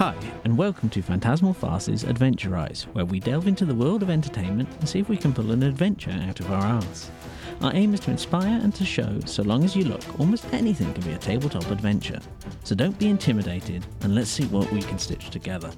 Hi, 0.00 0.16
and 0.44 0.56
welcome 0.56 0.88
to 0.88 1.02
Phantasmal 1.02 1.52
Farce's 1.52 2.04
Adventurise, 2.04 2.84
where 2.94 3.04
we 3.04 3.20
delve 3.20 3.46
into 3.46 3.66
the 3.66 3.74
world 3.74 4.02
of 4.02 4.08
entertainment 4.08 4.70
and 4.78 4.88
see 4.88 4.98
if 4.98 5.10
we 5.10 5.16
can 5.18 5.34
pull 5.34 5.50
an 5.50 5.62
adventure 5.62 6.18
out 6.26 6.40
of 6.40 6.50
our 6.50 6.62
arse. 6.62 7.10
Our 7.60 7.74
aim 7.74 7.92
is 7.92 8.00
to 8.00 8.10
inspire 8.10 8.60
and 8.62 8.74
to 8.76 8.84
show, 8.86 9.20
so 9.26 9.42
long 9.42 9.62
as 9.62 9.76
you 9.76 9.84
look, 9.84 10.18
almost 10.18 10.50
anything 10.54 10.90
can 10.94 11.04
be 11.04 11.12
a 11.12 11.18
tabletop 11.18 11.70
adventure. 11.70 12.18
So 12.64 12.74
don't 12.74 12.98
be 12.98 13.10
intimidated, 13.10 13.84
and 14.00 14.14
let's 14.14 14.30
see 14.30 14.46
what 14.46 14.72
we 14.72 14.80
can 14.80 14.98
stitch 14.98 15.28
together. 15.28 15.70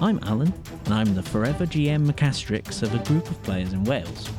I'm 0.00 0.20
Allan, 0.22 0.54
and 0.86 0.94
I'm 0.94 1.14
the 1.14 1.22
forever 1.22 1.66
GM 1.66 2.10
Macastrix 2.10 2.82
of 2.82 2.94
a 2.94 3.04
group 3.04 3.30
of 3.30 3.42
players 3.42 3.74
in 3.74 3.84
Wales. 3.84 4.30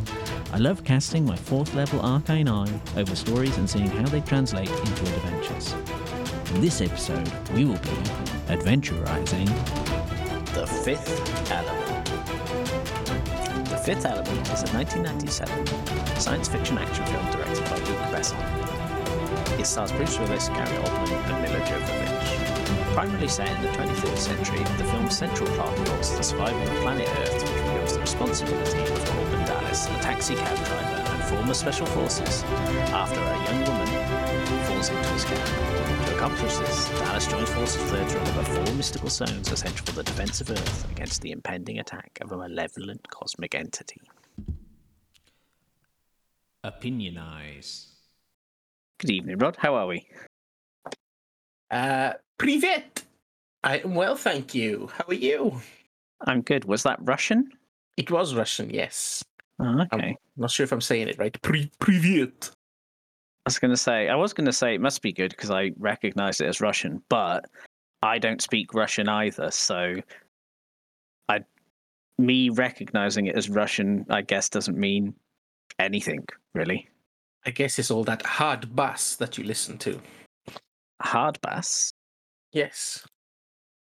I 0.52 0.58
love 0.58 0.84
casting 0.84 1.28
my 1.28 1.36
fourth 1.36 1.76
level 1.76 2.02
arcane 2.02 2.50
eye 2.50 2.80
over 2.98 3.16
stories 3.16 3.58
and 3.58 3.70
seeing 3.70 3.86
how 3.86 4.08
they 4.08 4.22
translate 4.22 4.68
into 4.68 5.04
adventures. 5.16 5.76
In 6.56 6.62
this 6.62 6.80
episode, 6.80 7.30
we 7.54 7.66
will 7.66 7.78
be 7.80 7.90
adventurizing 8.48 9.46
The 10.54 10.66
Fifth 10.66 11.52
Element. 11.52 12.06
The 13.70 13.76
Fifth 13.76 14.06
Element 14.06 14.40
is 14.48 14.64
a 14.64 14.72
1997 14.72 15.68
science 16.18 16.48
fiction 16.48 16.78
action 16.78 17.06
film 17.08 17.26
directed 17.32 17.66
by 17.66 17.76
Luc 17.76 18.00
Besson. 18.08 18.40
It 19.60 19.66
stars 19.66 19.92
Bruce 19.92 20.18
Willis, 20.18 20.48
Gary 20.48 20.78
Oldman, 20.78 21.12
and 21.12 21.42
Milla 21.44 21.60
Jovovich. 21.66 22.94
Primarily 22.94 23.28
set 23.28 23.54
in 23.58 23.62
the 23.62 23.70
23rd 23.78 24.18
century, 24.18 24.60
the 24.78 24.86
film's 24.86 25.18
central 25.18 25.50
plot 25.56 25.78
involves 25.78 26.16
the 26.16 26.24
survival 26.24 26.62
of 26.62 26.78
planet 26.84 27.10
Earth, 27.20 27.34
which 27.34 27.52
reveals 27.52 27.96
the 27.96 28.00
responsibility 28.00 28.80
of 28.80 29.00
Korben 29.10 29.46
Dallas, 29.46 29.88
a 29.88 30.00
taxi 30.00 30.36
cab 30.36 30.56
driver 30.66 31.12
and 31.12 31.24
former 31.26 31.54
special 31.54 31.86
forces, 31.88 32.44
after 32.96 33.20
a 33.20 33.44
young 33.44 33.60
woman 33.66 34.64
falls 34.68 34.88
into 34.88 35.10
his 35.10 35.26
cab. 35.26 35.75
To 36.16 36.22
accomplish 36.24 36.56
this, 36.56 36.90
Dallas 36.92 37.28
joins 37.28 37.50
forces 37.50 37.78
with 37.84 37.92
her 37.92 38.08
to 38.08 38.20
deliver 38.32 38.44
four 38.44 38.76
mystical 38.76 39.10
stones 39.10 39.52
essential 39.52 39.86
for 39.86 39.92
the 39.92 40.04
defense 40.04 40.40
of 40.40 40.50
Earth 40.50 40.90
against 40.90 41.22
the 41.22 41.32
impending 41.32 41.80
attack 41.80 42.18
of 42.22 42.32
a 42.32 42.38
malevolent 42.38 43.06
cosmic 43.10 43.54
entity. 43.54 44.00
opinionize. 46.64 47.88
Good 49.00 49.12
evening, 49.12 49.38
Rod. 49.40 49.58
How 49.60 49.76
are 49.76 49.88
we? 49.88 50.08
Uh, 51.70 52.14
Privet. 52.38 53.04
I 53.66 53.80
am 53.80 53.94
well, 53.94 54.16
thank 54.16 54.56
you. 54.56 54.90
How 54.98 55.04
are 55.10 55.14
you? 55.14 55.62
I'm 56.22 56.42
good. 56.44 56.64
Was 56.64 56.84
that 56.84 56.98
Russian? 57.02 57.52
It 57.98 58.10
was 58.10 58.34
Russian, 58.34 58.70
yes. 58.70 59.22
Oh, 59.60 59.66
I'm 59.66 59.82
okay. 59.92 60.16
not 60.38 60.50
sure 60.50 60.64
if 60.64 60.72
I'm 60.72 60.80
saying 60.82 61.10
it 61.10 61.20
right. 61.20 61.40
Pri- 61.42 61.70
Privet. 61.80 62.52
I 63.46 63.50
was 63.50 63.60
going 63.60 63.72
to 63.72 63.78
say, 63.78 64.10
I 64.10 64.16
was 64.16 64.34
going 64.34 64.46
to 64.46 64.54
say 64.54 64.74
it 64.74 64.82
must 64.82 65.04
be 65.04 65.14
good 65.14 65.30
because 65.30 65.52
I 65.52 65.72
recognize 65.78 66.42
it 66.42 66.48
as 66.48 66.62
Russian, 66.62 67.04
but 67.10 67.46
I 68.02 68.18
don't 68.18 68.42
speak 68.42 68.74
Russian 68.74 69.08
either. 69.08 69.52
So 69.52 69.96
I, 71.30 71.42
me 72.18 72.50
recognizing 72.50 73.28
it 73.28 73.36
as 73.36 73.48
Russian, 73.48 74.04
I 74.10 74.24
guess 74.24 74.50
doesn't 74.50 74.78
mean 74.78 75.14
anything 75.78 76.26
really. 76.56 76.90
I 77.46 77.52
guess 77.52 77.78
it's 77.78 77.92
all 77.92 78.04
that 78.06 78.26
hard 78.26 78.76
bass 78.76 79.16
that 79.18 79.38
you 79.38 79.44
listen 79.44 79.78
to. 79.80 80.02
Hard 81.04 81.40
bass. 81.42 81.94
Yes. 82.52 83.06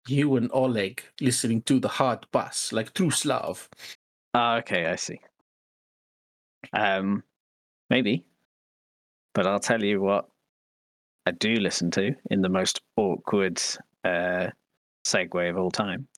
You 0.08 0.36
and 0.36 0.50
Oleg 0.54 1.02
listening 1.20 1.60
to 1.62 1.78
the 1.78 1.88
hard 1.88 2.24
bass, 2.32 2.72
like 2.72 2.94
true 2.94 3.10
Slav. 3.10 3.68
Ah, 4.32 4.56
okay, 4.56 4.86
I 4.86 4.96
see. 4.96 5.20
Um, 6.72 7.22
maybe, 7.90 8.24
but 9.34 9.46
I'll 9.46 9.60
tell 9.60 9.82
you 9.82 10.00
what 10.00 10.28
I 11.26 11.32
do 11.32 11.54
listen 11.54 11.90
to 11.92 12.14
in 12.30 12.40
the 12.40 12.48
most 12.48 12.80
awkward 12.96 13.60
uh, 14.04 14.48
segue 15.06 15.50
of 15.50 15.56
all 15.56 15.70
time. 15.70 16.08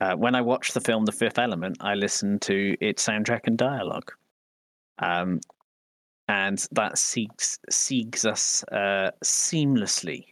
Uh, 0.00 0.14
when 0.14 0.34
I 0.34 0.40
watch 0.40 0.72
the 0.72 0.80
film 0.80 1.04
The 1.04 1.12
Fifth 1.12 1.38
Element, 1.38 1.78
I 1.80 1.94
listen 1.94 2.38
to 2.40 2.76
its 2.80 3.04
soundtrack 3.04 3.46
and 3.46 3.58
dialogue, 3.58 4.12
um, 5.00 5.40
and 6.28 6.64
that 6.72 6.98
seeks 6.98 7.58
seeks 7.68 8.24
us 8.24 8.62
uh, 8.70 9.10
seamlessly 9.24 10.26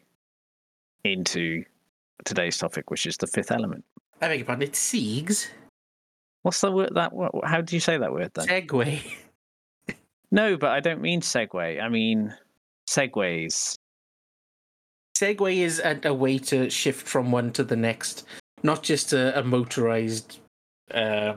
into 1.02 1.64
today's 2.24 2.58
topic, 2.58 2.90
which 2.90 3.06
is 3.06 3.16
the 3.16 3.26
Fifth 3.26 3.50
Element. 3.50 3.84
I 4.22 4.28
beg 4.28 4.38
your 4.40 4.46
pardon, 4.46 4.68
it's 4.68 4.78
Siegs. 4.78 5.48
What's 6.42 6.60
the 6.60 6.70
word? 6.70 6.90
That 6.94 7.12
what, 7.12 7.32
how 7.44 7.60
do 7.60 7.74
you 7.74 7.80
say 7.80 7.98
that 7.98 8.12
word 8.12 8.30
then? 8.34 8.46
Segway. 8.46 9.02
No, 10.30 10.56
but 10.56 10.70
I 10.70 10.80
don't 10.80 11.00
mean 11.00 11.20
segue. 11.20 11.82
I 11.82 11.88
mean 11.88 12.34
segways. 12.88 13.76
Segway 15.16 15.58
is 15.58 15.80
a, 15.80 15.98
a 16.04 16.12
way 16.14 16.38
to 16.38 16.68
shift 16.68 17.06
from 17.06 17.30
one 17.32 17.52
to 17.52 17.64
the 17.64 17.76
next, 17.76 18.26
not 18.62 18.82
just 18.82 19.12
a, 19.14 19.38
a 19.38 19.42
motorized 19.42 20.40
uh, 20.92 21.34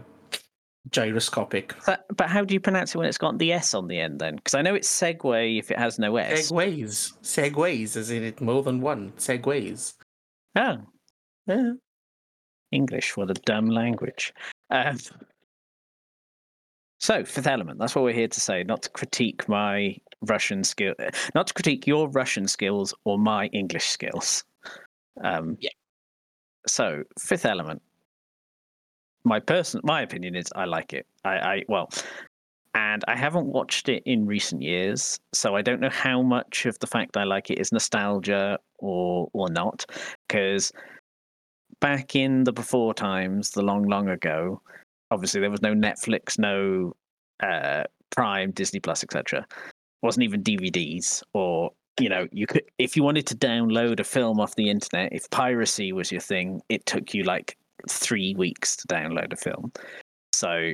gyroscopic. 0.90 1.74
But, 1.86 2.06
but 2.16 2.30
how 2.30 2.44
do 2.44 2.54
you 2.54 2.60
pronounce 2.60 2.94
it 2.94 2.98
when 2.98 3.08
it's 3.08 3.18
got 3.18 3.38
the 3.38 3.54
S 3.54 3.74
on 3.74 3.88
the 3.88 4.00
end 4.00 4.20
then? 4.20 4.36
Because 4.36 4.54
I 4.54 4.62
know 4.62 4.76
it's 4.76 4.90
segue 4.90 5.60
if 5.60 5.72
it 5.72 5.80
has 5.80 5.98
no 5.98 6.18
S. 6.18 6.52
Segways. 6.52 7.14
Segways, 7.24 7.96
as 7.96 8.12
in 8.12 8.24
it 8.24 8.42
more 8.42 8.64
than 8.64 8.82
one. 8.82 9.12
Segways. 9.18 9.94
Oh, 10.58 10.78
Yeah. 11.48 11.74
English, 12.72 13.18
what 13.18 13.32
a 13.32 13.34
dumb 13.34 13.68
language. 13.70 14.34
Um, 14.70 14.98
so, 17.00 17.24
Fifth 17.24 17.48
Element, 17.48 17.80
that's 17.80 17.96
what 17.96 18.04
we're 18.04 18.14
here 18.14 18.28
to 18.28 18.40
say, 18.40 18.64
not 18.64 18.84
to 18.84 18.90
critique 18.90 19.48
my 19.48 19.96
Russian 20.22 20.64
skill, 20.64 20.96
not 21.34 21.48
to 21.48 21.54
critique 21.54 21.88
your 21.88 22.10
Russian 22.10 22.48
skills 22.48 22.94
or 23.06 23.18
my 23.18 23.48
English 23.48 23.88
skills. 23.88 24.44
Um, 25.24 25.58
Yeah. 25.60 25.72
So, 26.68 27.04
Fifth 27.18 27.46
Element, 27.46 27.82
my 29.24 29.40
person, 29.40 29.82
my 29.84 30.02
opinion 30.02 30.36
is 30.36 30.48
I 30.56 30.66
like 30.66 30.94
it. 30.94 31.08
I, 31.24 31.38
I 31.38 31.64
well, 31.70 31.90
and 32.76 33.04
I 33.08 33.16
haven't 33.16 33.48
watched 33.48 33.90
it 33.90 34.04
in 34.06 34.26
recent 34.26 34.62
years, 34.62 35.20
so 35.34 35.56
I 35.56 35.62
don't 35.62 35.80
know 35.80 35.90
how 35.90 36.22
much 36.22 36.66
of 36.66 36.78
the 36.80 36.88
fact 36.88 37.18
I 37.18 37.24
like 37.24 37.50
it 37.50 37.60
is 37.60 37.72
nostalgia 37.72 38.60
or 38.78 39.30
or 39.34 39.50
not, 39.50 39.86
because 40.28 40.72
back 41.80 42.16
in 42.16 42.44
the 42.44 42.52
before 42.54 42.94
times, 42.94 43.52
the 43.52 43.62
long, 43.62 43.84
long 43.84 44.10
ago, 44.10 44.62
obviously 45.12 45.42
there 45.42 45.52
was 45.52 45.62
no 45.62 45.74
Netflix, 45.74 46.38
no 46.38 46.94
uh, 47.42 47.84
Prime, 48.12 48.52
Disney 48.52 48.80
Plus, 48.80 49.04
etc. 49.04 49.46
wasn't 50.02 50.24
even 50.24 50.44
DVDs 50.44 51.24
or 51.34 51.72
you 52.00 52.10
know 52.10 52.28
you 52.32 52.48
could 52.48 52.64
if 52.78 52.96
you 52.96 53.04
wanted 53.04 53.28
to 53.28 53.36
download 53.36 54.00
a 54.00 54.04
film 54.06 54.40
off 54.40 54.56
the 54.56 54.70
internet 54.70 55.12
if 55.12 55.30
piracy 55.32 55.92
was 55.92 56.14
your 56.14 56.22
thing 56.22 56.62
it 56.70 56.86
took 56.86 57.14
you 57.14 57.24
like 57.24 57.58
three 57.90 58.34
weeks 58.36 58.78
to 58.78 58.88
download 58.88 59.34
a 59.34 59.36
film 59.36 59.70
so 60.34 60.72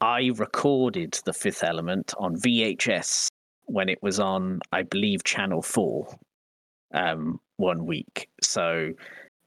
i 0.00 0.32
recorded 0.38 1.16
the 1.24 1.32
fifth 1.32 1.62
element 1.62 2.12
on 2.18 2.34
vhs 2.34 3.28
when 3.66 3.88
it 3.88 4.02
was 4.02 4.18
on 4.18 4.58
i 4.72 4.82
believe 4.82 5.22
channel 5.22 5.62
4 5.62 6.08
um, 6.94 7.38
one 7.56 7.86
week 7.86 8.28
so 8.42 8.92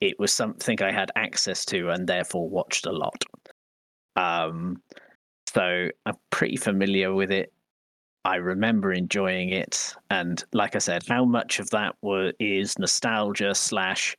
it 0.04 0.20
was 0.20 0.34
something 0.34 0.82
I 0.82 0.92
had 0.92 1.12
access 1.16 1.64
to 1.66 1.90
and 1.90 2.08
therefore 2.08 2.50
watched 2.50 2.86
a 2.86 2.92
lot. 2.92 3.24
Um, 4.16 4.82
so 5.54 5.90
I'm 6.06 6.18
pretty 6.32 6.58
familiar 6.58 7.14
with 7.14 7.32
it. 7.32 7.52
I 8.26 8.38
remember 8.38 8.94
enjoying 8.94 9.50
it, 9.50 9.94
and 10.10 10.44
like 10.54 10.76
I 10.76 10.80
said, 10.80 11.04
how 11.08 11.26
much 11.26 11.60
of 11.60 11.70
that 11.72 11.96
were 12.02 12.32
is 12.40 12.80
nostalgia 12.80 13.54
slash 13.54 14.16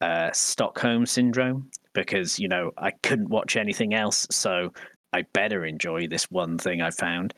uh, 0.00 0.30
Stockholm 0.32 1.06
syndrome 1.06 1.70
because 1.92 2.38
you 2.38 2.48
know 2.48 2.70
I 2.78 2.92
couldn't 3.02 3.30
watch 3.30 3.56
anything 3.56 3.94
else, 3.94 4.26
so 4.30 4.72
I 5.12 5.22
better 5.32 5.64
enjoy 5.64 6.06
this 6.06 6.30
one 6.30 6.56
thing 6.58 6.82
I 6.82 6.90
found. 6.90 7.34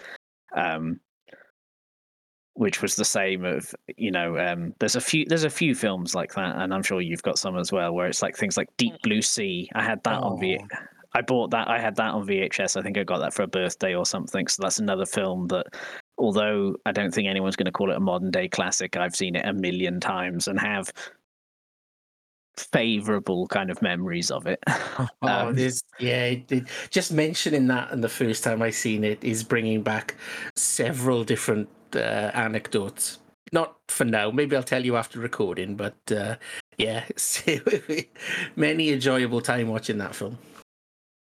Um, 0.55 1.01
which 2.55 2.81
was 2.83 2.95
the 2.97 3.05
same 3.05 3.45
of 3.45 3.75
you 3.97 4.11
know 4.11 4.39
um, 4.39 4.75
there's 4.79 4.97
a 4.97 5.01
few 5.01 5.25
there's 5.27 5.45
a 5.45 5.51
few 5.51 5.75
films 5.75 6.15
like 6.15 6.33
that 6.35 6.57
and 6.57 6.73
i'm 6.73 6.83
sure 6.83 7.01
you've 7.01 7.23
got 7.23 7.39
some 7.39 7.59
as 7.59 7.73
well 7.73 7.93
where 7.93 8.07
it's 8.07 8.23
like 8.23 8.37
things 8.37 8.57
like 8.57 8.69
deep 8.77 8.95
blue 9.03 9.21
sea 9.21 9.69
i 9.75 9.83
had 9.83 10.03
that 10.05 10.23
on 10.23 10.39
v 10.39 10.59
Oh. 10.61 10.67
I 11.15 11.21
bought 11.21 11.51
that 11.51 11.69
i 11.69 11.79
had 11.79 11.97
that 11.97 12.13
on 12.13 12.27
vhs 12.27 12.77
i 12.77 12.83
think 12.83 12.99
i 12.99 13.05
got 13.05 13.19
that 13.19 13.33
for 13.33 13.43
a 13.43 13.47
birthday 13.47 13.95
or 13.95 14.07
something 14.07 14.47
so 14.47 14.63
that's 14.63 14.79
another 14.79 15.07
film 15.07 15.47
that 15.49 15.67
although 16.19 16.75
i 16.87 16.93
don't 16.93 17.13
think 17.13 17.29
anyone's 17.29 17.57
going 17.57 17.67
to 17.67 17.73
call 17.73 17.91
it 17.91 17.97
a 17.97 18.01
modern 18.01 18.31
day 18.31 18.49
classic 18.49 18.97
i've 18.97 19.17
seen 19.17 19.37
it 19.37 19.47
a 19.47 19.53
million 19.53 20.01
times 20.01 20.49
and 20.49 20.59
have 20.59 20.91
favorable 22.57 23.47
kind 23.49 23.71
of 23.71 23.81
memories 23.83 24.31
of 24.31 24.47
it 24.47 24.63
Oh, 24.99 25.09
Um, 25.49 25.55
this, 25.55 25.83
yeah, 25.99 26.25
it, 26.27 26.53
it, 26.53 26.69
just 26.91 27.13
mentioning 27.13 27.67
that 27.69 27.91
and 27.91 28.03
the 28.03 28.09
first 28.09 28.45
time 28.45 28.63
I 28.63 28.71
seen 28.71 29.05
it 29.05 29.23
is 29.25 29.43
bringing 29.43 29.83
back 29.83 30.15
several 30.57 31.25
different 31.25 31.69
uh, 31.95 32.31
anecdotes. 32.35 33.19
Not 33.53 33.77
for 33.89 34.05
now. 34.05 34.31
Maybe 34.31 34.57
I'll 34.57 34.63
tell 34.63 34.85
you 34.85 34.97
after 34.97 35.19
recording, 35.21 35.77
but 35.77 35.97
uh, 36.11 36.37
yeah, 36.79 37.05
many 38.57 38.91
enjoyable 38.91 39.41
time 39.41 39.69
watching 39.69 39.99
that 39.99 40.15
film. 40.15 40.39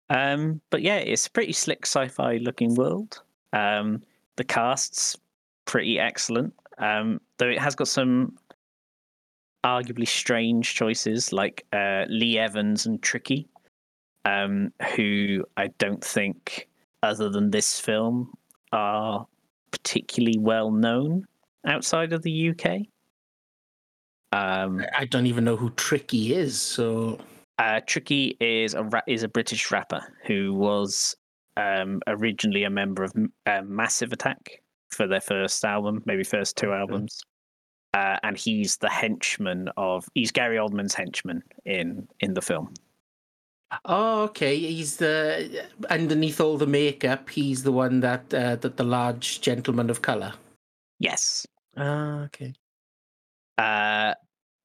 Um, 0.08 0.60
but 0.70 0.82
yeah, 0.82 0.96
it's 0.96 1.26
a 1.26 1.30
pretty 1.30 1.52
slick 1.52 1.84
sci-fi 1.84 2.36
looking 2.36 2.74
world. 2.74 3.22
Um, 3.52 4.02
the 4.36 4.44
cast's 4.44 5.16
pretty 5.64 5.98
excellent. 5.98 6.54
Um, 6.78 7.20
though 7.38 7.48
it 7.48 7.58
has 7.58 7.74
got 7.74 7.88
some 7.88 8.36
arguably 9.64 10.06
strange 10.06 10.74
choices 10.74 11.32
like 11.32 11.66
uh, 11.72 12.04
Lee 12.08 12.38
Evans 12.38 12.86
and 12.86 13.02
Tricky, 13.02 13.48
um, 14.24 14.72
who 14.94 15.44
I 15.56 15.68
don't 15.78 16.04
think, 16.04 16.68
other 17.02 17.28
than 17.28 17.50
this 17.50 17.80
film, 17.80 18.32
are 18.72 19.26
particularly 19.70 20.38
well 20.38 20.70
known 20.70 21.26
outside 21.66 22.12
of 22.12 22.22
the 22.22 22.50
UK. 22.50 22.82
Um, 24.32 24.84
I 24.96 25.04
don't 25.04 25.26
even 25.26 25.44
know 25.44 25.56
who 25.56 25.70
Tricky 25.70 26.34
is. 26.34 26.60
So 26.60 27.18
uh, 27.58 27.80
Tricky 27.86 28.36
is 28.40 28.74
a 28.74 28.84
ra- 28.84 29.02
is 29.06 29.22
a 29.22 29.28
British 29.28 29.70
rapper 29.70 30.02
who 30.26 30.54
was 30.54 31.16
um, 31.56 32.00
originally 32.06 32.64
a 32.64 32.70
member 32.70 33.02
of 33.04 33.12
uh, 33.46 33.62
Massive 33.62 34.12
Attack 34.12 34.62
for 34.90 35.06
their 35.06 35.20
first 35.20 35.64
album, 35.64 36.02
maybe 36.06 36.24
first 36.24 36.56
two 36.56 36.72
albums. 36.72 37.22
Uh, 37.94 38.18
and 38.22 38.36
he's 38.36 38.76
the 38.76 38.90
henchman 38.90 39.70
of 39.76 40.06
he's 40.14 40.30
Gary 40.30 40.56
Oldman's 40.58 40.94
henchman 40.94 41.42
in 41.64 42.06
in 42.20 42.34
the 42.34 42.42
film. 42.42 42.74
Oh, 43.84 44.22
okay. 44.24 44.58
He's 44.58 44.98
the 44.98 45.64
underneath 45.90 46.40
all 46.40 46.56
the 46.56 46.66
makeup. 46.66 47.30
He's 47.30 47.62
the 47.62 47.72
one 47.72 48.00
that 48.00 48.32
uh, 48.32 48.56
that 48.56 48.76
the 48.76 48.84
large 48.84 49.40
gentleman 49.40 49.90
of 49.90 50.02
color. 50.02 50.34
Yes. 50.98 51.46
Ah, 51.76 52.24
okay. 52.24 52.54
Uh, 53.58 54.14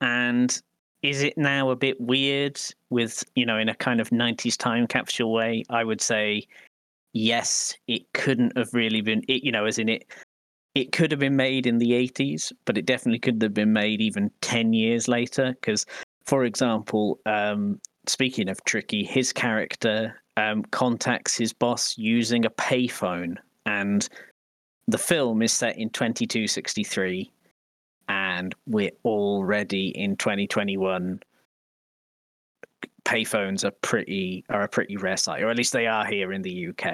and 0.02 0.62
is 1.04 1.24
it 1.24 1.38
now 1.38 1.70
a 1.70 1.76
bit 1.76 2.00
weird 2.00 2.60
with 2.90 3.24
you 3.36 3.46
know 3.46 3.58
in 3.58 3.70
a 3.70 3.76
kind 3.76 4.00
of 4.00 4.10
90s 4.10 4.58
time 4.58 4.88
capsule 4.88 5.32
way 5.32 5.64
i 5.70 5.84
would 5.84 6.02
say 6.02 6.46
yes 7.14 7.74
it 7.88 8.02
couldn't 8.14 8.56
have 8.58 8.74
really 8.74 9.02
been 9.02 9.24
it 9.28 9.44
you 9.44 9.52
know 9.52 9.66
as 9.66 9.78
in 9.78 9.90
it 9.90 10.06
it 10.74 10.94
could 10.94 11.12
have 11.12 11.20
been 11.20 11.36
made 11.36 11.68
in 11.68 11.80
the 11.80 11.92
80s 11.92 12.52
but 12.66 12.78
it 12.78 12.86
definitely 12.86 13.20
could 13.20 13.42
have 13.42 13.54
been 13.54 13.74
made 13.74 14.02
even 14.02 14.32
10 14.42 14.74
years 14.74 15.08
later 15.08 15.56
because 15.60 15.86
for 16.26 16.46
example 16.46 17.20
um, 17.26 17.80
speaking 18.08 18.48
of 18.48 18.64
tricky 18.64 19.04
his 19.04 19.34
character 19.34 20.16
um, 20.38 20.64
contacts 20.72 21.36
his 21.36 21.52
boss 21.52 21.98
using 21.98 22.46
a 22.46 22.50
payphone 22.50 23.36
and 23.66 24.08
the 24.88 24.98
film 24.98 25.42
is 25.42 25.52
set 25.52 25.78
in 25.78 25.90
2263 25.90 27.30
and 28.12 28.54
we're 28.68 28.92
already 29.06 29.88
in 29.90 30.18
2021 30.18 31.22
payphones 33.06 33.64
are 33.64 33.72
pretty 33.82 34.44
are 34.50 34.64
a 34.64 34.68
pretty 34.68 34.98
rare 34.98 35.16
sight 35.16 35.42
or 35.42 35.50
at 35.50 35.56
least 35.56 35.72
they 35.72 35.88
are 35.88 36.06
here 36.06 36.34
in 36.34 36.42
the 36.42 36.68
uk 36.68 36.86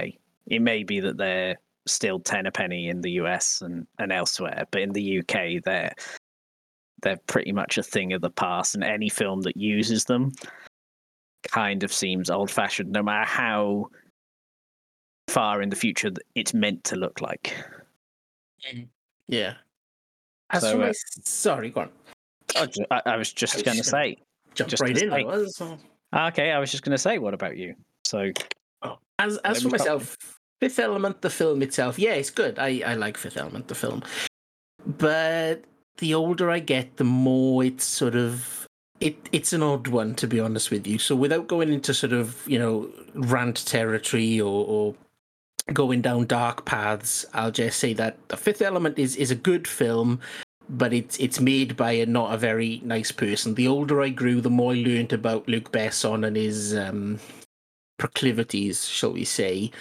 it 0.46 0.62
may 0.62 0.84
be 0.84 1.00
that 1.00 1.18
they're 1.18 1.56
still 1.88 2.19
10 2.19 2.46
a 2.46 2.52
penny 2.52 2.90
in 2.90 3.02
the 3.02 3.10
us 3.14 3.62
and, 3.64 3.88
and 3.98 4.12
elsewhere 4.12 4.66
but 4.69 4.81
in 4.81 4.92
the 4.92 5.19
uk 5.19 5.64
they're 5.66 5.92
they're 7.02 7.20
pretty 7.25 7.52
much 7.52 7.80
a 7.80 7.84
thing 7.84 8.13
of 8.13 8.22
the 8.22 8.30
past 8.30 8.75
and 8.75 8.84
any 8.84 9.10
film 9.10 9.42
that 9.42 9.58
uses 9.58 10.06
them 10.06 10.31
kind 11.52 11.84
of 11.84 11.92
seems 11.92 12.30
old 12.30 12.52
fashioned 12.52 12.92
no 12.92 13.02
matter 13.02 13.28
how 13.28 13.90
far 15.30 15.63
in 15.63 15.70
the 15.70 15.75
future 15.75 16.12
it's 16.36 16.54
meant 16.54 16.84
to 16.84 16.96
look 16.96 17.22
like 17.22 17.56
Yeah. 19.28 19.56
As 20.52 20.62
So, 20.62 20.82
uh, 20.82 20.94
sorry, 21.24 21.70
go 21.70 21.82
on. 21.82 21.90
I, 22.92 23.02
I 23.06 23.18
was 23.18 23.34
just 23.34 23.64
going 23.66 23.78
to 23.78 23.84
say 23.84 24.18
Jump 24.56 24.70
just 24.70 24.82
right 24.82 24.98
in. 24.98 25.10
Say- 25.10 25.24
was. 25.24 25.62
Okay, 26.16 26.52
I 26.52 26.60
was 26.60 26.72
just 26.72 26.84
going 26.84 26.94
to 26.94 26.98
say, 26.98 27.18
what 27.18 27.34
about 27.34 27.58
you? 27.58 27.76
So, 28.06 28.32
Oh. 28.84 28.98
As 29.20 29.38
as 29.38 29.64
for 29.64 29.70
myself, 29.70 30.18
Fifth 30.60 30.80
Element, 30.80 31.22
the 31.22 31.30
film 31.30 31.62
itself, 31.62 31.98
yeah, 31.98 32.14
it's 32.14 32.30
good. 32.30 32.60
I 32.60 32.82
I 32.86 32.94
like 32.94 33.18
Fifth 33.18 33.38
Element, 33.38 33.68
the 33.68 33.76
film, 33.76 34.04
but 34.86 35.64
the 35.98 36.14
older 36.14 36.50
I 36.52 36.60
get, 36.60 36.98
the 36.98 37.04
more 37.04 37.64
it's 37.64 37.84
sort 37.84 38.16
of 38.16 38.68
it 39.00 39.18
it's 39.32 39.54
an 39.54 39.64
odd 39.64 39.88
one 39.88 40.16
to 40.16 40.28
be 40.28 40.40
honest 40.40 40.72
with 40.72 40.86
you. 40.86 41.00
So 41.00 41.16
without 41.16 41.48
going 41.48 41.74
into 41.74 41.94
sort 41.94 42.14
of 42.14 42.48
you 42.48 42.60
know 42.60 42.90
rant 43.16 43.66
territory 43.66 44.40
or, 44.40 44.66
or 44.66 44.96
going 45.74 46.02
down 46.02 46.25
dark 46.25 46.66
paths, 46.66 47.25
I'll 47.34 47.52
just 47.52 47.80
say 47.80 47.94
that 47.94 48.18
the 48.30 48.38
Fifth 48.38 48.62
Element 48.62 48.98
is 48.98 49.16
is 49.16 49.31
a 49.31 49.36
good 49.36 49.68
film. 49.68 50.19
But 50.69 50.92
it's 50.92 51.18
it's 51.18 51.40
made 51.40 51.78
by 51.78 51.92
a 51.92 52.06
not 52.06 52.34
a 52.34 52.38
very 52.38 52.81
nice 52.84 53.12
person. 53.12 53.56
The 53.56 53.69
older 53.69 54.02
I 54.02 54.10
grew, 54.10 54.42
the 54.42 54.50
more 54.50 54.74
I 54.74 54.75
learned 54.75 55.14
about 55.14 55.48
Luc 55.48 55.72
Besson 55.72 56.28
and 56.28 56.36
his 56.36 56.75
um, 56.75 57.19
proclivities, 57.98 58.86
shall 58.86 59.14
we 59.14 59.24
say. 59.24 59.72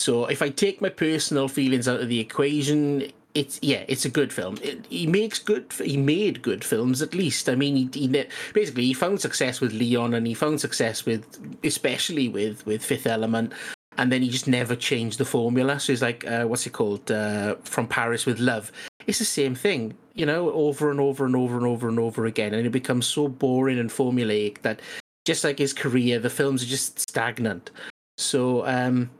So 0.00 0.26
if 0.26 0.42
I 0.42 0.48
take 0.48 0.80
my 0.80 0.88
personal 0.88 1.46
feelings 1.46 1.86
out 1.86 2.00
of 2.00 2.08
the 2.08 2.18
equation, 2.18 3.12
it's 3.34 3.60
yeah, 3.62 3.84
it's 3.86 4.04
a 4.04 4.10
good 4.10 4.32
film. 4.32 4.58
It, 4.62 4.84
he 4.88 5.06
makes 5.06 5.38
good. 5.38 5.72
He 5.72 5.96
made 5.96 6.42
good 6.42 6.64
films 6.64 7.02
at 7.02 7.14
least. 7.14 7.48
I 7.48 7.54
mean, 7.54 7.76
he, 7.76 7.88
he 7.92 8.26
basically 8.52 8.86
he 8.86 8.94
found 8.94 9.20
success 9.20 9.60
with 9.60 9.72
Leon, 9.72 10.14
and 10.14 10.26
he 10.26 10.34
found 10.34 10.60
success 10.60 11.06
with, 11.06 11.24
especially 11.62 12.28
with 12.28 12.66
with 12.66 12.84
Fifth 12.84 13.06
Element, 13.06 13.52
and 13.98 14.10
then 14.10 14.22
he 14.22 14.28
just 14.28 14.48
never 14.48 14.74
changed 14.74 15.18
the 15.18 15.24
formula. 15.24 15.78
So 15.78 15.92
he's 15.92 16.02
like, 16.02 16.26
uh, 16.26 16.44
what's 16.44 16.66
it 16.66 16.72
called? 16.72 17.10
Uh, 17.10 17.56
From 17.64 17.86
Paris 17.86 18.26
with 18.26 18.38
Love. 18.38 18.72
It's 19.06 19.18
the 19.18 19.24
same 19.24 19.54
thing, 19.54 19.94
you 20.14 20.26
know, 20.26 20.50
over 20.52 20.90
and 20.90 21.00
over 21.00 21.24
and 21.26 21.34
over 21.34 21.56
and 21.56 21.66
over 21.66 21.88
and 21.88 21.98
over 21.98 22.26
again, 22.26 22.54
and 22.54 22.66
it 22.66 22.70
becomes 22.70 23.06
so 23.06 23.28
boring 23.28 23.78
and 23.78 23.90
formulaic 23.90 24.62
that 24.62 24.80
just 25.24 25.44
like 25.44 25.58
his 25.58 25.72
career, 25.72 26.18
the 26.18 26.30
films 26.30 26.62
are 26.62 26.66
just 26.66 26.98
stagnant. 26.98 27.70
So 28.16 28.66
um, 28.66 29.10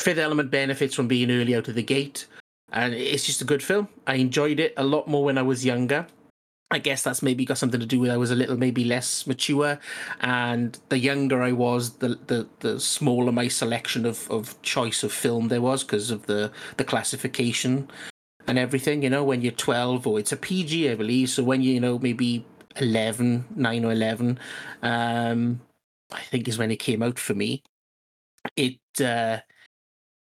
Fifth 0.00 0.18
Element 0.18 0.50
benefits 0.50 0.94
from 0.94 1.08
being 1.08 1.30
early 1.30 1.54
out 1.54 1.68
of 1.68 1.74
the 1.74 1.82
gate, 1.82 2.26
and 2.72 2.94
it's 2.94 3.24
just 3.24 3.42
a 3.42 3.44
good 3.44 3.62
film. 3.62 3.88
I 4.06 4.16
enjoyed 4.16 4.58
it 4.58 4.74
a 4.76 4.84
lot 4.84 5.06
more 5.06 5.24
when 5.24 5.38
I 5.38 5.42
was 5.42 5.64
younger. 5.64 6.06
I 6.72 6.78
guess 6.78 7.02
that's 7.02 7.22
maybe 7.22 7.44
got 7.44 7.58
something 7.58 7.80
to 7.80 7.86
do 7.86 8.00
with 8.00 8.10
I 8.10 8.16
was 8.16 8.30
a 8.30 8.34
little 8.34 8.56
maybe 8.56 8.82
less 8.82 9.26
mature, 9.26 9.78
and 10.22 10.78
the 10.88 10.98
younger 10.98 11.42
I 11.42 11.52
was, 11.52 11.98
the 11.98 12.18
the, 12.26 12.48
the 12.60 12.80
smaller 12.80 13.30
my 13.30 13.48
selection 13.48 14.06
of, 14.06 14.30
of 14.30 14.60
choice 14.62 15.02
of 15.02 15.12
film 15.12 15.48
there 15.48 15.60
was 15.60 15.84
because 15.84 16.10
of 16.10 16.26
the 16.26 16.50
the 16.78 16.84
classification 16.84 17.90
and 18.48 18.58
everything. 18.58 19.02
You 19.02 19.10
know, 19.10 19.24
when 19.24 19.42
you're 19.42 19.52
12 19.52 20.06
or 20.06 20.18
it's 20.18 20.32
a 20.32 20.36
PG, 20.38 20.90
I 20.90 20.94
believe. 20.96 21.30
So 21.30 21.44
when 21.44 21.62
you 21.62 21.74
you 21.74 21.80
know 21.80 21.98
maybe 21.98 22.46
11, 22.76 23.46
9 23.56 23.84
or 23.84 23.92
11, 23.92 24.38
um, 24.82 25.60
I 26.12 26.22
think 26.22 26.48
is 26.48 26.58
when 26.58 26.70
it 26.72 26.78
came 26.78 27.02
out 27.02 27.18
for 27.18 27.34
me. 27.34 27.62
It 28.56 28.80
uh, 29.00 29.40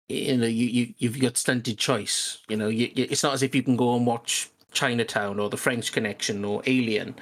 you 0.10 0.38
know 0.38 0.48
you, 0.48 0.68
you 0.68 0.96
you've 1.00 1.20
got 1.22 1.38
stunted 1.38 1.80
choice. 1.80 2.40
You 2.50 2.58
know, 2.58 2.70
you, 2.70 2.92
you, 2.96 3.08
it's 3.10 3.24
not 3.24 3.36
as 3.36 3.44
if 3.44 3.56
you 3.56 3.64
can 3.64 3.78
go 3.78 3.96
and 3.98 4.08
watch 4.08 4.51
Chinatown 4.72 5.40
or 5.40 5.50
The 5.50 5.58
French 5.58 5.92
Connection 5.92 6.44
or 6.44 6.62
Alien. 6.66 7.16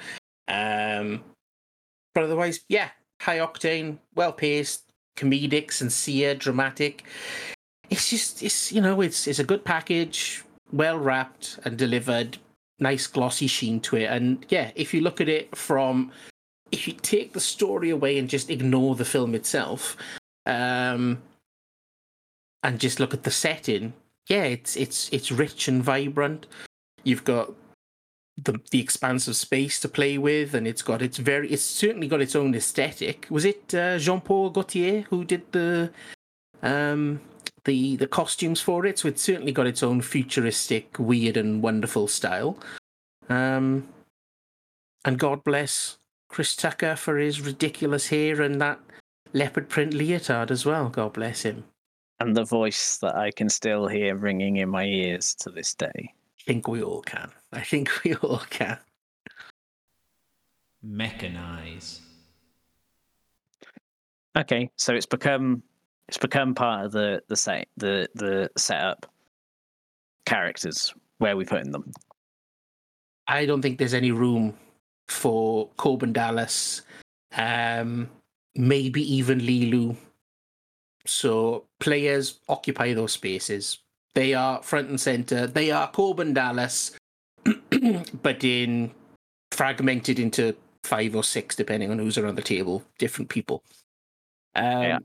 Um, 0.48 1.22
but 2.14 2.24
otherwise, 2.24 2.60
yeah, 2.68 2.90
high 3.20 3.38
octane, 3.38 3.98
well 4.14 4.32
paced, 4.32 4.90
comedic, 5.16 5.72
sincere, 5.72 6.34
dramatic. 6.34 7.04
It's 7.88 8.08
just 8.10 8.42
it's 8.42 8.72
you 8.72 8.80
know 8.80 9.00
it's 9.00 9.26
it's 9.26 9.38
a 9.38 9.44
good 9.44 9.64
package, 9.64 10.42
well 10.72 10.98
wrapped 10.98 11.58
and 11.64 11.76
delivered, 11.76 12.38
nice 12.78 13.06
glossy 13.06 13.46
sheen 13.46 13.80
to 13.80 13.96
it. 13.96 14.06
And 14.06 14.44
yeah, 14.48 14.70
if 14.74 14.94
you 14.94 15.00
look 15.00 15.20
at 15.20 15.28
it 15.28 15.54
from 15.56 16.12
if 16.72 16.86
you 16.86 16.94
take 16.94 17.32
the 17.32 17.40
story 17.40 17.90
away 17.90 18.18
and 18.18 18.28
just 18.28 18.50
ignore 18.50 18.94
the 18.94 19.04
film 19.04 19.34
itself, 19.34 19.96
um, 20.46 21.20
and 22.62 22.78
just 22.78 23.00
look 23.00 23.14
at 23.14 23.24
the 23.24 23.30
setting, 23.30 23.92
yeah, 24.28 24.44
it's 24.44 24.76
it's 24.76 25.08
it's 25.12 25.32
rich 25.32 25.68
and 25.68 25.82
vibrant. 25.82 26.46
You've 27.04 27.24
got 27.24 27.52
the 28.36 28.60
the 28.70 28.80
expanse 28.80 29.28
of 29.28 29.36
space 29.36 29.80
to 29.80 29.88
play 29.88 30.18
with, 30.18 30.54
and 30.54 30.66
it's 30.66 30.82
got 30.82 31.02
its 31.02 31.18
very 31.18 31.50
it's 31.50 31.62
certainly 31.62 32.08
got 32.08 32.20
its 32.20 32.36
own 32.36 32.54
aesthetic. 32.54 33.26
Was 33.30 33.44
it 33.44 33.74
uh, 33.74 33.98
Jean 33.98 34.20
Paul 34.20 34.50
Gaultier 34.50 35.02
who 35.10 35.24
did 35.24 35.50
the 35.52 35.90
um 36.62 37.20
the 37.64 37.96
the 37.96 38.06
costumes 38.06 38.60
for 38.60 38.86
it? 38.86 38.98
So 38.98 39.08
it's 39.08 39.22
certainly 39.22 39.52
got 39.52 39.66
its 39.66 39.82
own 39.82 40.00
futuristic, 40.00 40.98
weird, 40.98 41.36
and 41.36 41.62
wonderful 41.62 42.08
style. 42.08 42.58
Um, 43.28 43.88
and 45.04 45.18
God 45.18 45.44
bless 45.44 45.98
Chris 46.28 46.56
Tucker 46.56 46.96
for 46.96 47.16
his 47.18 47.40
ridiculous 47.40 48.08
hair 48.08 48.42
and 48.42 48.60
that 48.60 48.80
leopard 49.32 49.68
print 49.68 49.94
leotard 49.94 50.50
as 50.50 50.66
well. 50.66 50.88
God 50.88 51.12
bless 51.14 51.42
him. 51.42 51.64
and 52.20 52.36
the 52.36 52.44
voice 52.44 52.98
that 52.98 53.16
I 53.16 53.30
can 53.30 53.48
still 53.48 53.88
hear 53.88 54.14
ringing 54.14 54.56
in 54.58 54.68
my 54.68 54.84
ears 54.84 55.34
to 55.36 55.50
this 55.50 55.74
day. 55.74 56.12
I 56.50 56.52
think 56.52 56.66
we 56.66 56.82
all 56.82 57.02
can. 57.02 57.30
I 57.52 57.60
think 57.60 57.88
we 58.02 58.16
all 58.16 58.42
can. 58.50 58.76
Mechanize. 60.84 62.00
Okay, 64.36 64.68
so 64.74 64.92
it's 64.92 65.06
become 65.06 65.62
it's 66.08 66.18
become 66.18 66.56
part 66.56 66.86
of 66.86 66.90
the 66.90 67.22
the 67.28 67.36
set 67.36 67.68
the 67.76 68.08
the 68.16 68.50
setup 68.56 69.06
characters 70.26 70.92
where 71.18 71.36
we 71.36 71.44
put 71.44 71.60
in 71.60 71.70
them. 71.70 71.92
I 73.28 73.46
don't 73.46 73.62
think 73.62 73.78
there's 73.78 73.94
any 73.94 74.10
room 74.10 74.56
for 75.06 75.68
Korben 75.78 76.12
Dallas, 76.12 76.82
um, 77.36 78.10
maybe 78.56 79.02
even 79.14 79.38
Leeloo. 79.38 79.96
So 81.06 81.66
players 81.78 82.40
occupy 82.48 82.92
those 82.92 83.12
spaces. 83.12 83.78
They 84.14 84.34
are 84.34 84.62
front 84.62 84.88
and 84.88 85.00
center. 85.00 85.46
They 85.46 85.70
are 85.70 85.90
Korben 85.90 86.34
Dallas, 86.34 86.92
but 88.22 88.44
in 88.44 88.90
fragmented 89.52 90.18
into 90.18 90.56
five 90.84 91.14
or 91.14 91.24
six, 91.24 91.54
depending 91.54 91.90
on 91.90 91.98
who's 91.98 92.18
around 92.18 92.36
the 92.36 92.42
table, 92.42 92.82
different 92.98 93.28
people. 93.28 93.62
Um, 94.54 94.82
Yeah. 94.82 94.98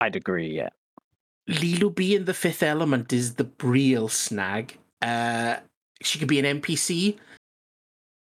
I'd 0.00 0.16
agree. 0.16 0.48
Yeah. 0.48 0.70
Leeloo 1.48 1.94
being 1.94 2.24
the 2.24 2.34
fifth 2.34 2.62
element 2.62 3.12
is 3.12 3.34
the 3.34 3.48
real 3.62 4.08
snag. 4.08 4.78
Uh, 5.02 5.56
she 6.02 6.18
could 6.18 6.28
be 6.28 6.38
an 6.38 6.60
NPC, 6.60 7.18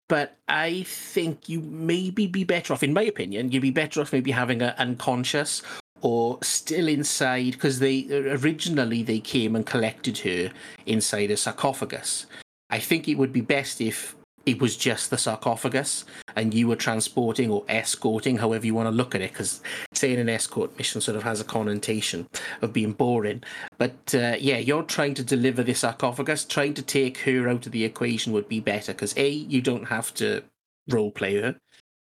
but 0.08 0.38
I 0.48 0.84
think 0.84 1.48
you 1.48 1.62
maybe 1.62 2.28
be 2.28 2.44
better 2.44 2.74
off, 2.74 2.84
in 2.84 2.94
my 2.94 3.04
opinion, 3.04 3.52
you'd 3.52 3.62
be 3.62 3.72
better 3.72 4.02
off 4.02 4.12
maybe 4.12 4.32
having 4.32 4.62
a 4.62 4.76
unconscious 4.78 5.62
or 6.02 6.38
still 6.42 6.88
inside 6.88 7.52
because 7.52 7.80
they 7.80 8.08
originally 8.12 9.04
they 9.04 9.20
came 9.20 9.56
and 9.56 9.66
collected 9.66 10.18
her 10.20 10.52
inside 10.86 11.32
a 11.32 11.38
sarcophagus. 11.38 12.26
I 12.70 12.80
think 12.80 13.08
it 13.08 13.16
would 13.16 13.34
be 13.34 13.42
best 13.42 13.82
if 13.82 14.16
it 14.46 14.62
was 14.62 14.78
just 14.78 15.10
the 15.10 15.18
sarcophagus 15.18 16.06
and 16.36 16.54
you 16.54 16.68
were 16.68 16.76
transporting 16.76 17.52
or 17.52 17.64
escorting, 17.68 18.38
however 18.38 18.66
you 18.66 18.74
want 18.74 18.88
to 18.88 18.96
look 18.96 19.14
at 19.14 19.22
it, 19.22 19.32
because 19.32 19.62
saying 19.94 20.20
an 20.20 20.30
escort 20.30 20.76
mission 20.78 21.02
sort 21.02 21.18
of 21.18 21.24
has 21.24 21.42
a 21.42 21.44
connotation 21.44 22.28
of 22.62 22.74
being 22.74 22.94
boring. 22.94 23.44
But 23.78 24.16
uh, 24.16 24.36
yeah, 24.40 24.58
you're 24.58 24.84
trying 24.84 25.14
to 25.16 25.24
deliver 25.24 25.64
the 25.64 25.74
sarcophagus. 25.74 26.46
Trying 26.46 26.74
to 26.76 26.82
take 26.82 27.20
her 27.20 27.50
out 27.50 27.66
of 27.66 27.72
the 27.72 27.84
equation 27.84 28.34
would 28.34 28.48
be 28.48 28.60
better 28.60 28.94
because 28.94 29.16
a 29.18 29.30
you 29.30 29.62
don't 29.62 29.86
have 29.86 30.14
to 30.16 30.44
role 30.88 31.12
play 31.12 31.42
her, 31.42 31.56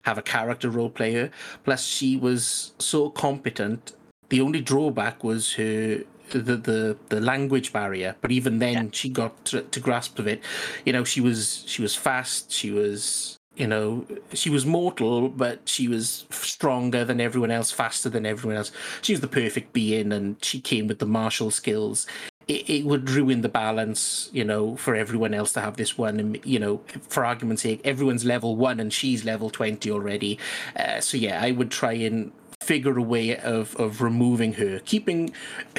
have 0.03 0.19
a 0.19 0.23
character 0.23 0.71
role 0.71 0.91
player. 0.91 1.31
Plus, 1.65 1.85
she 1.85 2.17
was 2.17 2.73
so 2.79 3.11
competent. 3.11 3.93
The 4.29 4.41
only 4.41 4.61
drawback 4.61 5.25
was 5.25 5.55
her 5.55 6.03
the 6.31 6.57
the, 6.57 6.97
the 7.09 7.21
language 7.21 7.73
barrier. 7.73 8.17
But 8.21 8.33
even 8.33 8.59
then, 8.59 8.91
she 8.93 9.09
got 9.09 9.45
to, 9.47 9.63
to 9.63 9.81
grasp 9.81 10.19
of 10.19 10.27
it. 10.27 10.43
You 10.85 10.93
know, 10.93 11.05
she 11.05 11.21
was 11.21 11.65
she 11.67 11.83
was 11.83 11.95
fast. 11.95 12.51
She 12.51 12.71
was 12.71 13.39
you 13.57 13.67
know 13.67 14.07
she 14.33 14.49
was 14.49 14.65
mortal 14.65 15.29
but 15.29 15.69
she 15.69 15.87
was 15.87 16.25
stronger 16.31 17.05
than 17.05 17.21
everyone 17.21 17.51
else 17.51 17.71
faster 17.71 18.09
than 18.09 18.25
everyone 18.25 18.57
else 18.57 18.73
she 19.03 19.13
was 19.13 19.21
the 19.21 19.29
perfect 19.29 19.73
being 19.73 20.13
and 20.13 20.43
she 20.43 20.59
came 20.59 20.87
with 20.87 20.99
the 20.99 21.07
martial 21.07 21.51
skills 21.51 22.07
it, 22.53 22.71
it 22.71 22.85
would 22.85 23.09
ruin 23.11 23.41
the 23.41 23.49
balance 23.49 24.29
you 24.33 24.45
know 24.45 24.77
for 24.77 24.95
everyone 24.95 25.35
else 25.35 25.53
to 25.53 25.61
have 25.61 25.77
this 25.77 25.97
one 25.97 26.21
and 26.21 26.41
you 26.45 26.59
know 26.59 26.81
for 27.09 27.25
argument's 27.25 27.63
sake 27.63 27.81
everyone's 27.85 28.25
level 28.25 28.57
one 28.57 28.81
and 28.81 28.93
she's 28.93 29.25
level 29.25 29.51
20 29.51 29.91
already 29.91 30.39
uh, 30.77 31.01
so 31.01 31.17
yeah 31.17 31.41
i 31.43 31.51
would 31.51 31.71
try 31.71 31.93
and 31.93 32.33
figure 32.63 32.97
a 32.97 33.03
way 33.03 33.37
of 33.37 33.75
of 33.77 34.01
removing 34.01 34.55
her 34.55 34.79
keeping 34.81 35.33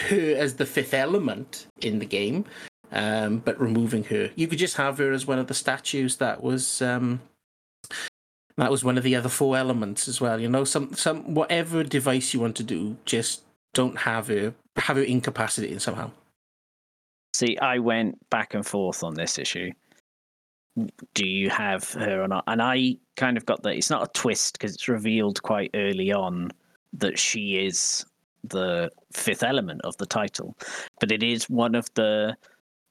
her 0.10 0.36
as 0.36 0.56
the 0.56 0.66
fifth 0.66 0.94
element 0.94 1.68
in 1.82 2.00
the 2.00 2.06
game 2.06 2.46
um, 2.92 3.38
but 3.40 3.60
removing 3.60 4.04
her 4.06 4.30
you 4.36 4.48
could 4.48 4.60
just 4.60 4.78
have 4.78 4.98
her 4.98 5.12
as 5.12 5.26
one 5.26 5.40
of 5.40 5.48
the 5.48 5.54
statues 5.54 6.18
that 6.18 6.44
was 6.44 6.82
um, 6.82 7.22
that 8.58 8.72
was 8.72 8.84
one 8.84 8.98
of 8.98 9.04
the 9.04 9.16
other 9.16 9.30
four 9.30 9.58
elements 9.58 10.08
as 10.08 10.22
well. 10.22 10.40
You 10.40 10.50
know, 10.50 10.64
some 10.64 10.94
some 10.94 11.34
whatever 11.34 11.84
device 11.84 12.34
you 12.34 12.40
want 12.40 12.56
to 12.58 12.64
do, 12.64 12.98
just 13.06 13.42
don't 13.74 14.00
have 14.00 14.28
her 14.28 14.54
have 14.78 14.98
her 14.98 15.04
incapacitated 15.04 15.82
somehow. 15.82 16.12
See, 17.34 17.58
I 17.58 17.80
went 17.80 18.18
back 18.30 18.54
and 18.54 18.66
forth 18.66 19.04
on 19.04 19.16
this 19.16 19.38
issue. 19.38 19.72
Do 21.14 21.28
you 21.28 21.50
have 21.50 21.92
her 21.94 22.24
or 22.24 22.28
not? 22.28 22.44
And 22.48 22.62
I 22.62 22.98
kind 23.16 23.38
of 23.38 23.46
got 23.46 23.64
that 23.64 23.76
it's 23.76 23.90
not 23.90 24.04
a 24.04 24.12
twist 24.12 24.54
because 24.54 24.74
it's 24.74 24.88
revealed 24.88 25.42
quite 25.44 25.72
early 25.74 26.12
on 26.12 26.52
that 26.94 27.18
she 27.18 27.66
is 27.66 28.06
the 28.44 28.92
fifth 29.14 29.44
element 29.44 29.82
of 29.84 29.96
the 29.98 30.06
title, 30.06 30.58
but 31.00 31.12
it 31.12 31.24
is 31.24 31.50
one 31.50 31.76
of 31.76 31.88
the 31.96 32.36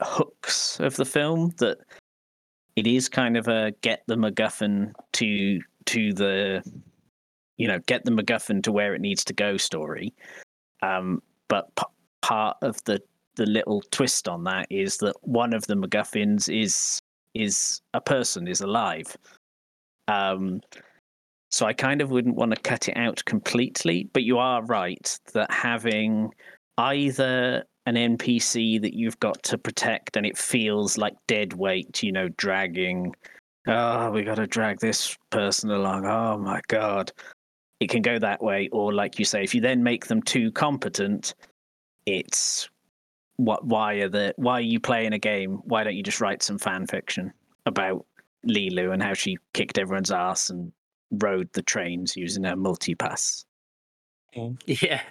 hooks 0.01 0.81
of 0.81 0.97
the 0.97 1.05
film 1.05 1.53
that 1.59 1.79
it 2.77 2.87
is 2.87 3.09
kind 3.09 3.37
of 3.37 3.49
a 3.49 3.73
get 3.83 4.03
the 4.07 4.17
MacGuffin 4.17 4.93
to 5.13 5.61
to 5.85 6.13
the 6.13 6.63
you 7.57 7.69
know 7.69 7.79
get 7.87 8.05
the 8.05 8.11
MacGuffin 8.11 8.63
to 8.63 8.73
where 8.73 8.95
it 8.95 9.01
needs 9.01 9.25
to 9.25 9.33
go 9.33 9.57
story. 9.57 10.15
Um, 10.83 11.23
but 11.49 11.75
p- 11.77 11.85
part 12.23 12.57
of 12.63 12.83
the 12.85 13.01
the 13.37 13.47
little 13.47 13.83
twist 13.91 14.29
on 14.29 14.45
that 14.45 14.67
is 14.71 14.99
that 14.99 15.15
one 15.23 15.53
of 15.53 15.67
the 15.67 15.75
MacGuffins 15.75 16.49
is 16.49 17.01
is 17.35 17.81
a 17.95 18.01
person 18.01 18.47
is 18.47 18.61
alive. 18.61 19.17
Um, 20.09 20.61
so 21.51 21.67
I 21.67 21.73
kind 21.73 22.01
of 22.01 22.11
wouldn't 22.11 22.37
want 22.37 22.55
to 22.55 22.61
cut 22.61 22.89
it 22.89 22.97
out 22.97 23.25
completely, 23.25 24.09
but 24.13 24.23
you 24.23 24.39
are 24.39 24.65
right 24.65 25.19
that 25.33 25.51
having 25.51 26.33
either 26.79 27.65
an 27.87 27.95
NPC 27.95 28.81
that 28.81 28.95
you've 28.95 29.19
got 29.21 29.43
to 29.45 29.59
protect 29.59 30.17
and 30.17 30.25
it 30.25 30.39
feels 30.39 30.97
like 30.97 31.15
dead 31.27 31.53
weight, 31.53 32.03
you 32.03 32.13
know, 32.13 32.29
dragging. 32.37 33.15
Oh, 33.67 34.11
we 34.11 34.23
got 34.23 34.37
to 34.37 34.47
drag 34.47 34.81
this 34.81 35.17
person 35.31 35.71
along. 35.71 36.07
Oh 36.07 36.39
my 36.39 36.61
god. 36.69 37.13
It 37.81 37.91
can 37.91 38.03
go 38.03 38.19
that 38.19 38.43
way, 38.43 38.69
or 38.71 38.93
like 38.93 39.19
you 39.19 39.25
say, 39.25 39.43
if 39.43 39.55
you 39.55 39.61
then 39.61 39.83
make 39.83 40.07
them 40.07 40.23
too 40.23 40.53
competent, 40.53 41.35
it's 42.07 42.69
what? 43.45 43.65
Why 43.65 43.95
are 43.95 44.09
the? 44.09 44.35
Why 44.37 44.55
are 44.55 44.61
you 44.61 44.81
playing 44.81 45.13
a 45.13 45.19
game? 45.19 45.61
Why 45.65 45.85
don't 45.85 45.97
you 45.97 46.03
just 46.03 46.21
write 46.21 46.43
some 46.43 46.59
fan 46.59 46.87
fiction 46.87 47.33
about 47.67 48.07
Leeloo 48.49 48.93
and 48.93 49.03
how 49.03 49.15
she 49.15 49.39
kicked 49.53 49.79
everyone's 49.79 50.11
ass 50.11 50.51
and 50.51 50.73
rode 51.11 51.53
the 51.53 51.63
trains 51.63 52.17
using 52.17 52.45
her 52.45 52.57
multipass? 52.57 53.45
Yeah. 54.67 55.03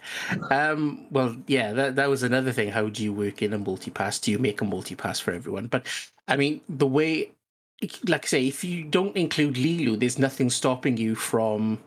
Um, 0.49 1.05
well, 1.11 1.35
yeah, 1.47 1.73
that 1.73 1.95
that 1.95 2.09
was 2.09 2.23
another 2.23 2.51
thing. 2.51 2.69
How 2.69 2.89
do 2.89 3.03
you 3.03 3.13
work 3.13 3.41
in 3.41 3.53
a 3.53 3.59
multipass? 3.59 4.21
Do 4.21 4.31
you 4.31 4.39
make 4.39 4.61
a 4.61 4.65
multipass 4.65 5.21
for 5.21 5.31
everyone? 5.31 5.67
But 5.67 5.85
I 6.27 6.37
mean, 6.37 6.61
the 6.67 6.87
way, 6.87 7.31
like 8.07 8.25
I 8.25 8.27
say, 8.27 8.47
if 8.47 8.63
you 8.63 8.83
don't 8.83 9.15
include 9.15 9.55
Leeloo, 9.55 9.99
there's 9.99 10.17
nothing 10.17 10.49
stopping 10.49 10.97
you 10.97 11.13
from 11.15 11.79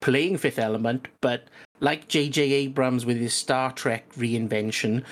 playing 0.00 0.38
Fifth 0.38 0.58
Element. 0.58 1.06
But 1.20 1.44
like 1.80 2.08
J.J. 2.08 2.42
Abrams 2.42 3.06
with 3.06 3.18
his 3.18 3.34
Star 3.34 3.70
Trek 3.72 4.12
reinvention, 4.14 5.04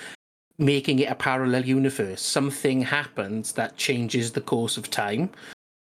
making 0.59 0.99
it 0.99 1.11
a 1.11 1.15
parallel 1.15 1.65
universe, 1.65 2.23
something 2.23 2.83
happens 2.83 3.53
that 3.53 3.77
changes 3.77 4.33
the 4.33 4.41
course 4.41 4.77
of 4.77 4.91
time, 4.91 5.31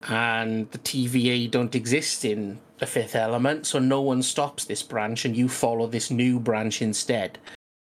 and 0.09 0.71
the 0.71 0.79
TVA 0.79 1.51
don't 1.51 1.75
exist 1.75 2.25
in 2.25 2.59
the 2.79 2.87
fifth 2.87 3.15
element, 3.15 3.67
so 3.67 3.79
no 3.79 4.01
one 4.01 4.23
stops 4.23 4.65
this 4.65 4.83
branch 4.83 5.25
and 5.25 5.37
you 5.37 5.49
follow 5.49 5.87
this 5.87 6.11
new 6.11 6.41
branch 6.41 6.83
instead. 6.83 7.39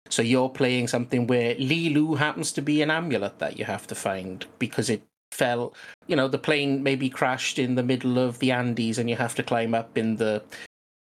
So 0.09 0.21
you're 0.21 0.49
playing 0.49 0.87
something 0.87 1.25
where 1.25 1.55
Leeloo 1.55 2.17
happens 2.17 2.51
to 2.51 2.61
be 2.61 2.83
an 2.83 2.91
amulet 2.91 3.39
that 3.39 3.57
you 3.57 3.65
have 3.65 3.87
to 3.87 3.95
find 3.95 4.45
because 4.59 4.89
it 4.91 5.01
fell, 5.31 5.73
you 6.05 6.15
know, 6.15 6.27
the 6.27 6.37
plane 6.37 6.83
maybe 6.83 7.09
crashed 7.09 7.57
in 7.57 7.73
the 7.73 7.81
middle 7.81 8.19
of 8.19 8.37
the 8.37 8.51
Andes 8.51 8.99
and 8.99 9.09
you 9.09 9.15
have 9.15 9.33
to 9.35 9.41
climb 9.41 9.73
up 9.73 9.97
in 9.97 10.17
the 10.17 10.43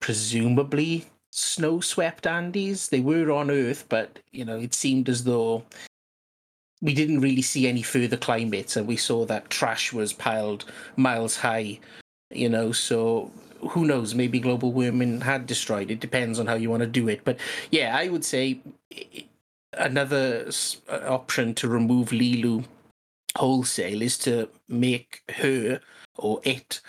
presumably 0.01 1.07
snow 1.31 1.81
swept 1.81 2.27
Andes. 2.27 2.89
They 2.89 3.01
were 3.01 3.31
on 3.31 3.51
Earth, 3.51 3.87
but, 3.89 4.19
you 4.33 4.45
know, 4.45 4.59
it 4.59 4.75
seemed 4.75 5.09
as 5.09 5.25
though 5.25 5.65
we 6.83 6.95
didn't 6.95 7.21
really 7.21 7.43
see 7.43 7.69
any 7.69 7.83
further 7.83 8.17
climates 8.17 8.77
and 8.77 8.87
we 8.87 8.97
saw 8.97 9.25
that 9.27 9.51
trash 9.51 9.93
was 9.93 10.15
piled 10.15 10.65
miles 10.97 11.37
high 11.37 11.79
you 12.31 12.49
know 12.49 12.73
so 12.73 13.31
who 13.69 13.85
knows? 13.85 14.15
Maybe 14.15 14.41
global 14.41 14.73
warming 14.73 15.21
had 15.21 15.47
destroyed 15.47 15.91
it. 15.91 16.01
Depends 16.01 16.39
on 16.39 16.47
how 16.47 16.55
you 16.55 16.71
want 16.71 16.81
to 16.81 16.87
do 16.87 17.09
it. 17.09 17.21
But 17.25 17.39
yeah 17.71 17.97
i 17.97 18.09
would 18.09 18.25
say 18.25 18.61
another 19.75 20.51
uh, 20.89 21.01
option 21.07 21.55
to 21.55 21.69
remove 21.69 22.09
leeloo 22.11 22.65
wholesale 23.37 24.03
is 24.03 24.19
to 24.19 24.49
make 24.69 25.23
her 25.37 25.81
or 26.17 26.41
it 26.43 26.81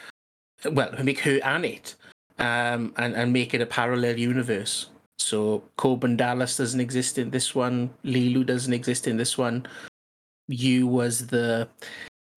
well 0.71 0.91
make 1.03 1.19
her 1.19 1.39
and 1.43 1.65
it 1.65 1.95
um 2.41 2.93
and, 2.97 3.15
and 3.15 3.31
make 3.31 3.53
it 3.53 3.61
a 3.61 3.65
parallel 3.65 4.17
universe 4.17 4.87
so 5.21 5.63
Korben 5.77 6.17
Dallas 6.17 6.57
doesn't 6.57 6.79
exist 6.79 7.17
in 7.17 7.29
this 7.29 7.53
one. 7.53 7.91
Leeloo 8.03 8.45
doesn't 8.45 8.73
exist 8.73 9.07
in 9.07 9.17
this 9.17 9.37
one. 9.37 9.67
You 10.47 10.87
was 10.87 11.27
the 11.27 11.69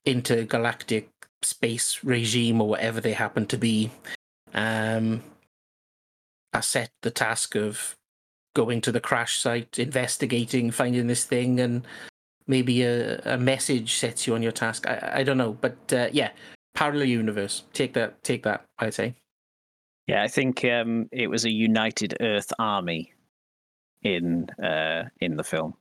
intergalactic 0.05 1.09
space 1.43 2.01
regime 2.05 2.61
or 2.61 2.69
whatever 2.69 3.01
they 3.01 3.13
happen 3.13 3.47
to 3.47 3.57
be. 3.57 3.91
Um, 4.53 5.23
I 6.53 6.61
set 6.61 6.91
the 7.03 7.11
task 7.11 7.57
of 7.57 7.97
going 8.55 8.81
to 8.83 8.93
the 8.93 9.01
crash 9.01 9.39
site, 9.39 9.79
investigating, 9.79 10.71
finding 10.71 11.07
this 11.07 11.25
thing, 11.25 11.59
and 11.59 11.87
maybe 12.47 12.83
a, 12.83 13.19
a 13.25 13.39
message 13.39 13.95
sets 13.95 14.27
you 14.27 14.35
on 14.35 14.43
your 14.43 14.53
task. 14.53 14.87
I, 14.87 15.15
I 15.17 15.23
don't 15.23 15.39
know, 15.39 15.57
but 15.61 15.77
uh, 15.93 16.09
yeah, 16.13 16.31
parallel 16.75 17.07
universe. 17.07 17.65
Take 17.73 17.95
that. 17.95 18.23
Take 18.23 18.43
that. 18.45 18.65
I'd 18.79 18.95
say. 18.95 19.15
Yeah, 20.07 20.23
I 20.23 20.29
think 20.29 20.65
um, 20.65 21.09
it 21.13 21.29
was 21.29 21.45
a 21.45 21.51
United 21.51 22.17
Earth 22.21 22.53
Army 22.59 23.13
in 24.03 24.49
uh, 24.63 25.05
in 25.21 25.37
the 25.37 25.45
film. 25.45 25.75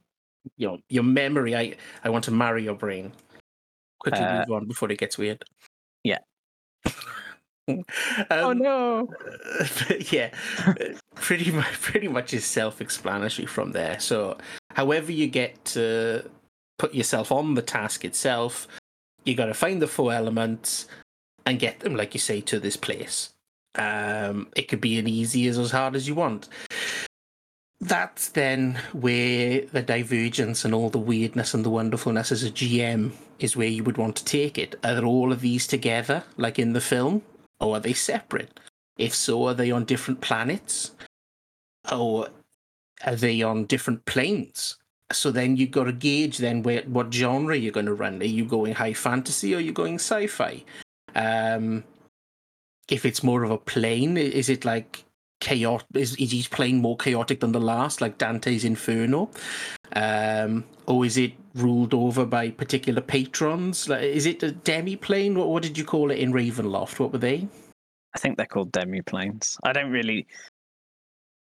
Your 0.58 0.78
your 0.90 1.04
memory. 1.04 1.56
I 1.56 1.76
I 2.04 2.10
want 2.10 2.24
to 2.26 2.32
marry 2.32 2.64
your 2.64 2.76
brain. 2.76 3.12
Quickly 4.00 4.22
Uh, 4.22 4.40
move 4.40 4.52
on 4.52 4.68
before 4.68 4.92
it 4.92 4.98
gets 5.00 5.18
weird. 5.18 5.44
yeah. 6.04 6.20
um, 8.30 8.58
no! 8.58 9.08
yeah, 10.12 10.30
pretty 11.16 11.50
much, 11.52 11.72
pretty 11.82 12.10
much 12.10 12.34
is 12.34 12.46
self-explanatory 12.46 13.46
from 13.46 13.72
there. 13.72 13.98
So, 14.02 14.38
however 14.74 15.14
you 15.14 15.28
get 15.28 15.64
to 15.66 16.30
put 16.78 16.94
yourself 16.94 17.32
on 17.32 17.54
the 17.54 17.62
task 17.62 18.04
itself, 18.04 18.68
you 19.24 19.34
got 19.36 19.46
to 19.46 19.54
find 19.54 19.82
the 19.82 19.88
four 19.88 20.12
elements, 20.12 20.88
and 21.46 21.58
get 21.58 21.80
them, 21.80 21.96
like 21.96 22.14
you 22.14 22.20
say, 22.20 22.42
to 22.42 22.60
this 22.60 22.76
place. 22.76 23.33
Um, 23.76 24.48
it 24.56 24.68
could 24.68 24.82
be 24.82 25.00
as 25.00 25.06
easy 25.06 25.48
as 25.48 25.58
as 25.58 25.72
hard 25.72 25.96
as 25.96 26.08
you 26.08 26.16
want. 26.16 26.50
That's 27.82 28.30
then 28.30 28.80
where 28.94 29.62
the 29.62 29.82
divergence 29.82 30.64
and 30.64 30.74
all 30.74 30.90
the 30.90 31.00
weirdness 31.00 31.54
and 31.54 31.66
the 31.66 31.70
wonderfulness 31.70 32.32
as 32.32 32.44
a 32.44 32.52
GM 32.52 33.12
is 33.40 33.58
where 33.58 33.68
you 33.68 33.84
would 33.84 33.98
want 33.98 34.16
to 34.18 34.26
take 34.26 34.58
it. 34.58 34.80
Are 34.86 35.04
all 35.04 35.34
of 35.34 35.42
these 35.42 35.68
together, 35.68 36.24
like 36.38 36.60
in 36.60 36.74
the 36.74 36.82
film, 36.82 37.24
or 37.60 37.76
are 37.76 37.80
they 37.80 37.94
separate? 37.94 38.60
If 38.98 39.14
so, 39.14 39.48
are 39.48 39.54
they 39.54 39.72
on 39.72 39.86
different 39.86 40.22
planets? 40.22 40.92
Or 41.92 42.30
are 43.06 43.16
they 43.16 43.42
on 43.42 43.66
different 43.66 44.06
planes? 44.06 44.78
So 45.12 45.32
then 45.32 45.58
you've 45.58 45.72
got 45.72 45.86
to 45.86 45.92
gauge 45.92 46.38
then 46.38 46.64
where, 46.64 46.84
what 46.84 47.14
genre 47.14 47.56
you're 47.58 47.72
going 47.72 47.88
to 47.88 47.94
run. 47.94 48.22
Are 48.22 48.26
you 48.26 48.46
going 48.46 48.74
high 48.74 48.94
fantasy 48.94 49.54
or 49.54 49.58
are 49.58 49.62
you 49.62 49.74
going 49.74 49.96
sci-fi? 49.96 50.64
Um, 51.16 51.84
if 52.90 53.06
it's 53.06 53.24
more 53.24 53.44
of 53.44 53.52
a 53.52 53.58
plane, 53.58 54.18
is 54.18 54.50
it 54.50 54.66
like 54.66 55.06
chaotic? 55.40 55.88
Is, 55.94 56.16
is 56.18 56.34
each 56.34 56.52
plane 56.52 56.78
more 56.78 56.98
chaotic 56.98 57.40
than 57.40 57.52
the 57.52 57.60
last, 57.60 58.02
like 58.02 58.18
Dante's 58.18 58.66
Inferno? 58.66 59.30
Um, 59.96 60.64
or 60.88 61.06
is 61.06 61.18
it 61.18 61.34
ruled 61.56 61.94
over 61.94 62.26
by 62.26 62.50
particular 62.50 63.02
patrons? 63.02 63.88
Like, 63.88 64.04
is 64.04 64.26
it 64.26 64.42
a 64.44 64.52
demi-plane? 64.52 65.36
What, 65.36 65.50
what 65.50 65.64
did 65.64 65.78
you 65.78 65.86
call 65.86 66.12
it 66.12 66.20
in 66.20 66.34
Ravenloft? 66.34 67.00
What 67.00 67.12
were 67.12 67.20
they? 67.20 67.48
I 68.16 68.20
think 68.20 68.38
they're 68.38 68.46
called 68.46 68.72
demi-planes. 68.72 69.58
I 69.64 69.74
don't 69.74 69.92
really 69.92 70.28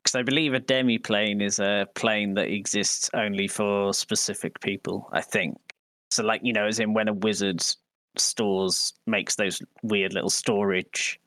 because 0.03 0.19
I 0.19 0.23
believe 0.23 0.55
a 0.55 0.61
demi-plane 0.61 1.43
is 1.43 1.59
a 1.59 1.87
plane 1.95 2.35
that 2.35 2.49
exists 2.49 3.11
only 3.13 3.47
for 3.49 3.93
specific 3.93 4.59
people. 4.61 5.09
I 5.13 5.21
think 5.21 5.59
so. 6.11 6.23
Like 6.23 6.41
you 6.43 6.53
know, 6.53 6.67
as 6.67 6.81
in 6.81 6.95
when 6.95 7.09
a 7.09 7.13
wizard 7.13 7.63
stores 8.17 8.95
makes 9.07 9.37
those 9.37 9.61
weird 9.83 10.15
little 10.15 10.31
storage 10.31 11.21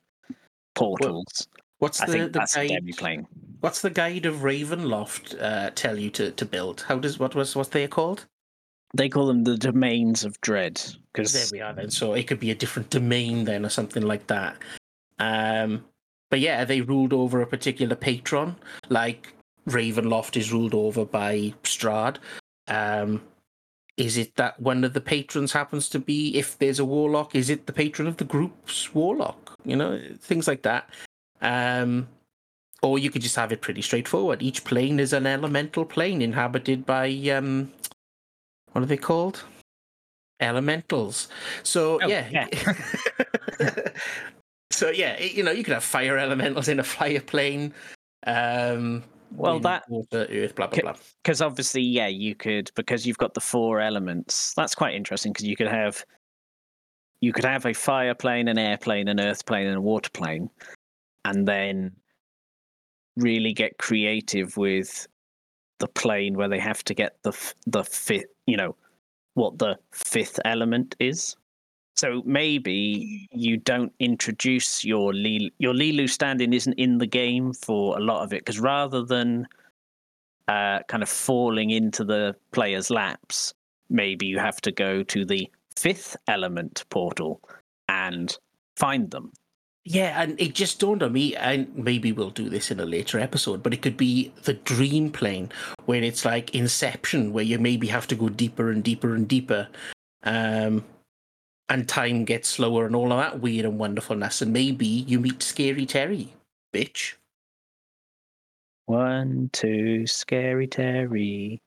portals. 0.74 1.48
What's 1.78 2.00
I 2.00 2.06
the, 2.06 2.12
think 2.12 2.32
the 2.32 2.38
that's 2.38 2.54
guide? 2.54 2.68
demi-plane. 2.68 3.26
What's 3.60 3.80
the 3.80 3.90
guide 3.90 4.26
of 4.26 4.36
Ravenloft 4.36 5.40
uh, 5.40 5.70
tell 5.74 5.98
you 5.98 6.10
to, 6.10 6.30
to 6.32 6.44
build? 6.44 6.84
How 6.86 6.98
does 6.98 7.18
what 7.18 7.34
was 7.34 7.56
what 7.56 7.70
they 7.70 7.86
called? 7.86 8.26
They 8.94 9.08
call 9.08 9.26
them 9.26 9.42
the 9.42 9.56
domains 9.56 10.24
of 10.24 10.40
dread 10.40 10.80
Because 11.12 11.32
There 11.32 11.46
we 11.52 11.60
are 11.60 11.72
then. 11.72 11.90
So 11.90 12.14
it 12.14 12.26
could 12.26 12.38
be 12.38 12.52
a 12.52 12.54
different 12.54 12.90
domain 12.90 13.44
then, 13.44 13.66
or 13.66 13.68
something 13.68 14.04
like 14.04 14.26
that. 14.28 14.56
Um, 15.18 15.84
but 16.30 16.40
yeah, 16.40 16.64
they 16.64 16.80
ruled 16.80 17.12
over 17.12 17.40
a 17.40 17.46
particular 17.46 17.96
patron? 17.96 18.56
Like 18.88 19.32
Ravenloft 19.68 20.36
is 20.36 20.52
ruled 20.52 20.74
over 20.74 21.04
by 21.04 21.54
Strahd. 21.64 22.16
Um, 22.68 23.20
is 23.96 24.16
it 24.16 24.34
that 24.36 24.58
one 24.60 24.82
of 24.84 24.92
the 24.92 25.00
patrons 25.00 25.52
happens 25.52 25.88
to 25.90 25.98
be, 25.98 26.36
if 26.36 26.58
there's 26.58 26.78
a 26.80 26.84
warlock, 26.84 27.34
is 27.34 27.48
it 27.50 27.66
the 27.66 27.72
patron 27.72 28.08
of 28.08 28.16
the 28.16 28.24
group's 28.24 28.92
warlock? 28.94 29.54
You 29.64 29.76
know, 29.76 30.00
things 30.20 30.48
like 30.48 30.62
that. 30.62 30.90
Um, 31.40 32.08
or 32.82 32.98
you 32.98 33.10
could 33.10 33.22
just 33.22 33.36
have 33.36 33.52
it 33.52 33.60
pretty 33.60 33.82
straightforward. 33.82 34.42
Each 34.42 34.64
plane 34.64 34.98
is 35.00 35.12
an 35.12 35.26
elemental 35.26 35.84
plane 35.84 36.20
inhabited 36.20 36.84
by 36.84 37.08
um, 37.34 37.72
what 38.72 38.82
are 38.82 38.86
they 38.86 38.96
called? 38.96 39.44
Elementals. 40.40 41.28
So 41.62 42.00
Oh, 42.02 42.08
yeah. 42.08 42.28
yeah. 42.30 42.48
so 44.70 44.90
yeah, 44.90 45.20
you 45.20 45.42
know, 45.44 45.52
you 45.52 45.62
could 45.64 45.72
have 45.74 45.84
fire 45.84 46.18
elementals 46.18 46.68
in 46.68 46.80
a 46.80 46.84
fire 46.84 47.20
plane. 47.20 47.72
Um, 48.26 49.04
well 49.36 49.58
that 49.60 49.84
earth, 50.12 50.54
blah 50.54 50.66
blah 50.66 50.80
blah. 50.80 50.94
because 51.22 51.42
obviously 51.42 51.82
yeah 51.82 52.06
you 52.06 52.34
could 52.34 52.70
because 52.74 53.06
you've 53.06 53.18
got 53.18 53.34
the 53.34 53.40
four 53.40 53.80
elements. 53.80 54.54
That's 54.54 54.74
quite 54.74 54.94
interesting 54.94 55.32
because 55.32 55.46
you 55.46 55.56
could 55.56 55.68
have 55.68 56.04
you 57.20 57.32
could 57.32 57.44
have 57.44 57.64
a 57.64 57.72
fire 57.72 58.14
plane, 58.14 58.48
an 58.48 58.58
airplane, 58.58 59.08
an 59.08 59.18
earth 59.18 59.46
plane, 59.46 59.66
and 59.66 59.76
a 59.76 59.80
water 59.80 60.10
plane, 60.10 60.50
and 61.24 61.48
then 61.48 61.92
really 63.16 63.52
get 63.52 63.78
creative 63.78 64.56
with 64.56 65.06
the 65.78 65.88
plane 65.88 66.34
where 66.34 66.48
they 66.48 66.58
have 66.58 66.84
to 66.84 66.94
get 66.94 67.16
the 67.22 67.32
the 67.66 67.82
fifth, 67.84 68.26
you 68.46 68.56
know, 68.56 68.76
what 69.34 69.58
the 69.58 69.78
fifth 69.92 70.38
element 70.44 70.94
is. 71.00 71.36
So 71.96 72.22
maybe 72.24 73.28
you 73.32 73.56
don't 73.56 73.92
introduce 74.00 74.84
your 74.84 75.12
Li- 75.12 75.52
your 75.58 75.74
Leeloo 75.74 76.10
stand-in 76.10 76.52
isn't 76.52 76.74
in 76.74 76.98
the 76.98 77.06
game 77.06 77.52
for 77.52 77.96
a 77.96 78.00
lot 78.00 78.22
of 78.24 78.32
it 78.32 78.40
because 78.40 78.58
rather 78.58 79.04
than 79.04 79.46
uh, 80.48 80.80
kind 80.88 81.02
of 81.02 81.08
falling 81.08 81.70
into 81.70 82.04
the 82.04 82.34
player's 82.52 82.90
laps, 82.90 83.54
maybe 83.88 84.26
you 84.26 84.38
have 84.38 84.60
to 84.62 84.72
go 84.72 85.02
to 85.04 85.24
the 85.24 85.50
fifth 85.76 86.16
element 86.28 86.84
portal 86.90 87.40
and 87.88 88.36
find 88.76 89.10
them. 89.10 89.32
Yeah, 89.86 90.20
and 90.20 90.40
it 90.40 90.54
just 90.54 90.80
dawned 90.80 91.02
on 91.02 91.12
me, 91.12 91.36
and 91.36 91.76
maybe 91.76 92.10
we'll 92.10 92.30
do 92.30 92.48
this 92.48 92.70
in 92.70 92.80
a 92.80 92.86
later 92.86 93.20
episode, 93.20 93.62
but 93.62 93.74
it 93.74 93.82
could 93.82 93.98
be 93.98 94.32
the 94.44 94.54
dream 94.54 95.10
plane, 95.10 95.52
where 95.84 96.02
it's 96.02 96.24
like 96.24 96.54
Inception, 96.54 97.34
where 97.34 97.44
you 97.44 97.58
maybe 97.58 97.86
have 97.88 98.06
to 98.06 98.14
go 98.14 98.30
deeper 98.30 98.70
and 98.70 98.82
deeper 98.82 99.14
and 99.14 99.28
deeper, 99.28 99.68
um, 100.22 100.82
and 101.68 101.88
time 101.88 102.24
gets 102.24 102.48
slower 102.48 102.86
and 102.86 102.94
all 102.94 103.12
of 103.12 103.18
that 103.18 103.40
weird 103.40 103.64
and 103.64 103.78
wonderfulness, 103.78 104.42
and 104.42 104.52
maybe 104.52 104.86
you 104.86 105.20
meet 105.20 105.42
Scary 105.42 105.86
Terry, 105.86 106.34
bitch. 106.72 107.14
One, 108.86 109.48
two, 109.52 110.06
scary 110.06 110.66
Terry. 110.66 111.60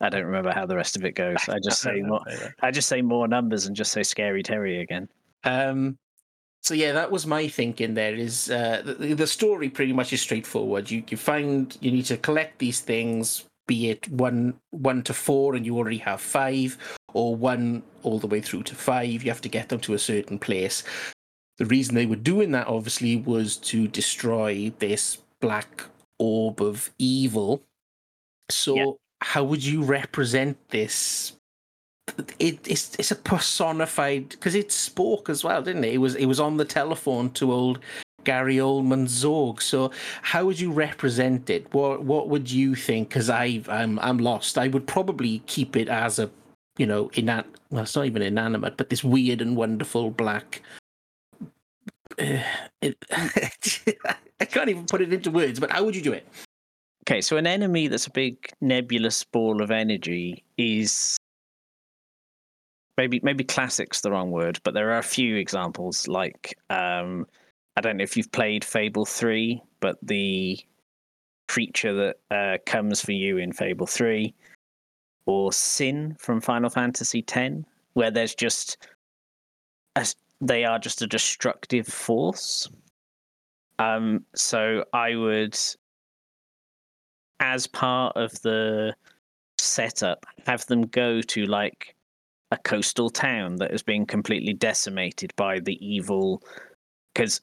I 0.00 0.08
don't 0.08 0.24
remember 0.24 0.52
how 0.52 0.64
the 0.64 0.76
rest 0.76 0.96
of 0.96 1.04
it 1.04 1.12
goes. 1.12 1.36
I 1.48 1.58
just 1.62 1.80
say 1.82 2.00
more. 2.00 2.22
I 2.62 2.70
just 2.70 2.88
say 2.88 3.02
more 3.02 3.28
numbers 3.28 3.66
and 3.66 3.76
just 3.76 3.92
say 3.92 4.02
scary 4.02 4.42
Terry 4.42 4.80
again. 4.80 5.08
Um, 5.44 5.98
so 6.62 6.74
yeah, 6.74 6.92
that 6.92 7.10
was 7.10 7.26
my 7.26 7.48
thinking. 7.48 7.94
There 7.94 8.14
is 8.14 8.50
uh, 8.50 8.82
the, 8.84 9.14
the 9.14 9.26
story 9.26 9.68
pretty 9.68 9.92
much 9.92 10.12
is 10.12 10.22
straightforward. 10.22 10.90
You 10.90 11.02
you 11.08 11.16
find 11.16 11.76
you 11.80 11.90
need 11.90 12.06
to 12.06 12.16
collect 12.16 12.58
these 12.58 12.80
things, 12.80 13.44
be 13.70 13.88
it 13.88 14.08
one 14.08 14.54
one 14.70 15.00
to 15.04 15.14
four, 15.14 15.54
and 15.54 15.64
you 15.64 15.78
already 15.78 15.98
have 15.98 16.20
five, 16.20 16.76
or 17.14 17.36
one 17.36 17.84
all 18.02 18.18
the 18.18 18.26
way 18.26 18.40
through 18.40 18.64
to 18.64 18.74
five. 18.74 19.22
You 19.22 19.30
have 19.30 19.40
to 19.42 19.48
get 19.48 19.68
them 19.68 19.78
to 19.86 19.94
a 19.94 19.98
certain 20.12 20.40
place. 20.40 20.82
The 21.58 21.66
reason 21.66 21.94
they 21.94 22.06
were 22.06 22.16
doing 22.16 22.50
that, 22.50 22.66
obviously, 22.66 23.14
was 23.14 23.56
to 23.70 23.86
destroy 23.86 24.72
this 24.80 25.18
black 25.40 25.84
orb 26.18 26.60
of 26.60 26.90
evil. 26.98 27.62
So, 28.50 28.74
Yeah. 28.74 28.92
how 29.20 29.44
would 29.44 29.64
you 29.64 29.84
represent 29.84 30.56
this 30.70 31.36
it, 32.40 32.58
it's 32.66 32.96
it's 32.98 33.12
a 33.12 33.16
personified 33.16 34.30
because 34.30 34.56
it 34.56 34.72
spoke 34.72 35.30
as 35.30 35.44
well, 35.44 35.62
didn't 35.62 35.84
it? 35.84 35.94
It 35.94 35.98
was 35.98 36.16
it 36.16 36.26
was 36.26 36.40
on 36.40 36.56
the 36.56 36.64
telephone 36.64 37.30
to 37.38 37.52
old 37.52 37.78
Gary 38.30 38.58
Oldman 38.58 39.06
Zorg. 39.08 39.60
So 39.60 39.90
how 40.22 40.44
would 40.44 40.60
you 40.60 40.70
represent 40.70 41.50
it? 41.50 41.74
What 41.74 42.04
what 42.04 42.28
would 42.28 42.48
you 42.48 42.76
think? 42.76 43.08
Because 43.08 43.28
I 43.28 43.60
I'm 43.68 43.98
I'm 43.98 44.18
lost. 44.18 44.56
I 44.56 44.68
would 44.68 44.86
probably 44.86 45.40
keep 45.46 45.74
it 45.74 45.88
as 45.88 46.20
a 46.20 46.30
you 46.78 46.86
know 46.86 47.08
inan 47.20 47.44
well 47.70 47.82
it's 47.82 47.96
not 47.96 48.06
even 48.06 48.22
inanimate, 48.22 48.76
but 48.76 48.88
this 48.88 49.02
weird 49.02 49.40
and 49.40 49.56
wonderful 49.56 50.12
black. 50.12 50.62
Uh, 52.20 52.38
it, 52.82 52.96
I 54.40 54.44
can't 54.44 54.70
even 54.70 54.86
put 54.86 55.00
it 55.00 55.12
into 55.12 55.32
words. 55.32 55.58
But 55.58 55.72
how 55.72 55.82
would 55.82 55.96
you 55.96 56.02
do 56.02 56.12
it? 56.12 56.24
Okay, 57.02 57.20
so 57.20 57.36
an 57.36 57.48
enemy 57.48 57.88
that's 57.88 58.06
a 58.06 58.12
big 58.12 58.48
nebulous 58.60 59.24
ball 59.24 59.60
of 59.60 59.72
energy 59.72 60.44
is 60.56 61.16
maybe 62.96 63.18
maybe 63.24 63.42
classic's 63.42 64.02
the 64.02 64.12
wrong 64.12 64.30
word, 64.30 64.60
but 64.62 64.72
there 64.72 64.92
are 64.92 64.98
a 64.98 65.12
few 65.18 65.34
examples. 65.34 66.06
Like 66.06 66.56
um, 66.70 67.26
I 67.80 67.82
don't 67.82 67.96
know 67.96 68.04
if 68.04 68.14
you've 68.14 68.30
played 68.30 68.62
Fable 68.62 69.06
three, 69.06 69.62
but 69.80 69.96
the 70.02 70.58
creature 71.48 71.94
that 71.94 72.16
uh, 72.30 72.58
comes 72.66 73.00
for 73.00 73.12
you 73.12 73.38
in 73.38 73.54
Fable 73.54 73.86
three, 73.86 74.34
or 75.24 75.50
Sin 75.50 76.14
from 76.18 76.42
Final 76.42 76.68
Fantasy 76.68 77.24
X, 77.26 77.54
where 77.94 78.10
there's 78.10 78.34
just 78.34 78.76
a, 79.96 80.06
they 80.42 80.62
are 80.66 80.78
just 80.78 81.00
a 81.00 81.06
destructive 81.06 81.86
force. 81.86 82.68
Um, 83.78 84.26
so 84.34 84.84
I 84.92 85.14
would, 85.14 85.58
as 87.40 87.66
part 87.66 88.14
of 88.14 88.30
the 88.42 88.94
setup, 89.56 90.26
have 90.46 90.66
them 90.66 90.82
go 90.82 91.22
to 91.22 91.46
like 91.46 91.96
a 92.50 92.58
coastal 92.58 93.08
town 93.08 93.56
that 93.56 93.70
has 93.70 93.82
been 93.82 94.04
completely 94.04 94.52
decimated 94.52 95.32
by 95.36 95.60
the 95.60 95.78
evil, 95.80 96.42
because 97.14 97.40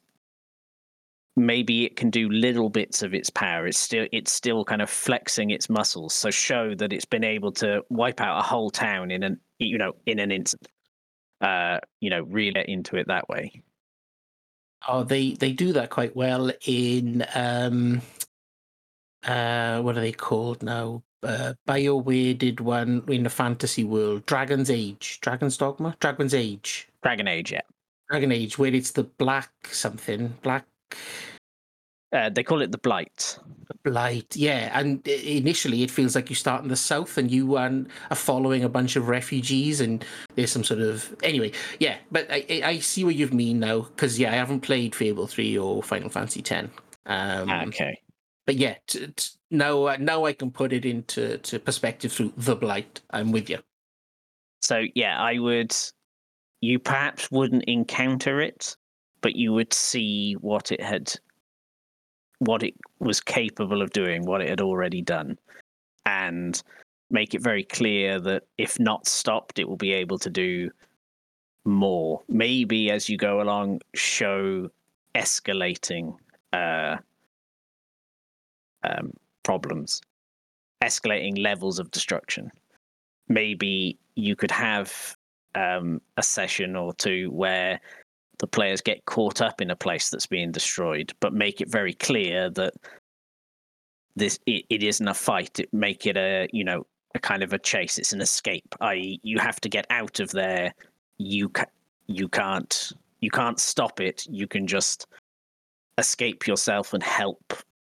maybe 1.38 1.86
it 1.86 1.95
can 1.95 2.10
do 2.10 2.30
little 2.30 2.69
bits 2.69 3.04
of 3.04 3.13
its 3.13 3.30
power. 3.30 3.67
It's 3.67 3.80
still 3.80 4.08
it's 4.12 4.32
still 4.32 4.65
kind 4.65 4.82
of 4.82 4.89
flexing 4.89 5.52
its 5.52 5.69
muscles, 5.69 6.13
so 6.13 6.32
show 6.32 6.76
that 6.76 6.91
it's 6.91 7.06
been 7.06 7.23
able 7.23 7.52
to 7.54 7.84
wipe 7.89 8.19
out 8.19 8.39
a 8.39 8.41
whole 8.41 8.71
town 8.71 9.12
in 9.12 9.23
an 9.23 9.39
you 9.60 9.78
know 9.78 9.93
in 10.06 10.19
an 10.19 10.32
instant. 10.32 10.67
Uh, 11.39 11.80
you 12.02 12.10
know, 12.10 12.23
really 12.23 12.52
get 12.52 12.67
into 12.67 12.97
it 12.97 13.08
that 13.08 13.30
way. 13.30 13.62
Oh, 14.88 15.04
they 15.04 15.32
they 15.34 15.54
do 15.54 15.73
that 15.73 15.91
quite 15.91 16.15
well 16.15 16.52
in 16.65 17.23
um 17.36 18.02
uh 19.23 19.80
what 19.82 19.97
are 19.97 20.02
they 20.02 20.12
called 20.12 20.63
now? 20.63 21.04
Uh, 21.23 21.54
BioWare 21.67 22.38
did 22.38 22.60
one 22.60 23.04
in 23.08 23.23
the 23.23 23.30
fantasy 23.30 23.84
world, 23.84 24.26
Dragon's 24.28 24.69
Age, 24.69 25.19
Dragon's 25.19 25.58
Dogma, 25.58 25.95
Dragon's 26.00 26.34
Age. 26.34 26.88
Dragon 27.02 27.28
Age, 27.28 27.52
yeah. 27.52 27.62
Dragon 28.10 28.32
Age, 28.32 28.58
where 28.60 28.73
it's 28.73 28.91
the 28.91 29.04
black 29.04 29.52
something, 29.71 30.36
black 30.43 30.65
Uh, 32.13 32.30
they 32.30 32.43
call 32.43 32.62
it 32.62 32.71
the 32.71 32.78
Blight. 32.78 33.38
blight. 33.84 34.34
Yeah, 34.34 34.71
and 34.80 35.06
initially 35.08 35.84
it 35.84 35.91
feels 35.91 36.15
like 36.15 36.30
you 36.30 36.36
start 36.38 36.63
in 36.63 36.69
the 36.69 36.76
south 36.78 37.17
and 37.17 37.30
you 37.30 37.58
um, 37.58 37.88
are 38.10 38.15
following 38.15 38.63
a 38.63 38.69
bunch 38.69 38.95
of 38.95 39.10
refugees, 39.10 39.82
and 39.82 40.06
there's 40.36 40.52
some 40.52 40.63
sort 40.63 40.80
of 40.80 41.13
anyway. 41.21 41.52
Yeah, 41.80 41.97
but 42.10 42.26
I, 42.32 42.62
I 42.63 42.80
see 42.80 43.04
what 43.04 43.15
you 43.15 43.28
mean 43.28 43.60
now 43.60 43.82
because 43.82 44.17
yeah, 44.17 44.32
I 44.32 44.36
haven't 44.36 44.62
played 44.62 44.95
Fable 44.95 45.28
three 45.28 45.58
or 45.58 45.84
Final 45.84 46.10
Fantasy 46.10 46.41
ten. 46.41 46.71
Um, 47.08 47.50
okay. 47.50 48.00
but 48.45 48.56
yeah, 48.56 48.76
t- 48.88 49.08
t- 49.08 49.30
now 49.52 49.84
uh, 49.88 49.97
now 50.00 50.23
I 50.23 50.32
can 50.32 50.50
put 50.50 50.71
it 50.71 50.86
into 50.86 51.38
to 51.39 51.60
perspective 51.60 52.13
through 52.13 52.32
the 52.38 52.56
blight. 52.56 53.02
I'm 53.12 53.34
with 53.34 53.50
you. 53.50 53.60
So 54.62 54.84
yeah, 54.95 55.19
I 55.19 55.39
would. 55.39 55.76
You 56.62 56.80
perhaps 56.80 57.30
wouldn't 57.32 57.65
encounter 57.65 58.41
it, 58.41 58.76
but 59.27 59.35
you 59.35 59.51
would 59.51 59.73
see 59.73 60.35
what 60.35 60.71
it 60.71 60.81
had, 60.81 61.11
what 62.39 62.63
it 62.63 62.73
was 62.99 63.19
capable 63.19 63.81
of 63.81 63.89
doing, 63.89 64.25
what 64.25 64.39
it 64.39 64.47
had 64.47 64.61
already 64.61 65.01
done, 65.01 65.37
and 66.05 66.63
make 67.11 67.33
it 67.33 67.41
very 67.41 67.65
clear 67.65 68.21
that 68.21 68.43
if 68.57 68.79
not 68.79 69.05
stopped, 69.05 69.59
it 69.59 69.67
will 69.67 69.75
be 69.75 69.91
able 69.91 70.17
to 70.17 70.29
do 70.29 70.71
more. 71.65 72.21
Maybe 72.29 72.89
as 72.89 73.09
you 73.09 73.17
go 73.17 73.41
along, 73.41 73.81
show 73.95 74.69
escalating 75.13 76.15
uh, 76.53 76.95
um, 78.85 79.11
problems, 79.43 79.99
escalating 80.81 81.37
levels 81.37 81.79
of 81.79 81.91
destruction. 81.91 82.49
Maybe 83.27 83.97
you 84.15 84.37
could 84.37 84.51
have 84.51 85.17
um, 85.53 85.99
a 86.15 86.23
session 86.23 86.77
or 86.77 86.93
two 86.93 87.29
where 87.31 87.81
the 88.39 88.47
players 88.47 88.82
get 88.82 89.06
caught 89.06 89.41
up 89.41 89.62
in 89.62 89.71
a 89.71 89.76
place 89.76 90.10
that's 90.10 90.28
being 90.28 90.52
destroyed, 90.52 91.13
but 91.19 91.34
make 91.34 91.62
it 91.62 91.69
very 91.69 91.93
clear 91.93 92.50
that 92.52 92.73
this 94.15 94.39
it, 94.45 94.65
it 94.69 94.84
isn't 94.84 95.08
a 95.08 95.13
fight. 95.13 95.60
It, 95.60 95.73
make 95.73 96.06
it 96.06 96.17
a 96.17 96.47
you 96.52 96.63
know 96.63 96.86
a 97.15 97.19
kind 97.19 97.43
of 97.43 97.54
a 97.54 97.60
chase. 97.60 97.97
It's 97.97 98.13
an 98.13 98.21
escape. 98.21 98.76
I 98.82 99.19
you 99.23 99.39
have 99.39 99.60
to 99.62 99.69
get 99.69 99.86
out 99.89 100.19
of 100.19 100.32
there. 100.32 100.73
You 101.17 101.50
ca- 101.50 101.65
you 102.08 102.28
can't 102.28 102.91
you 103.21 103.30
can't 103.30 103.60
stop 103.60 104.00
it. 104.00 104.26
You 104.30 104.47
can 104.47 104.67
just 104.67 105.08
escape 105.97 106.47
yourself 106.47 106.93
and 106.93 107.02
help 107.02 107.54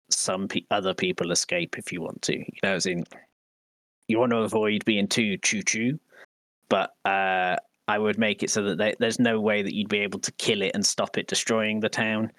some 0.10 0.48
pe- 0.48 0.66
other 0.72 0.94
people 0.94 1.32
escape 1.32 1.78
if 1.78 1.92
you 1.92 2.02
want 2.02 2.22
to. 2.24 2.38
You 2.38 2.60
know, 2.64 2.74
as 2.74 2.86
in 2.86 3.06
you 4.08 4.20
want 4.20 4.32
to 4.32 4.40
avoid 4.40 4.84
being 4.86 5.08
too 5.08 5.38
choo 5.38 5.64
choo, 5.64 6.00
but 6.70 6.92
uh, 7.06 7.58
I 7.92 7.98
would 7.98 8.18
make 8.18 8.42
it 8.42 8.50
so 8.50 8.64
that 8.64 8.78
they, 8.78 8.96
there's 9.00 9.20
no 9.20 9.42
way 9.42 9.62
that 9.62 9.76
you'd 9.76 9.90
be 9.90 10.00
able 10.00 10.20
to 10.20 10.32
kill 10.34 10.62
it 10.62 10.72
and 10.74 10.86
stop 10.86 11.18
it 11.18 11.28
destroying 11.28 11.82
the 11.82 11.90
town. 11.90 12.32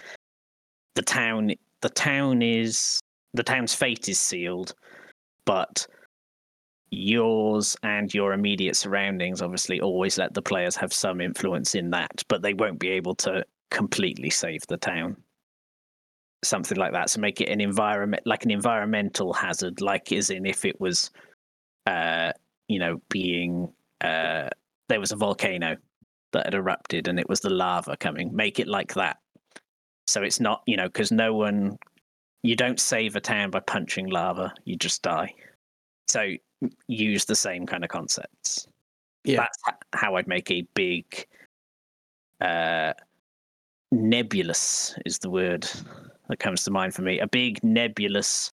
The 0.94 1.02
town, 1.02 1.52
the 1.82 1.90
town 1.90 2.40
is 2.40 2.98
the 3.34 3.42
town's 3.42 3.74
fate 3.74 4.08
is 4.08 4.18
sealed, 4.18 4.74
but 5.44 5.86
yours 6.90 7.76
and 7.82 8.12
your 8.14 8.32
immediate 8.32 8.76
surroundings 8.76 9.42
obviously 9.42 9.78
always 9.80 10.16
let 10.16 10.32
the 10.32 10.40
players 10.40 10.74
have 10.76 10.92
some 10.92 11.20
influence 11.20 11.74
in 11.74 11.90
that, 11.90 12.22
but 12.28 12.40
they 12.40 12.54
won't 12.54 12.78
be 12.78 12.88
able 12.88 13.14
to 13.16 13.44
completely 13.70 14.30
save 14.30 14.66
the 14.68 14.78
town 14.78 15.16
something 16.44 16.78
like 16.78 16.92
that. 16.92 17.10
So 17.10 17.20
make 17.20 17.40
it 17.40 17.48
an 17.48 17.60
environment 17.60 18.22
like 18.26 18.44
an 18.44 18.50
environmental 18.50 19.32
hazard, 19.32 19.80
like 19.80 20.10
as 20.12 20.30
in 20.30 20.44
if 20.44 20.64
it 20.64 20.80
was, 20.80 21.10
uh, 21.86 22.32
you 22.68 22.78
know, 22.78 23.00
being 23.10 23.72
uh, 24.00 24.48
there 24.92 25.00
was 25.00 25.10
a 25.10 25.16
volcano 25.16 25.74
that 26.34 26.44
had 26.44 26.54
erupted 26.54 27.08
and 27.08 27.18
it 27.18 27.26
was 27.26 27.40
the 27.40 27.48
lava 27.48 27.96
coming. 27.96 28.30
Make 28.36 28.60
it 28.60 28.68
like 28.68 28.92
that. 28.92 29.16
So 30.06 30.22
it's 30.22 30.38
not, 30.38 30.62
you 30.66 30.76
know, 30.76 30.84
because 30.84 31.10
no 31.10 31.32
one, 31.32 31.78
you 32.42 32.56
don't 32.56 32.78
save 32.78 33.16
a 33.16 33.20
town 33.20 33.50
by 33.50 33.60
punching 33.60 34.10
lava. 34.10 34.52
You 34.66 34.76
just 34.76 35.00
die. 35.00 35.34
So 36.08 36.34
use 36.88 37.24
the 37.24 37.34
same 37.34 37.64
kind 37.64 37.84
of 37.84 37.88
concepts. 37.88 38.68
Yeah. 39.24 39.38
That's 39.38 39.78
how 39.94 40.16
I'd 40.16 40.28
make 40.28 40.50
a 40.50 40.66
big, 40.74 41.26
uh, 42.42 42.92
nebulous 43.92 44.94
is 45.06 45.18
the 45.20 45.30
word 45.30 45.66
that 46.28 46.38
comes 46.38 46.64
to 46.64 46.70
mind 46.70 46.92
for 46.92 47.00
me. 47.00 47.18
A 47.18 47.26
big 47.26 47.64
nebulous 47.64 48.52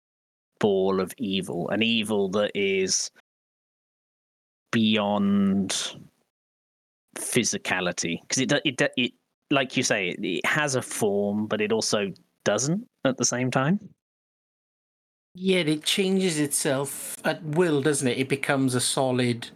ball 0.60 1.00
of 1.00 1.14
evil, 1.16 1.70
an 1.70 1.82
evil 1.82 2.28
that 2.28 2.50
is 2.54 3.10
beyond 4.70 5.96
physicality 7.16 8.20
because 8.22 8.38
it, 8.38 8.52
it 8.64 8.80
it 8.96 9.12
like 9.50 9.76
you 9.76 9.82
say 9.82 10.10
it, 10.10 10.24
it 10.24 10.46
has 10.46 10.74
a 10.74 10.82
form 10.82 11.46
but 11.46 11.60
it 11.60 11.72
also 11.72 12.12
doesn't 12.44 12.86
at 13.04 13.16
the 13.16 13.24
same 13.24 13.50
time 13.50 13.80
Yeah, 15.34 15.58
it 15.58 15.84
changes 15.84 16.40
itself 16.40 17.18
at 17.24 17.42
will, 17.44 17.82
doesn't 17.82 18.08
it? 18.08 18.18
It 18.18 18.28
becomes 18.28 18.74
a 18.74 18.80
solid 18.80 19.50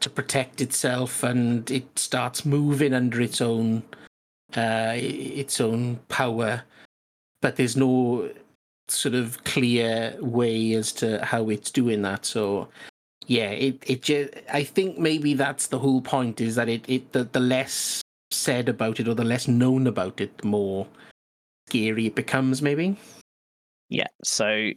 to 0.00 0.08
protect 0.08 0.62
itself, 0.62 1.22
and 1.22 1.70
it 1.70 1.98
starts 1.98 2.46
moving 2.46 2.94
under 2.94 3.20
its 3.20 3.42
own, 3.42 3.82
uh, 4.56 4.94
its 4.96 5.60
own 5.60 5.96
power. 6.08 6.62
But 7.42 7.56
there's 7.56 7.76
no 7.76 8.30
sort 8.88 9.14
of 9.14 9.44
clear 9.44 10.16
way 10.20 10.72
as 10.72 10.90
to 10.94 11.22
how 11.22 11.50
it's 11.50 11.70
doing 11.70 12.00
that. 12.02 12.24
So, 12.24 12.68
yeah, 13.30 13.50
it 13.50 13.84
it 13.86 14.02
just 14.02 14.30
I 14.52 14.64
think 14.64 14.98
maybe 14.98 15.34
that's 15.34 15.68
the 15.68 15.78
whole 15.78 16.00
point 16.00 16.40
is 16.40 16.56
that 16.56 16.68
it 16.68 16.84
it 16.88 17.12
the, 17.12 17.22
the 17.22 17.38
less 17.38 18.02
said 18.32 18.68
about 18.68 18.98
it 18.98 19.06
or 19.06 19.14
the 19.14 19.22
less 19.24 19.46
known 19.46 19.86
about 19.86 20.20
it, 20.20 20.36
the 20.38 20.48
more 20.48 20.88
scary 21.68 22.06
it 22.06 22.16
becomes. 22.16 22.60
Maybe. 22.60 22.96
yeah 23.88 24.08
so 24.24 24.70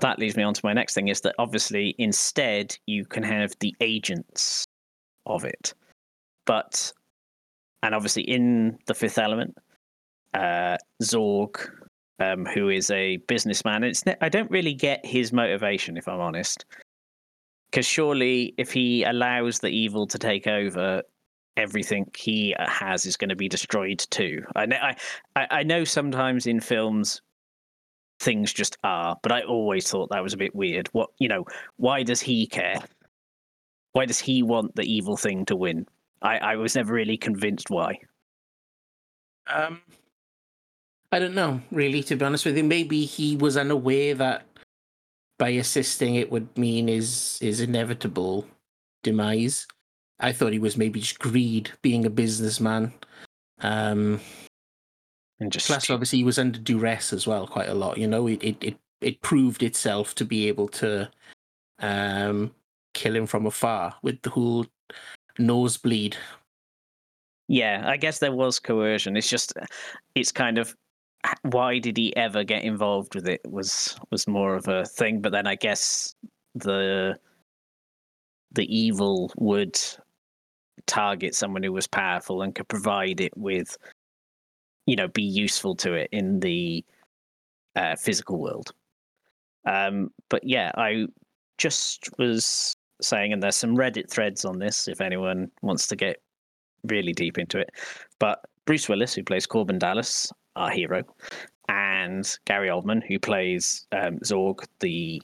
that 0.00 0.18
leads 0.18 0.36
me 0.38 0.42
on 0.42 0.54
to 0.54 0.60
my 0.64 0.72
next 0.72 0.94
thing 0.94 1.08
is 1.08 1.20
that 1.20 1.34
obviously 1.38 1.94
instead 1.98 2.76
you 2.86 3.04
can 3.04 3.22
have 3.22 3.52
the 3.60 3.74
agents 3.80 4.64
of 5.26 5.44
it 5.44 5.74
but 6.46 6.92
and 7.82 7.94
obviously 7.94 8.22
in 8.22 8.78
the 8.86 8.94
fifth 8.94 9.18
element 9.18 9.54
uh 10.32 10.76
zorg 11.02 11.70
um 12.20 12.44
who 12.46 12.70
is 12.70 12.90
a 12.90 13.18
businessman 13.28 13.84
it's 13.84 14.02
i 14.20 14.28
don't 14.28 14.50
really 14.50 14.74
get 14.74 15.04
his 15.04 15.32
motivation 15.32 15.96
if 15.96 16.08
i'm 16.08 16.20
honest 16.20 16.64
because 17.74 17.86
surely 17.86 18.54
if 18.56 18.70
he 18.72 19.02
allows 19.02 19.58
the 19.58 19.68
evil 19.68 20.06
to 20.06 20.16
take 20.16 20.46
over 20.46 21.02
everything 21.56 22.08
he 22.16 22.54
has 22.56 23.04
is 23.04 23.16
going 23.16 23.30
to 23.30 23.34
be 23.34 23.48
destroyed 23.48 23.98
too. 24.10 24.44
I 24.54 24.66
know 24.66 24.76
I, 25.34 25.46
I 25.50 25.62
know 25.64 25.82
sometimes 25.82 26.46
in 26.46 26.60
films 26.60 27.20
things 28.20 28.52
just 28.52 28.78
are 28.84 29.16
but 29.22 29.32
i 29.32 29.42
always 29.42 29.90
thought 29.90 30.08
that 30.10 30.22
was 30.22 30.34
a 30.34 30.36
bit 30.36 30.54
weird. 30.54 30.86
What 30.92 31.10
you 31.18 31.26
know 31.26 31.46
why 31.76 32.04
does 32.04 32.20
he 32.20 32.46
care? 32.46 32.78
Why 33.90 34.06
does 34.06 34.20
he 34.20 34.44
want 34.44 34.76
the 34.76 34.84
evil 34.84 35.16
thing 35.16 35.44
to 35.46 35.56
win? 35.56 35.88
I 36.22 36.38
i 36.38 36.54
was 36.54 36.76
never 36.76 36.94
really 36.94 37.16
convinced 37.16 37.70
why. 37.70 37.98
Um, 39.48 39.80
I 41.10 41.18
don't 41.18 41.34
know, 41.34 41.60
really, 41.72 42.04
to 42.04 42.14
be 42.16 42.24
honest 42.24 42.46
with 42.46 42.56
you. 42.56 42.64
Maybe 42.64 43.04
he 43.04 43.36
was 43.36 43.56
unaware 43.56 44.14
that 44.14 44.46
by 45.38 45.50
assisting 45.50 46.14
it 46.14 46.30
would 46.30 46.56
mean 46.56 46.88
his 46.88 47.38
his 47.40 47.60
inevitable 47.60 48.46
demise. 49.02 49.66
I 50.20 50.32
thought 50.32 50.52
he 50.52 50.58
was 50.58 50.76
maybe 50.76 51.00
just 51.00 51.18
greed, 51.18 51.70
being 51.82 52.06
a 52.06 52.10
businessman. 52.10 52.92
Um, 53.60 54.20
and 55.40 55.50
just 55.50 55.66
plus, 55.66 55.90
obviously, 55.90 56.18
he 56.18 56.24
was 56.24 56.38
under 56.38 56.58
duress 56.58 57.12
as 57.12 57.26
well, 57.26 57.46
quite 57.46 57.68
a 57.68 57.74
lot. 57.74 57.98
You 57.98 58.06
know, 58.06 58.26
it 58.28 58.42
it 58.42 58.56
it, 58.62 58.76
it 59.00 59.20
proved 59.22 59.62
itself 59.62 60.14
to 60.16 60.24
be 60.24 60.48
able 60.48 60.68
to 60.68 61.10
um, 61.80 62.54
kill 62.94 63.14
him 63.14 63.26
from 63.26 63.46
afar 63.46 63.94
with 64.02 64.22
the 64.22 64.30
whole 64.30 64.64
nosebleed. 65.38 66.16
yeah 67.48 67.82
i 67.86 67.96
guess 67.96 68.20
there 68.20 68.32
was 68.32 68.58
coercion 68.58 69.16
it's 69.16 69.28
just 69.28 69.52
it's 70.14 70.32
kind 70.32 70.58
of 70.58 70.74
why 71.42 71.78
did 71.78 71.96
he 71.96 72.14
ever 72.16 72.44
get 72.44 72.64
involved 72.64 73.14
with 73.14 73.28
it 73.28 73.40
was 73.48 73.98
was 74.10 74.26
more 74.26 74.54
of 74.54 74.68
a 74.68 74.84
thing 74.84 75.20
but 75.20 75.32
then 75.32 75.46
i 75.46 75.54
guess 75.54 76.14
the 76.54 77.18
the 78.52 78.76
evil 78.76 79.32
would 79.36 79.78
target 80.86 81.34
someone 81.34 81.62
who 81.62 81.72
was 81.72 81.86
powerful 81.86 82.42
and 82.42 82.54
could 82.54 82.68
provide 82.68 83.20
it 83.20 83.36
with 83.36 83.76
you 84.86 84.96
know 84.96 85.08
be 85.08 85.22
useful 85.22 85.74
to 85.74 85.94
it 85.94 86.08
in 86.12 86.40
the 86.40 86.84
uh, 87.76 87.96
physical 87.96 88.38
world. 88.38 88.72
Um 89.66 90.10
but 90.28 90.44
yeah 90.44 90.70
i 90.76 91.06
just 91.56 92.10
was 92.18 92.76
saying 93.00 93.32
and 93.32 93.42
there's 93.42 93.56
some 93.56 93.76
reddit 93.76 94.10
threads 94.10 94.44
on 94.44 94.58
this 94.58 94.88
if 94.88 95.00
anyone 95.00 95.50
wants 95.62 95.86
to 95.86 95.96
get 95.96 96.20
really 96.84 97.12
deep 97.12 97.38
into 97.38 97.58
it 97.58 97.70
but 98.18 98.44
bruce 98.66 98.88
willis 98.88 99.14
who 99.14 99.22
plays 99.22 99.46
korben 99.46 99.78
dallas 99.78 100.30
our 100.56 100.70
hero 100.70 101.02
and 101.68 102.38
gary 102.44 102.68
oldman 102.68 103.02
who 103.06 103.18
plays 103.18 103.86
um, 103.92 104.18
zorg 104.18 104.64
the 104.80 105.20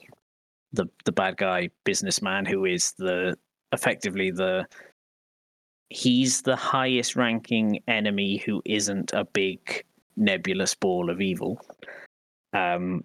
the 0.73 0.85
the 1.05 1.11
bad 1.11 1.37
guy 1.37 1.69
businessman 1.83 2.45
who 2.45 2.65
is 2.65 2.93
the 2.97 3.35
effectively 3.71 4.31
the 4.31 4.65
he's 5.91 6.41
the 6.41 6.55
highest 6.55 7.17
ranking 7.17 7.83
enemy 7.87 8.37
who 8.37 8.61
isn't 8.63 9.11
a 9.13 9.25
big 9.25 9.83
nebulous 10.15 10.73
ball 10.73 11.09
of 11.09 11.19
evil. 11.19 11.59
Um, 12.53 13.03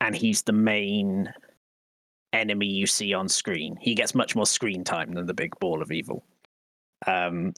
and 0.00 0.16
he's 0.16 0.42
the 0.42 0.52
main 0.52 1.32
enemy 2.32 2.66
you 2.66 2.86
see 2.86 3.14
on 3.14 3.28
screen. 3.28 3.78
He 3.80 3.94
gets 3.94 4.16
much 4.16 4.34
more 4.34 4.46
screen 4.46 4.82
time 4.82 5.12
than 5.12 5.26
the 5.26 5.34
big 5.34 5.58
ball 5.60 5.80
of 5.80 5.92
evil. 5.92 6.24
Um, 7.06 7.54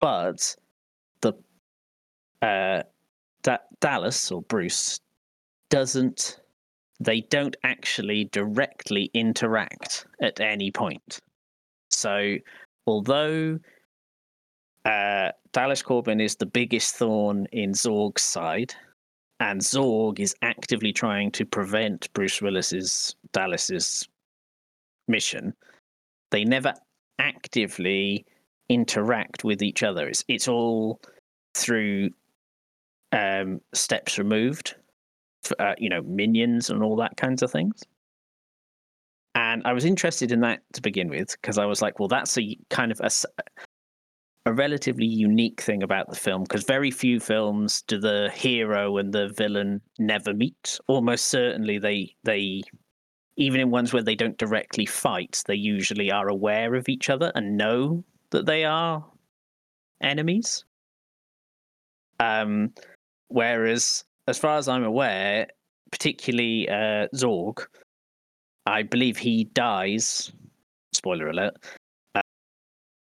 but 0.00 0.56
the 1.20 1.34
uh, 2.40 2.82
da- 3.42 3.58
Dallas 3.80 4.30
or 4.30 4.42
Bruce 4.42 5.00
doesn't. 5.70 6.40
They 7.00 7.22
don't 7.22 7.56
actually 7.64 8.26
directly 8.26 9.10
interact 9.12 10.06
at 10.20 10.40
any 10.40 10.70
point. 10.70 11.18
So, 11.90 12.36
although 12.86 13.58
uh, 14.84 15.30
Dallas 15.52 15.82
Korben 15.82 16.22
is 16.22 16.36
the 16.36 16.46
biggest 16.46 16.96
thorn 16.96 17.46
in 17.52 17.72
Zorg's 17.72 18.22
side, 18.22 18.74
and 19.40 19.60
Zorg 19.60 20.20
is 20.20 20.34
actively 20.42 20.92
trying 20.92 21.32
to 21.32 21.44
prevent 21.44 22.12
Bruce 22.12 22.40
Willis's 22.40 23.16
Dallas's 23.32 24.08
mission. 25.08 25.54
They 26.30 26.44
never 26.44 26.74
actively 27.18 28.24
interact 28.68 29.44
with 29.44 29.62
each 29.62 29.82
other. 29.82 30.08
It's 30.08 30.24
it's 30.28 30.48
all 30.48 31.00
through 31.54 32.10
um, 33.12 33.60
steps 33.74 34.18
removed, 34.18 34.74
uh, 35.58 35.74
you 35.78 35.88
know, 35.88 36.02
minions 36.02 36.70
and 36.70 36.82
all 36.82 36.96
that 36.96 37.16
kinds 37.16 37.42
of 37.42 37.50
things. 37.50 37.82
And 39.34 39.62
I 39.64 39.72
was 39.72 39.84
interested 39.84 40.32
in 40.32 40.40
that 40.40 40.60
to 40.74 40.82
begin 40.82 41.08
with 41.08 41.36
because 41.40 41.58
I 41.58 41.64
was 41.64 41.80
like, 41.80 41.98
well, 41.98 42.08
that's 42.08 42.36
a 42.36 42.56
kind 42.68 42.92
of 42.92 43.00
a, 43.00 43.10
a 44.44 44.52
relatively 44.52 45.06
unique 45.06 45.60
thing 45.60 45.82
about 45.82 46.10
the 46.10 46.16
film 46.16 46.42
because 46.42 46.64
very 46.64 46.90
few 46.90 47.18
films 47.18 47.82
do 47.82 47.98
the 47.98 48.30
hero 48.34 48.98
and 48.98 49.12
the 49.12 49.28
villain 49.28 49.80
never 49.98 50.34
meet. 50.34 50.78
Almost 50.86 51.26
certainly, 51.26 51.78
they 51.78 52.14
they 52.24 52.62
even 53.36 53.60
in 53.60 53.70
ones 53.70 53.92
where 53.92 54.02
they 54.02 54.14
don't 54.14 54.36
directly 54.36 54.84
fight, 54.84 55.42
they 55.46 55.54
usually 55.54 56.10
are 56.10 56.28
aware 56.28 56.74
of 56.74 56.88
each 56.88 57.08
other 57.08 57.32
and 57.34 57.56
know 57.56 58.04
that 58.30 58.44
they 58.46 58.64
are 58.64 59.04
enemies. 60.02 60.64
Um, 62.20 62.72
whereas, 63.32 64.04
as 64.28 64.38
far 64.38 64.58
as 64.58 64.68
I'm 64.68 64.84
aware, 64.84 65.46
particularly 65.90 66.68
uh, 66.68 67.08
Zorg, 67.14 67.66
I 68.66 68.82
believe 68.82 69.16
he 69.18 69.44
dies. 69.44 70.32
Spoiler 70.92 71.28
alert 71.28 71.56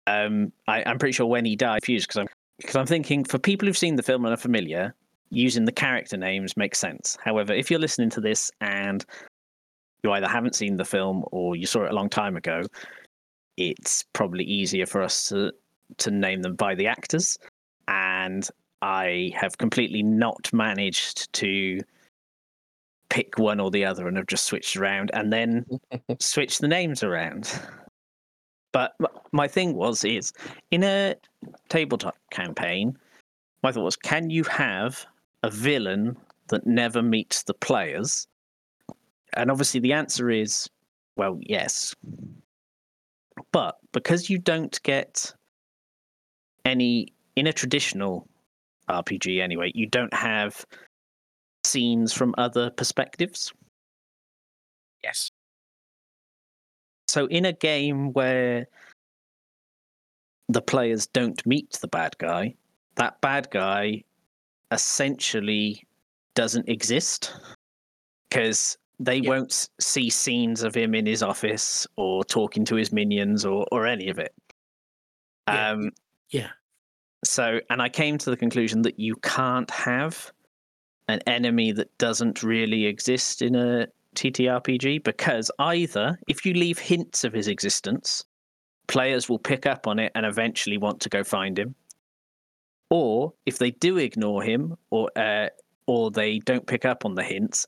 um, 0.08 0.52
I, 0.66 0.80
am 0.90 0.98
pretty 0.98 1.12
sure 1.12 1.26
when 1.26 1.44
he 1.44 1.56
died, 1.56 1.84
fused 1.84 2.08
because 2.08 2.20
I'm 2.20 2.28
because 2.58 2.76
I'm 2.76 2.86
thinking 2.86 3.24
for 3.24 3.38
people 3.38 3.66
who've 3.66 3.78
seen 3.78 3.96
the 3.96 4.02
film 4.02 4.24
and 4.24 4.34
are 4.34 4.38
familiar, 4.38 4.94
using 5.30 5.64
the 5.64 5.72
character 5.72 6.16
names 6.16 6.56
makes 6.56 6.78
sense. 6.78 7.16
However, 7.22 7.52
if 7.52 7.70
you're 7.70 7.78
listening 7.78 8.10
to 8.10 8.20
this 8.20 8.50
and 8.60 9.04
you 10.02 10.10
either 10.12 10.26
haven't 10.28 10.56
seen 10.56 10.76
the 10.76 10.84
film 10.84 11.24
or 11.30 11.54
you 11.54 11.66
saw 11.66 11.84
it 11.84 11.92
a 11.92 11.94
long 11.94 12.08
time 12.08 12.36
ago, 12.36 12.62
it's 13.56 14.04
probably 14.12 14.44
easier 14.44 14.86
for 14.86 15.02
us 15.02 15.28
to 15.28 15.52
to 15.98 16.10
name 16.10 16.42
them 16.42 16.56
by 16.56 16.74
the 16.74 16.86
actors. 16.86 17.38
And 17.86 18.48
I 18.82 19.32
have 19.34 19.58
completely 19.58 20.02
not 20.02 20.52
managed 20.52 21.32
to 21.34 21.80
pick 23.10 23.38
one 23.38 23.60
or 23.60 23.70
the 23.70 23.84
other 23.84 24.06
and 24.06 24.16
have 24.16 24.26
just 24.26 24.44
switched 24.44 24.76
around 24.76 25.10
and 25.14 25.32
then 25.32 25.66
switched 26.20 26.60
the 26.60 26.68
names 26.68 27.02
around. 27.02 27.50
But 28.72 28.94
my 29.32 29.48
thing 29.48 29.74
was 29.74 30.04
is 30.04 30.32
in 30.70 30.84
a 30.84 31.14
tabletop 31.68 32.16
campaign, 32.30 32.96
my 33.62 33.72
thought 33.72 33.84
was, 33.84 33.96
can 33.96 34.30
you 34.30 34.44
have 34.44 35.04
a 35.42 35.50
villain 35.50 36.16
that 36.48 36.66
never 36.66 37.02
meets 37.02 37.42
the 37.42 37.54
players? 37.54 38.28
And 39.34 39.50
obviously 39.50 39.80
the 39.80 39.92
answer 39.92 40.30
is, 40.30 40.68
well, 41.16 41.38
yes. 41.40 41.94
But 43.52 43.78
because 43.92 44.30
you 44.30 44.38
don't 44.38 44.80
get 44.82 45.34
any 46.64 47.08
in 47.36 47.46
a 47.46 47.52
traditional 47.52 48.28
RPG 48.88 49.40
anyway, 49.42 49.72
you 49.74 49.86
don't 49.86 50.12
have 50.14 50.64
scenes 51.64 52.12
from 52.12 52.34
other 52.38 52.70
perspectives. 52.70 53.52
Yes. 55.02 55.30
So 57.08 57.26
in 57.26 57.44
a 57.46 57.52
game 57.52 58.12
where 58.12 58.66
the 60.48 60.62
players 60.62 61.06
don't 61.06 61.44
meet 61.46 61.72
the 61.80 61.88
bad 61.88 62.16
guy, 62.18 62.54
that 62.96 63.20
bad 63.20 63.50
guy 63.50 64.04
essentially 64.70 65.84
doesn't 66.34 66.68
exist 66.68 67.34
because 68.28 68.76
they 69.00 69.16
yeah. 69.16 69.28
won't 69.28 69.68
see 69.80 70.10
scenes 70.10 70.62
of 70.62 70.74
him 70.74 70.94
in 70.94 71.06
his 71.06 71.22
office 71.22 71.86
or 71.96 72.24
talking 72.24 72.64
to 72.64 72.74
his 72.74 72.92
minions 72.92 73.44
or 73.44 73.66
or 73.72 73.86
any 73.86 74.08
of 74.08 74.18
it. 74.18 74.34
Yeah. 75.48 75.70
Um, 75.70 75.90
yeah. 76.30 76.50
So, 77.24 77.60
and 77.70 77.82
I 77.82 77.88
came 77.88 78.18
to 78.18 78.30
the 78.30 78.36
conclusion 78.36 78.82
that 78.82 78.98
you 78.98 79.16
can't 79.16 79.70
have 79.70 80.32
an 81.08 81.20
enemy 81.26 81.72
that 81.72 81.96
doesn't 81.98 82.42
really 82.42 82.86
exist 82.86 83.42
in 83.42 83.56
a 83.56 83.88
TTRPG 84.14 85.02
because 85.02 85.50
either 85.58 86.18
if 86.28 86.44
you 86.44 86.54
leave 86.54 86.78
hints 86.78 87.24
of 87.24 87.32
his 87.32 87.48
existence, 87.48 88.24
players 88.86 89.28
will 89.28 89.38
pick 89.38 89.66
up 89.66 89.86
on 89.86 89.98
it 89.98 90.12
and 90.14 90.26
eventually 90.26 90.78
want 90.78 91.00
to 91.00 91.08
go 91.08 91.24
find 91.24 91.58
him. 91.58 91.74
Or 92.90 93.32
if 93.46 93.58
they 93.58 93.70
do 93.72 93.98
ignore 93.98 94.42
him 94.42 94.76
or 94.90 95.10
uh, 95.16 95.48
or 95.86 96.10
they 96.10 96.38
don't 96.40 96.66
pick 96.66 96.84
up 96.84 97.04
on 97.04 97.14
the 97.14 97.22
hints, 97.22 97.66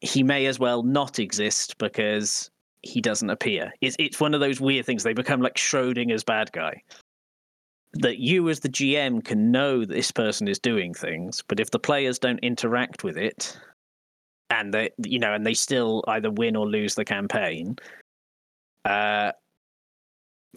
he 0.00 0.22
may 0.22 0.46
as 0.46 0.58
well 0.58 0.82
not 0.82 1.18
exist 1.18 1.76
because 1.78 2.50
he 2.82 3.00
doesn't 3.00 3.30
appear. 3.30 3.72
It's 3.80 3.96
it's 3.98 4.20
one 4.20 4.34
of 4.34 4.40
those 4.40 4.60
weird 4.60 4.86
things. 4.86 5.02
They 5.02 5.12
become 5.12 5.40
like 5.40 5.56
Schrodinger's 5.56 6.24
bad 6.24 6.52
guy. 6.52 6.82
That 7.94 8.18
you 8.18 8.48
as 8.48 8.60
the 8.60 8.68
GM 8.68 9.24
can 9.24 9.52
know 9.52 9.80
that 9.80 9.88
this 9.88 10.10
person 10.10 10.48
is 10.48 10.58
doing 10.58 10.94
things, 10.94 11.42
but 11.46 11.60
if 11.60 11.70
the 11.70 11.78
players 11.78 12.18
don't 12.18 12.40
interact 12.40 13.04
with 13.04 13.16
it, 13.16 13.56
and 14.50 14.72
they 14.72 14.90
you 15.04 15.18
know 15.18 15.32
and 15.32 15.46
they 15.46 15.54
still 15.54 16.04
either 16.08 16.30
win 16.30 16.56
or 16.56 16.66
lose 16.66 16.94
the 16.94 17.04
campaign 17.04 17.76
uh 18.84 19.32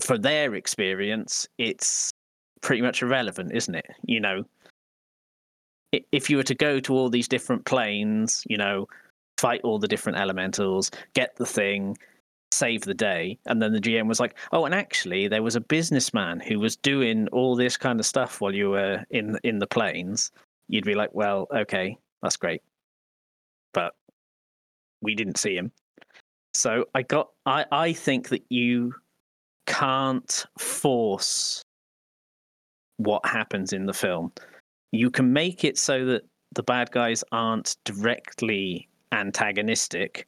for 0.02 0.17
their 0.17 0.56
experience 0.56 1.47
it's 1.58 2.12
pretty 2.62 2.82
much 2.82 3.02
irrelevant 3.02 3.52
isn't 3.54 3.76
it? 3.76 3.86
You 4.04 4.19
know 4.19 4.43
if 6.12 6.30
you 6.30 6.38
were 6.38 6.43
to 6.43 6.56
go 6.56 6.80
to 6.82 6.93
all 6.93 7.10
these 7.10 7.28
different 7.28 7.65
planes 7.65 8.43
you 8.50 8.58
know 8.58 8.88
fight 9.38 9.62
all 9.63 9.80
the 9.80 9.88
different 9.88 10.17
elementals 10.17 10.91
get 11.13 11.36
the 11.38 11.45
thing 11.45 11.97
save 12.51 12.81
the 12.81 12.93
day 12.93 13.38
and 13.45 13.62
then 13.62 13.73
the 13.73 13.79
gm 13.79 14.07
was 14.07 14.19
like 14.19 14.38
oh 14.53 14.65
and 14.65 14.73
actually 14.73 15.27
there 15.27 15.43
was 15.43 15.55
a 15.55 15.62
businessman 15.62 16.39
who 16.39 16.60
was 16.60 16.77
doing 16.77 17.27
all 17.29 17.55
this 17.55 17.75
kind 17.75 17.99
of 17.99 18.05
stuff 18.05 18.39
while 18.39 18.55
you 18.55 18.69
were 18.69 19.03
in 19.10 19.38
in 19.43 19.60
the 19.60 19.67
planes 19.67 20.31
you'd 20.69 20.86
be 20.86 20.95
like 20.95 21.13
well 21.13 21.47
okay 21.53 21.97
that's 22.21 22.38
great 22.38 22.62
but 23.73 23.93
we 25.01 25.15
didn't 25.15 25.38
see 25.38 25.55
him. 25.55 25.71
So 26.53 26.86
I 26.95 27.03
got 27.03 27.29
I, 27.45 27.65
I 27.71 27.93
think 27.93 28.29
that 28.29 28.43
you 28.49 28.93
can't 29.67 30.45
force 30.57 31.62
what 32.97 33.25
happens 33.25 33.73
in 33.73 33.86
the 33.86 33.93
film. 33.93 34.31
You 34.91 35.12
can 35.12 35.31
make 35.31 35.63
it 35.63 35.77
so 35.77 36.05
that 36.05 36.23
the 36.55 36.63
bad 36.63 36.89
guys 36.91 37.23
aren't 37.31 37.77
directly 37.86 38.88
antagonistic, 39.12 40.27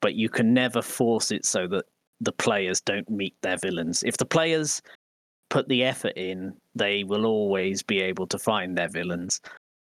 but 0.00 0.14
you 0.14 0.28
can 0.28 0.52
never 0.54 0.82
force 0.82 1.30
it 1.30 1.44
so 1.44 1.66
that 1.68 1.84
the 2.20 2.32
players 2.32 2.80
don't 2.80 3.08
meet 3.08 3.34
their 3.42 3.56
villains. 3.56 4.02
If 4.02 4.16
the 4.16 4.26
players 4.26 4.82
put 5.48 5.68
the 5.68 5.84
effort 5.84 6.12
in, 6.16 6.54
they 6.74 7.04
will 7.04 7.26
always 7.26 7.82
be 7.82 8.00
able 8.00 8.26
to 8.28 8.38
find 8.38 8.76
their 8.76 8.88
villains. 8.88 9.40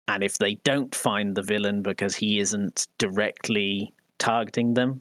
And 0.08 0.24
if 0.24 0.38
they 0.38 0.56
don't 0.56 0.94
find 0.94 1.36
the 1.36 1.44
villain 1.44 1.82
because 1.82 2.16
he 2.16 2.40
isn't 2.40 2.88
directly 2.98 3.94
targeting 4.20 4.74
them, 4.74 5.00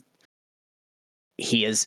he 1.38 1.64
is. 1.64 1.86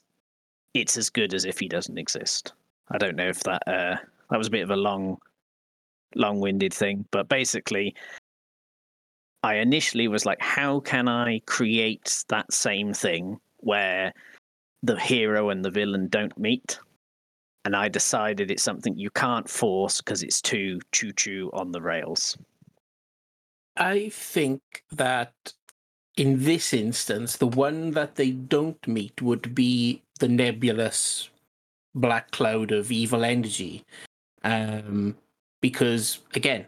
It's 0.73 0.97
as 0.97 1.09
good 1.09 1.33
as 1.33 1.45
if 1.45 1.57
he 1.59 1.69
doesn't 1.69 1.97
exist. 1.97 2.51
I 2.91 2.97
don't 2.97 3.15
know 3.15 3.29
if 3.29 3.39
that 3.43 3.63
uh, 3.67 3.95
that 4.29 4.37
was 4.37 4.47
a 4.47 4.51
bit 4.51 4.63
of 4.63 4.71
a 4.71 4.75
long, 4.75 5.17
long-winded 6.15 6.73
thing, 6.73 7.05
but 7.11 7.29
basically, 7.29 7.95
I 9.45 9.57
initially 9.57 10.07
was 10.07 10.25
like, 10.25 10.41
how 10.41 10.79
can 10.79 11.07
I 11.07 11.39
create 11.45 12.23
that 12.29 12.51
same 12.51 12.95
thing 12.95 13.39
where 13.57 14.11
the 14.81 14.99
hero 14.99 15.51
and 15.51 15.63
the 15.63 15.69
villain 15.69 16.07
don't 16.07 16.35
meet? 16.35 16.79
And 17.63 17.75
I 17.75 17.87
decided 17.87 18.49
it's 18.49 18.63
something 18.63 18.97
you 18.97 19.11
can't 19.11 19.47
force 19.47 20.01
because 20.01 20.23
it's 20.23 20.41
too 20.41 20.79
choo 20.91 21.11
choo 21.11 21.51
on 21.53 21.71
the 21.71 21.79
rails. 21.79 22.35
I 23.77 24.09
think 24.09 24.61
that 24.93 25.33
in 26.17 26.43
this 26.43 26.73
instance, 26.73 27.37
the 27.37 27.45
one 27.45 27.91
that 27.91 28.15
they 28.15 28.31
don't 28.31 28.87
meet 28.87 29.21
would 29.21 29.53
be 29.53 30.01
the 30.19 30.27
nebulous 30.27 31.29
black 31.93 32.31
cloud 32.31 32.71
of 32.71 32.91
evil 32.91 33.23
energy. 33.23 33.85
Um, 34.43 35.15
because 35.61 36.21
again, 36.33 36.65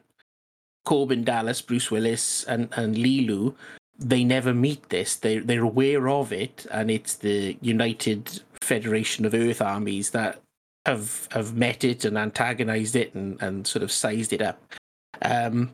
Korben 0.87 1.25
Dallas, 1.25 1.61
Bruce 1.61 1.91
Willis, 1.91 2.45
and 2.45 2.69
and 2.77 2.95
Leeloo, 2.95 3.53
they 3.99 4.23
never 4.23 4.53
meet 4.53 4.87
this. 4.87 5.17
They 5.17 5.39
they're 5.39 5.63
aware 5.63 6.07
of 6.07 6.31
it, 6.31 6.65
and 6.71 6.89
it's 6.89 7.15
the 7.15 7.57
United 7.61 8.41
Federation 8.61 9.25
of 9.25 9.33
Earth 9.33 9.61
Armies 9.61 10.11
that 10.11 10.39
have 10.85 11.27
have 11.31 11.57
met 11.57 11.83
it 11.83 12.05
and 12.05 12.17
antagonized 12.17 12.95
it 12.95 13.13
and 13.15 13.41
and 13.41 13.67
sort 13.67 13.83
of 13.83 13.91
sized 13.91 14.31
it 14.31 14.41
up. 14.41 14.61
Um, 15.21 15.71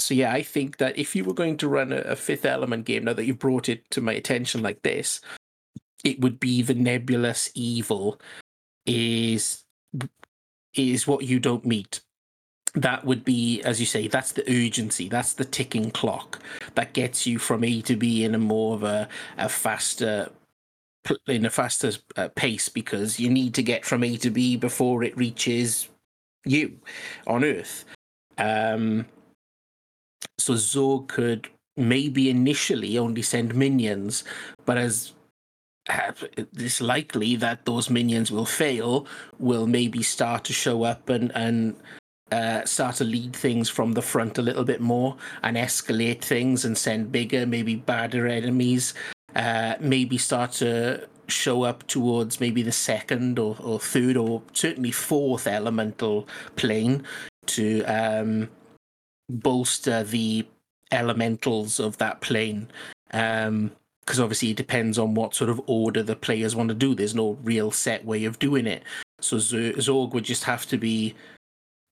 so 0.00 0.14
yeah, 0.14 0.32
I 0.32 0.42
think 0.42 0.78
that 0.78 0.96
if 0.96 1.14
you 1.14 1.22
were 1.22 1.34
going 1.34 1.58
to 1.58 1.68
run 1.68 1.92
a, 1.92 1.98
a 1.98 2.16
Fifth 2.16 2.46
Element 2.46 2.86
game, 2.86 3.04
now 3.04 3.12
that 3.12 3.26
you've 3.26 3.38
brought 3.38 3.68
it 3.68 3.90
to 3.90 4.00
my 4.00 4.14
attention 4.14 4.62
like 4.62 4.80
this, 4.80 5.20
it 6.02 6.18
would 6.22 6.40
be 6.40 6.62
the 6.62 6.74
nebulous 6.74 7.50
evil 7.54 8.18
is 8.86 9.64
is 10.74 11.06
what 11.06 11.24
you 11.24 11.38
don't 11.38 11.66
meet 11.66 12.00
that 12.74 13.04
would 13.04 13.24
be 13.24 13.60
as 13.62 13.80
you 13.80 13.86
say 13.86 14.08
that's 14.08 14.32
the 14.32 14.44
urgency 14.50 15.08
that's 15.08 15.34
the 15.34 15.44
ticking 15.44 15.90
clock 15.90 16.40
that 16.74 16.94
gets 16.94 17.26
you 17.26 17.38
from 17.38 17.62
a 17.64 17.82
to 17.82 17.96
b 17.96 18.24
in 18.24 18.34
a 18.34 18.38
more 18.38 18.74
of 18.74 18.82
a, 18.82 19.08
a 19.36 19.48
faster 19.48 20.30
in 21.26 21.44
a 21.44 21.50
faster 21.50 21.92
uh, 22.16 22.28
pace 22.34 22.68
because 22.68 23.18
you 23.18 23.28
need 23.28 23.54
to 23.54 23.62
get 23.62 23.84
from 23.84 24.02
a 24.04 24.16
to 24.16 24.30
b 24.30 24.56
before 24.56 25.02
it 25.02 25.16
reaches 25.16 25.88
you 26.44 26.78
on 27.26 27.44
earth. 27.44 27.84
Um 28.38 29.06
so 30.38 30.54
Zorg 30.54 31.08
could 31.08 31.48
maybe 31.76 32.30
initially 32.30 32.98
only 32.98 33.22
send 33.22 33.54
minions 33.54 34.24
but 34.64 34.78
as 34.78 35.12
it's 36.56 36.80
likely 36.80 37.34
that 37.36 37.64
those 37.64 37.90
minions 37.90 38.30
will 38.30 38.46
fail 38.46 39.06
will 39.38 39.66
maybe 39.66 40.02
start 40.02 40.44
to 40.44 40.52
show 40.52 40.84
up 40.84 41.08
and 41.08 41.32
and 41.34 41.74
uh, 42.32 42.64
start 42.64 42.96
to 42.96 43.04
lead 43.04 43.36
things 43.36 43.68
from 43.68 43.92
the 43.92 44.00
front 44.00 44.38
a 44.38 44.42
little 44.42 44.64
bit 44.64 44.80
more 44.80 45.16
and 45.42 45.56
escalate 45.56 46.22
things 46.22 46.64
and 46.64 46.78
send 46.78 47.12
bigger, 47.12 47.44
maybe 47.46 47.76
badder 47.76 48.26
enemies. 48.26 48.94
Uh, 49.36 49.74
maybe 49.80 50.16
start 50.16 50.52
to 50.52 51.06
show 51.28 51.62
up 51.62 51.86
towards 51.86 52.40
maybe 52.40 52.62
the 52.62 52.72
second 52.72 53.38
or, 53.38 53.56
or 53.60 53.78
third 53.78 54.16
or 54.16 54.42
certainly 54.54 54.90
fourth 54.90 55.46
elemental 55.46 56.26
plane 56.56 57.02
to 57.46 57.82
um, 57.84 58.48
bolster 59.28 60.02
the 60.02 60.46
elementals 60.90 61.78
of 61.78 61.98
that 61.98 62.20
plane. 62.22 62.66
because 63.10 63.48
um, 63.48 63.70
obviously 64.18 64.50
it 64.50 64.56
depends 64.56 64.98
on 64.98 65.14
what 65.14 65.34
sort 65.34 65.50
of 65.50 65.60
order 65.66 66.02
the 66.02 66.16
players 66.16 66.56
want 66.56 66.68
to 66.70 66.74
do. 66.74 66.94
There's 66.94 67.14
no 67.14 67.38
real 67.42 67.70
set 67.70 68.04
way 68.06 68.24
of 68.24 68.38
doing 68.38 68.66
it. 68.66 68.84
So 69.20 69.36
Zorg 69.36 70.12
would 70.12 70.24
just 70.24 70.44
have 70.44 70.66
to 70.66 70.78
be 70.78 71.14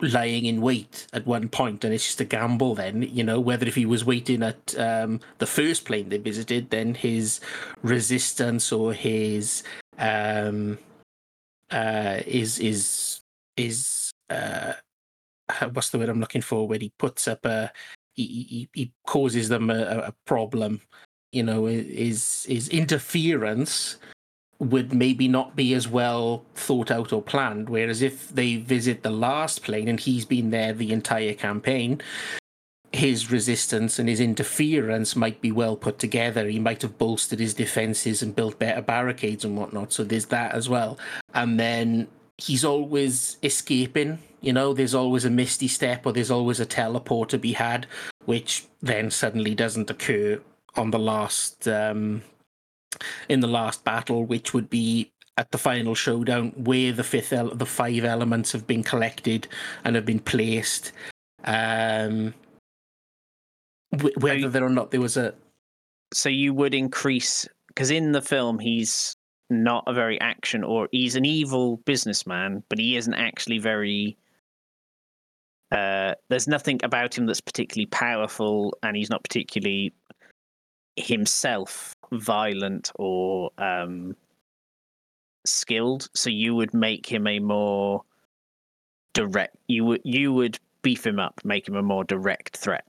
lying 0.02 0.46
in 0.46 0.60
wait 0.60 1.06
at 1.12 1.26
one 1.26 1.48
point 1.48 1.84
and 1.84 1.92
it's 1.92 2.06
just 2.06 2.20
a 2.20 2.24
gamble 2.24 2.74
then 2.74 3.02
you 3.02 3.22
know 3.22 3.38
whether 3.38 3.66
if 3.66 3.74
he 3.74 3.86
was 3.86 4.04
waiting 4.04 4.42
at 4.42 4.78
um, 4.78 5.20
the 5.38 5.46
first 5.46 5.84
plane 5.84 6.08
they 6.08 6.18
visited 6.18 6.70
then 6.70 6.94
his 6.94 7.40
resistance 7.82 8.72
or 8.72 8.92
his 8.92 9.62
um 9.98 10.78
uh 11.70 12.20
is 12.26 12.58
is 12.58 13.20
is 13.56 14.10
uh 14.30 14.72
what's 15.72 15.90
the 15.90 15.98
word 15.98 16.08
i'm 16.08 16.20
looking 16.20 16.42
for? 16.42 16.66
When 16.66 16.80
he 16.80 16.92
puts 16.98 17.28
up 17.28 17.44
a 17.44 17.72
he, 18.14 18.26
he, 18.26 18.68
he 18.72 18.92
causes 19.06 19.48
them 19.48 19.70
a, 19.70 19.82
a 19.82 20.14
problem 20.26 20.80
you 21.32 21.42
know 21.42 21.66
is 21.66 22.46
is 22.48 22.68
interference 22.68 23.96
would 24.60 24.92
maybe 24.92 25.26
not 25.26 25.56
be 25.56 25.74
as 25.74 25.88
well 25.88 26.44
thought 26.54 26.90
out 26.90 27.12
or 27.12 27.22
planned. 27.22 27.68
Whereas 27.68 28.02
if 28.02 28.28
they 28.28 28.56
visit 28.56 29.02
the 29.02 29.10
last 29.10 29.62
plane 29.62 29.88
and 29.88 29.98
he's 29.98 30.26
been 30.26 30.50
there 30.50 30.72
the 30.72 30.92
entire 30.92 31.34
campaign, 31.34 32.00
his 32.92 33.30
resistance 33.30 33.98
and 33.98 34.08
his 34.08 34.20
interference 34.20 35.16
might 35.16 35.40
be 35.40 35.50
well 35.50 35.76
put 35.76 35.98
together. 35.98 36.46
He 36.46 36.58
might 36.58 36.82
have 36.82 36.98
bolstered 36.98 37.40
his 37.40 37.54
defenses 37.54 38.22
and 38.22 38.36
built 38.36 38.58
better 38.58 38.82
barricades 38.82 39.44
and 39.44 39.56
whatnot. 39.56 39.92
So 39.92 40.04
there's 40.04 40.26
that 40.26 40.54
as 40.54 40.68
well. 40.68 40.98
And 41.32 41.58
then 41.58 42.08
he's 42.36 42.64
always 42.64 43.38
escaping. 43.42 44.18
You 44.42 44.52
know, 44.52 44.74
there's 44.74 44.94
always 44.94 45.24
a 45.24 45.30
misty 45.30 45.68
step 45.68 46.04
or 46.04 46.12
there's 46.12 46.30
always 46.30 46.60
a 46.60 46.66
teleport 46.66 47.30
to 47.30 47.38
be 47.38 47.54
had, 47.54 47.86
which 48.26 48.66
then 48.82 49.10
suddenly 49.10 49.54
doesn't 49.54 49.90
occur 49.90 50.40
on 50.76 50.90
the 50.90 50.98
last 50.98 51.66
um, 51.68 52.22
in 53.28 53.40
the 53.40 53.46
last 53.46 53.84
battle, 53.84 54.24
which 54.24 54.54
would 54.54 54.70
be 54.70 55.10
at 55.36 55.50
the 55.52 55.58
final 55.58 55.94
showdown, 55.94 56.50
where 56.56 56.92
the 56.92 57.04
fifth, 57.04 57.32
el- 57.32 57.54
the 57.54 57.66
five 57.66 58.04
elements 58.04 58.52
have 58.52 58.66
been 58.66 58.82
collected 58.82 59.48
and 59.84 59.96
have 59.96 60.04
been 60.04 60.20
placed. 60.20 60.92
Um, 61.44 62.34
w- 63.92 64.14
whether 64.18 64.36
you, 64.36 64.50
or 64.64 64.68
not 64.68 64.90
there 64.90 65.00
was 65.00 65.16
a. 65.16 65.34
So 66.12 66.28
you 66.28 66.52
would 66.54 66.74
increase 66.74 67.48
because 67.68 67.90
in 67.90 68.12
the 68.12 68.20
film 68.20 68.58
he's 68.58 69.16
not 69.48 69.84
a 69.86 69.94
very 69.94 70.20
action 70.20 70.64
or 70.64 70.88
he's 70.92 71.16
an 71.16 71.24
evil 71.24 71.78
businessman, 71.86 72.62
but 72.68 72.78
he 72.78 72.96
isn't 72.96 73.14
actually 73.14 73.58
very. 73.58 74.16
Uh, 75.72 76.14
there's 76.28 76.48
nothing 76.48 76.80
about 76.82 77.16
him 77.16 77.26
that's 77.26 77.40
particularly 77.40 77.86
powerful, 77.86 78.76
and 78.82 78.96
he's 78.96 79.10
not 79.10 79.22
particularly 79.22 79.92
himself 80.96 81.94
violent 82.12 82.90
or 82.96 83.50
um, 83.58 84.16
skilled. 85.46 86.08
So 86.14 86.30
you 86.30 86.54
would 86.54 86.74
make 86.74 87.06
him 87.06 87.26
a 87.26 87.38
more 87.38 88.02
direct. 89.14 89.56
You 89.68 89.84
would 89.86 90.00
you 90.04 90.32
would 90.32 90.58
beef 90.82 91.06
him 91.06 91.18
up, 91.18 91.40
make 91.44 91.68
him 91.68 91.76
a 91.76 91.82
more 91.82 92.04
direct 92.04 92.56
threat. 92.56 92.84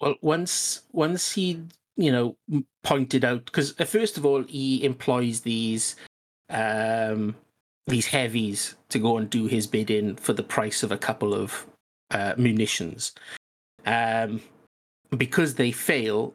Well, 0.00 0.14
once 0.22 0.82
once 0.92 1.32
he 1.32 1.62
you 1.96 2.12
know 2.12 2.64
pointed 2.82 3.24
out 3.24 3.44
because 3.44 3.78
uh, 3.78 3.84
first 3.84 4.16
of 4.16 4.24
all 4.24 4.42
he 4.44 4.82
employs 4.84 5.40
these 5.40 5.96
um 6.48 7.34
these 7.86 8.06
heavies 8.06 8.76
to 8.88 8.98
go 8.98 9.18
and 9.18 9.28
do 9.28 9.46
his 9.46 9.66
bidding 9.66 10.16
for 10.16 10.32
the 10.32 10.42
price 10.42 10.82
of 10.82 10.92
a 10.92 10.98
couple 10.98 11.34
of 11.34 11.66
uh, 12.10 12.34
munitions. 12.36 13.12
Um, 13.86 14.40
because 15.16 15.54
they 15.54 15.72
fail, 15.72 16.34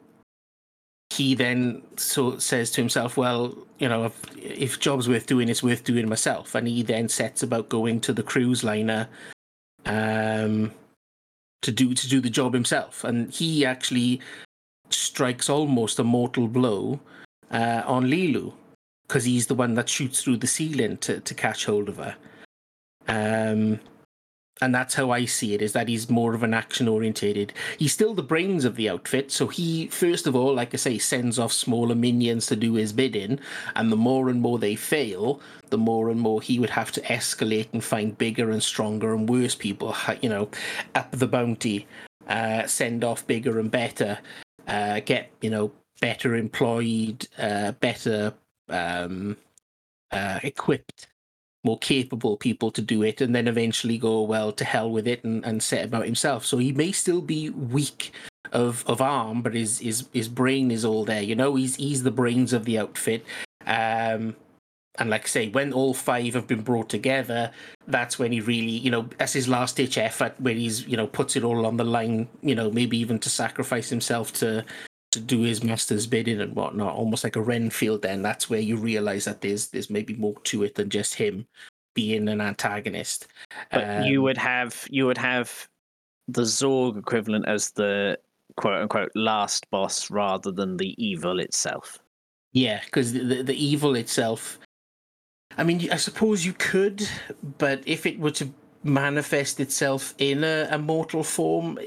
he 1.10 1.34
then 1.34 1.82
so 1.96 2.38
says 2.38 2.70
to 2.72 2.80
himself, 2.80 3.16
"Well, 3.16 3.56
you 3.78 3.88
know, 3.88 4.04
if, 4.06 4.36
if 4.36 4.80
job's 4.80 5.08
worth 5.08 5.26
doing, 5.26 5.48
it's 5.48 5.62
worth 5.62 5.84
doing 5.84 6.08
myself." 6.08 6.54
And 6.54 6.66
he 6.66 6.82
then 6.82 7.08
sets 7.08 7.42
about 7.42 7.68
going 7.68 8.00
to 8.00 8.12
the 8.12 8.22
cruise 8.22 8.64
liner 8.64 9.08
um, 9.84 10.72
to 11.62 11.72
do 11.72 11.94
to 11.94 12.08
do 12.08 12.20
the 12.20 12.30
job 12.30 12.54
himself. 12.54 13.04
And 13.04 13.32
he 13.32 13.64
actually 13.64 14.20
strikes 14.90 15.48
almost 15.48 15.98
a 15.98 16.04
mortal 16.04 16.48
blow 16.48 17.00
uh, 17.50 17.82
on 17.86 18.06
Leeloo 18.06 18.52
because 19.06 19.24
he's 19.24 19.46
the 19.46 19.54
one 19.54 19.74
that 19.74 19.88
shoots 19.88 20.22
through 20.22 20.38
the 20.38 20.46
ceiling 20.46 20.96
to 20.98 21.20
to 21.20 21.34
catch 21.34 21.66
hold 21.66 21.88
of 21.88 21.96
her. 21.98 22.16
Um, 23.08 23.80
and 24.62 24.74
that's 24.74 24.94
how 24.94 25.10
I 25.10 25.26
see 25.26 25.54
it 25.54 25.60
is 25.60 25.72
that 25.74 25.88
he's 25.88 26.08
more 26.08 26.34
of 26.34 26.42
an 26.42 26.54
action 26.54 26.88
orientated. 26.88 27.52
He's 27.78 27.92
still 27.92 28.14
the 28.14 28.22
brains 28.22 28.64
of 28.64 28.76
the 28.76 28.88
outfit, 28.88 29.30
so 29.30 29.48
he 29.48 29.88
first 29.88 30.26
of 30.26 30.34
all, 30.34 30.54
like 30.54 30.72
I 30.72 30.78
say, 30.78 30.98
sends 30.98 31.38
off 31.38 31.52
smaller 31.52 31.94
minions 31.94 32.46
to 32.46 32.56
do 32.56 32.74
his 32.74 32.92
bidding, 32.92 33.38
and 33.74 33.92
the 33.92 33.96
more 33.96 34.28
and 34.28 34.40
more 34.40 34.58
they 34.58 34.74
fail, 34.74 35.40
the 35.68 35.78
more 35.78 36.08
and 36.08 36.20
more 36.20 36.40
he 36.40 36.58
would 36.58 36.70
have 36.70 36.90
to 36.92 37.02
escalate 37.02 37.68
and 37.72 37.84
find 37.84 38.16
bigger 38.16 38.50
and 38.50 38.62
stronger 38.62 39.14
and 39.14 39.28
worse 39.28 39.54
people, 39.54 39.94
you 40.22 40.28
know, 40.28 40.48
up 40.94 41.10
the 41.10 41.28
bounty, 41.28 41.86
uh, 42.28 42.66
send 42.66 43.04
off 43.04 43.26
bigger 43.26 43.58
and 43.58 43.70
better, 43.70 44.18
uh, 44.68 45.00
get 45.00 45.30
you 45.42 45.50
know 45.50 45.70
better 46.00 46.34
employed, 46.34 47.28
uh, 47.38 47.72
better 47.72 48.32
um, 48.70 49.36
uh, 50.12 50.40
equipped 50.42 51.08
more 51.66 51.78
capable 51.78 52.36
people 52.36 52.70
to 52.70 52.80
do 52.80 53.02
it 53.02 53.20
and 53.20 53.34
then 53.34 53.48
eventually 53.48 53.98
go 53.98 54.22
well 54.22 54.52
to 54.52 54.64
hell 54.64 54.90
with 54.90 55.06
it 55.06 55.22
and, 55.24 55.44
and 55.44 55.62
set 55.62 55.84
about 55.84 56.06
himself. 56.06 56.46
So 56.46 56.58
he 56.58 56.72
may 56.72 56.92
still 56.92 57.20
be 57.20 57.50
weak 57.50 58.12
of 58.52 58.84
of 58.86 59.02
arm 59.02 59.42
but 59.42 59.54
his 59.54 59.80
his 59.80 60.08
his 60.12 60.28
brain 60.28 60.70
is 60.70 60.84
all 60.84 61.04
there 61.04 61.22
you 61.30 61.34
know? 61.34 61.56
He's 61.56 61.74
he's 61.76 62.02
the 62.04 62.12
brains 62.20 62.52
of 62.52 62.64
the 62.64 62.78
outfit. 62.78 63.26
Um 63.66 64.36
and 64.98 65.10
like 65.10 65.24
I 65.24 65.28
say, 65.28 65.48
when 65.48 65.74
all 65.74 65.92
five 65.92 66.32
have 66.34 66.46
been 66.46 66.62
brought 66.62 66.88
together, 66.88 67.50
that's 67.86 68.18
when 68.18 68.32
he 68.32 68.40
really, 68.40 68.78
you 68.86 68.90
know, 68.90 69.08
that's 69.18 69.34
his 69.34 69.46
last 69.46 69.76
ditch 69.76 69.98
effort 69.98 70.34
where 70.38 70.54
he's, 70.54 70.86
you 70.86 70.96
know, 70.96 71.06
puts 71.06 71.36
it 71.36 71.44
all 71.44 71.66
on 71.66 71.76
the 71.76 71.84
line, 71.84 72.28
you 72.42 72.54
know, 72.54 72.70
maybe 72.70 72.96
even 72.96 73.18
to 73.18 73.28
sacrifice 73.28 73.90
himself 73.90 74.32
to 74.34 74.64
to 75.16 75.22
do 75.22 75.40
his 75.40 75.64
master's 75.64 76.06
bidding 76.06 76.40
and 76.40 76.54
whatnot, 76.54 76.94
almost 76.94 77.24
like 77.24 77.36
a 77.36 77.42
Renfield. 77.42 78.02
Then 78.02 78.22
that's 78.22 78.48
where 78.48 78.60
you 78.60 78.76
realize 78.76 79.24
that 79.24 79.40
there's 79.40 79.68
there's 79.68 79.90
maybe 79.90 80.14
more 80.14 80.38
to 80.44 80.62
it 80.62 80.74
than 80.74 80.90
just 80.90 81.14
him 81.14 81.46
being 81.94 82.28
an 82.28 82.40
antagonist. 82.40 83.26
But 83.72 83.88
um, 83.88 84.02
you 84.04 84.22
would 84.22 84.38
have 84.38 84.86
you 84.90 85.06
would 85.06 85.18
have 85.18 85.68
the 86.28 86.42
Zorg 86.42 86.98
equivalent 86.98 87.46
as 87.48 87.70
the 87.70 88.18
quote 88.56 88.82
unquote 88.82 89.12
last 89.14 89.68
boss 89.70 90.10
rather 90.10 90.52
than 90.52 90.76
the 90.76 90.94
evil 91.02 91.40
itself. 91.40 91.98
Yeah, 92.52 92.80
because 92.84 93.12
the, 93.12 93.20
the, 93.20 93.42
the 93.42 93.64
evil 93.64 93.96
itself, 93.96 94.58
I 95.58 95.64
mean, 95.64 95.90
I 95.92 95.96
suppose 95.96 96.44
you 96.44 96.54
could, 96.54 97.06
but 97.58 97.82
if 97.84 98.06
it 98.06 98.18
were 98.18 98.30
to 98.32 98.48
manifest 98.82 99.60
itself 99.60 100.14
in 100.18 100.44
a, 100.44 100.68
a 100.70 100.78
mortal 100.78 101.22
form, 101.22 101.78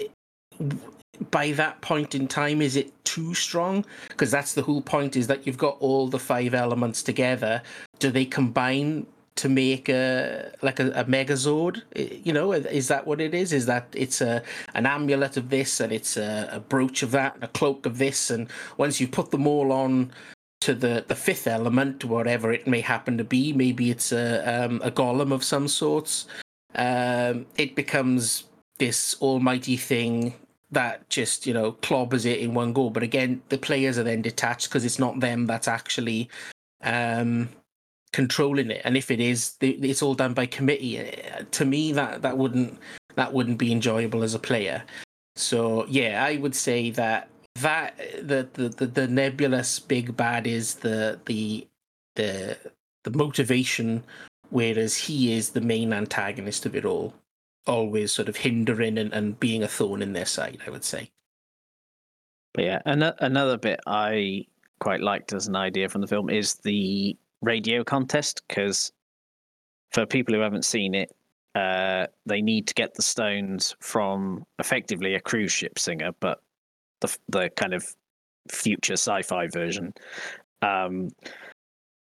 by 1.32 1.52
that 1.52 1.82
point 1.82 2.16
in 2.16 2.28
time, 2.28 2.62
is 2.62 2.76
it 2.76 2.92
too 3.04 3.34
strong? 3.34 3.86
Because 4.08 4.32
that's 4.32 4.54
the 4.54 4.62
whole 4.62 4.82
point: 4.82 5.16
is 5.16 5.28
that 5.28 5.46
you've 5.46 5.58
got 5.58 5.78
all 5.80 6.08
the 6.08 6.20
five 6.20 6.54
elements 6.54 7.04
together. 7.04 7.62
Do 8.00 8.12
they 8.12 8.26
combine 8.26 9.06
to 9.40 9.48
make 9.48 9.88
a 9.88 10.52
like 10.62 10.82
a, 10.82 10.88
a 10.92 11.06
megazord 11.06 11.82
you 12.26 12.34
know 12.34 12.52
is 12.52 12.90
that 12.90 13.08
what 13.08 13.22
it 13.22 13.34
is 13.34 13.54
is 13.54 13.66
that 13.66 13.88
it's 13.94 14.20
a 14.20 14.44
an 14.74 14.86
amulet 14.86 15.38
of 15.38 15.50
this 15.50 15.80
and 15.80 15.94
it's 15.94 16.18
a, 16.18 16.50
a 16.52 16.60
brooch 16.60 17.04
of 17.04 17.12
that 17.12 17.36
and 17.36 17.46
a 17.46 17.48
cloak 17.48 17.86
of 17.86 18.00
this 18.00 18.30
and 18.30 18.50
once 18.76 19.00
you 19.00 19.08
put 19.08 19.32
them 19.32 19.48
all 19.48 19.72
on 19.72 20.12
to 20.60 20.74
the 20.74 21.06
the 21.08 21.16
fifth 21.16 21.48
element 21.48 22.04
whatever 22.04 22.52
it 22.52 22.68
may 22.68 22.82
happen 22.82 23.18
to 23.18 23.24
be 23.24 23.54
maybe 23.54 23.90
it's 23.90 24.12
a 24.12 24.66
um, 24.66 24.82
a 24.84 24.92
golem 24.92 25.32
of 25.32 25.42
some 25.42 25.70
sorts 25.70 26.28
um, 26.76 27.46
it 27.58 27.76
becomes 27.76 28.44
this 28.78 29.16
almighty 29.22 29.78
thing 29.78 30.34
that 30.72 31.10
just 31.10 31.48
you 31.48 31.54
know 31.54 31.72
clobbers 31.74 32.26
it 32.26 32.40
in 32.40 32.54
one 32.54 32.74
go 32.74 32.90
but 32.90 33.02
again 33.02 33.42
the 33.50 33.58
players 33.58 33.98
are 33.98 34.04
then 34.04 34.22
detached 34.22 34.70
because 34.70 34.86
it's 34.86 35.00
not 35.00 35.20
them 35.20 35.48
that's 35.48 35.68
actually 35.68 36.30
um 36.84 37.50
controlling 38.12 38.72
it. 38.72 38.82
And 38.84 38.98
if 38.98 39.12
it 39.12 39.20
is 39.20 39.56
it's 39.62 40.02
all 40.02 40.16
done 40.16 40.34
by 40.34 40.46
committee. 40.46 40.98
Eh, 40.98 41.44
to 41.52 41.66
me 41.66 41.92
that 41.94 42.22
that 42.22 42.38
wouldn't 42.38 42.78
that 43.16 43.34
wouldn't 43.34 43.58
be 43.58 43.72
enjoyable 43.72 44.24
as 44.24 44.34
a 44.34 44.40
player. 44.40 44.84
So 45.36 45.86
yeah 45.88 46.24
i 46.26 46.38
would 46.38 46.56
say 46.56 46.90
that 46.92 47.30
that 47.56 47.98
the 48.22 48.48
the 48.54 48.70
the, 48.70 48.88
the 48.88 49.08
nebulous 49.08 49.80
big 49.80 50.16
bad 50.18 50.48
is 50.48 50.76
the 50.76 51.20
the 51.26 51.68
the 52.16 52.58
the 53.04 53.12
motivation 53.12 54.04
whereas 54.50 54.98
he 54.98 55.34
is 55.34 55.52
the 55.52 55.62
main 55.62 55.94
antagonist 55.94 56.66
of 56.66 56.76
it 56.76 56.84
all 56.84 57.14
always 57.70 58.12
sort 58.12 58.28
of 58.28 58.36
hindering 58.36 58.98
and, 58.98 59.14
and 59.14 59.40
being 59.40 59.64
a 59.64 59.68
thorn 59.68 60.02
in 60.02 60.14
their 60.14 60.26
side 60.26 60.60
i 60.66 60.70
would 60.70 60.84
say 60.84 61.10
but 62.54 62.64
yeah 62.66 62.82
another 62.86 63.58
bit 63.58 63.80
i 63.88 64.46
quite 64.80 65.02
liked 65.02 65.34
as 65.34 65.48
an 65.48 65.56
idea 65.56 65.88
from 65.88 66.02
the 66.02 66.08
film 66.08 66.30
is 66.30 66.56
the 66.64 67.16
radio 67.42 67.84
contest 67.84 68.42
because 68.48 68.92
for 69.92 70.06
people 70.06 70.34
who 70.34 70.42
haven't 70.42 70.66
seen 70.66 70.94
it, 70.94 71.12
uh, 71.56 72.06
they 72.26 72.42
need 72.42 72.68
to 72.68 72.74
get 72.74 72.94
the 72.94 73.02
stones 73.02 73.76
from 73.80 74.46
effectively 74.60 75.16
a 75.16 75.20
cruise 75.20 75.52
ship 75.52 75.80
singer, 75.80 76.12
but 76.20 76.40
the 77.02 77.18
the 77.30 77.50
kind 77.56 77.74
of 77.74 77.86
future 78.50 78.94
sci-fi 78.94 79.48
version. 79.48 79.94
Um, 80.62 81.10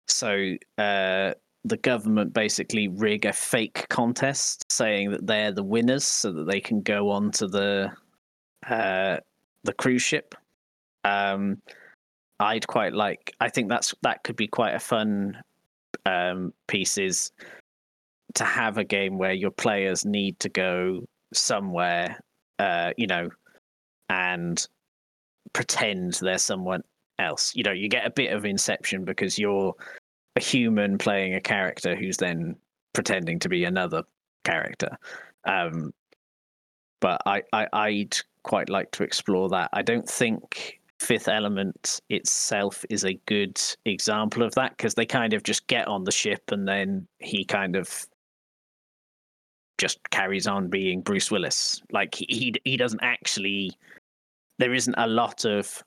so 0.08 0.56
uh, 0.78 1.34
the 1.66 1.78
government 1.78 2.34
basically 2.34 2.88
rig 2.88 3.26
a 3.26 3.34
fake 3.34 3.86
contest 3.90 4.66
saying 4.72 5.12
that 5.12 5.28
they're 5.28 5.52
the 5.52 5.64
winners, 5.64 6.06
so 6.06 6.32
that 6.32 6.48
they 6.48 6.62
can 6.62 6.82
go 6.82 7.10
on 7.10 7.32
to 7.32 7.48
the 7.48 7.92
uh, 8.68 9.18
the 9.64 9.74
cruise 9.74 10.02
ship. 10.02 10.36
Um, 11.04 11.62
I'd 12.40 12.68
quite 12.68 12.94
like. 12.94 13.34
I 13.40 13.50
think 13.50 13.70
that's 13.70 13.94
that 14.04 14.24
could 14.24 14.36
be 14.36 14.48
quite 14.48 14.76
a 14.76 14.80
fun 14.80 15.42
um, 16.06 16.54
to 18.36 18.44
have 18.44 18.78
a 18.78 18.84
game 18.84 19.18
where 19.18 19.34
your 19.34 19.52
players 19.52 20.06
need 20.06 20.40
to 20.40 20.50
go 20.50 21.08
somewhere, 21.34 22.20
uh, 22.60 22.92
you 22.98 23.08
know, 23.08 23.30
and 24.10 24.68
pretend 25.54 26.14
they're 26.22 26.38
someone 26.38 26.84
else. 27.20 27.56
You 27.56 27.64
know, 27.64 27.72
you 27.72 27.90
get 27.90 28.06
a 28.06 28.12
bit 28.12 28.32
of 28.32 28.46
Inception 28.46 29.06
because 29.06 29.40
you're 29.40 29.74
a 30.38 30.40
human 30.40 31.00
playing 31.00 31.34
a 31.34 31.42
character 31.42 31.96
who's 31.96 32.18
then 32.18 32.56
pretending 32.94 33.40
to 33.40 33.50
be 33.50 33.64
another 33.64 34.04
character. 34.44 34.96
Um, 35.46 35.92
but 37.02 37.22
I, 37.26 37.42
I, 37.52 37.68
I'd 37.74 38.18
quite 38.44 38.70
like 38.70 38.92
to 38.92 39.04
explore 39.04 39.50
that. 39.50 39.70
I 39.74 39.82
don't 39.82 40.08
think 40.08 40.80
Fifth 41.00 41.28
Element 41.28 42.02
itself 42.10 42.86
is 42.90 43.04
a 43.04 43.20
good 43.26 43.60
example 43.86 44.44
of 44.44 44.54
that 44.56 44.78
because 44.78 44.94
they 44.94 45.06
kind 45.08 45.34
of 45.34 45.42
just 45.42 45.66
get 45.66 45.88
on 45.88 46.04
the 46.04 46.12
ship 46.12 46.44
and 46.52 46.68
then 46.68 47.08
he 47.20 47.44
kind 47.44 47.76
of 47.76 48.06
just 49.80 50.00
carries 50.12 50.46
on 50.46 50.70
being 50.70 51.02
Bruce 51.02 51.32
Willis. 51.32 51.82
Like 51.92 52.14
he 52.14 52.26
he, 52.30 52.54
he 52.64 52.78
doesn't 52.78 53.04
actually. 53.04 53.72
There 54.60 54.74
isn't 54.74 54.96
a 54.98 55.08
lot 55.08 55.46
of 55.46 55.84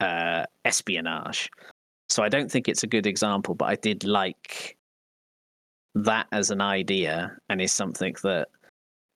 uh, 0.00 0.44
espionage, 0.64 1.48
so 2.10 2.22
I 2.22 2.28
don't 2.28 2.50
think 2.50 2.68
it's 2.68 2.82
a 2.82 2.88
good 2.88 3.06
example. 3.06 3.54
But 3.54 3.66
I 3.66 3.76
did 3.76 4.04
like 4.04 4.76
that 5.94 6.26
as 6.32 6.50
an 6.50 6.60
idea, 6.60 7.36
and 7.48 7.60
is 7.60 7.72
something 7.72 8.14
that 8.22 8.48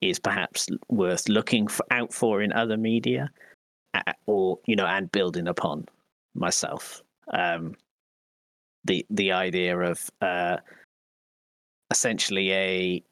is 0.01 0.19
perhaps 0.19 0.67
worth 0.89 1.29
looking 1.29 1.67
for, 1.67 1.85
out 1.91 2.13
for 2.13 2.41
in 2.41 2.51
other 2.53 2.77
media 2.77 3.29
or 4.25 4.59
you 4.65 4.75
know, 4.75 4.85
and 4.85 5.11
building 5.11 5.47
upon 5.47 5.85
myself. 6.33 7.01
Um, 7.33 7.75
the 8.85 9.05
the 9.09 9.31
idea 9.31 9.77
of 9.77 10.09
uh, 10.21 10.57
essentially 11.91 12.51
a 12.53 13.03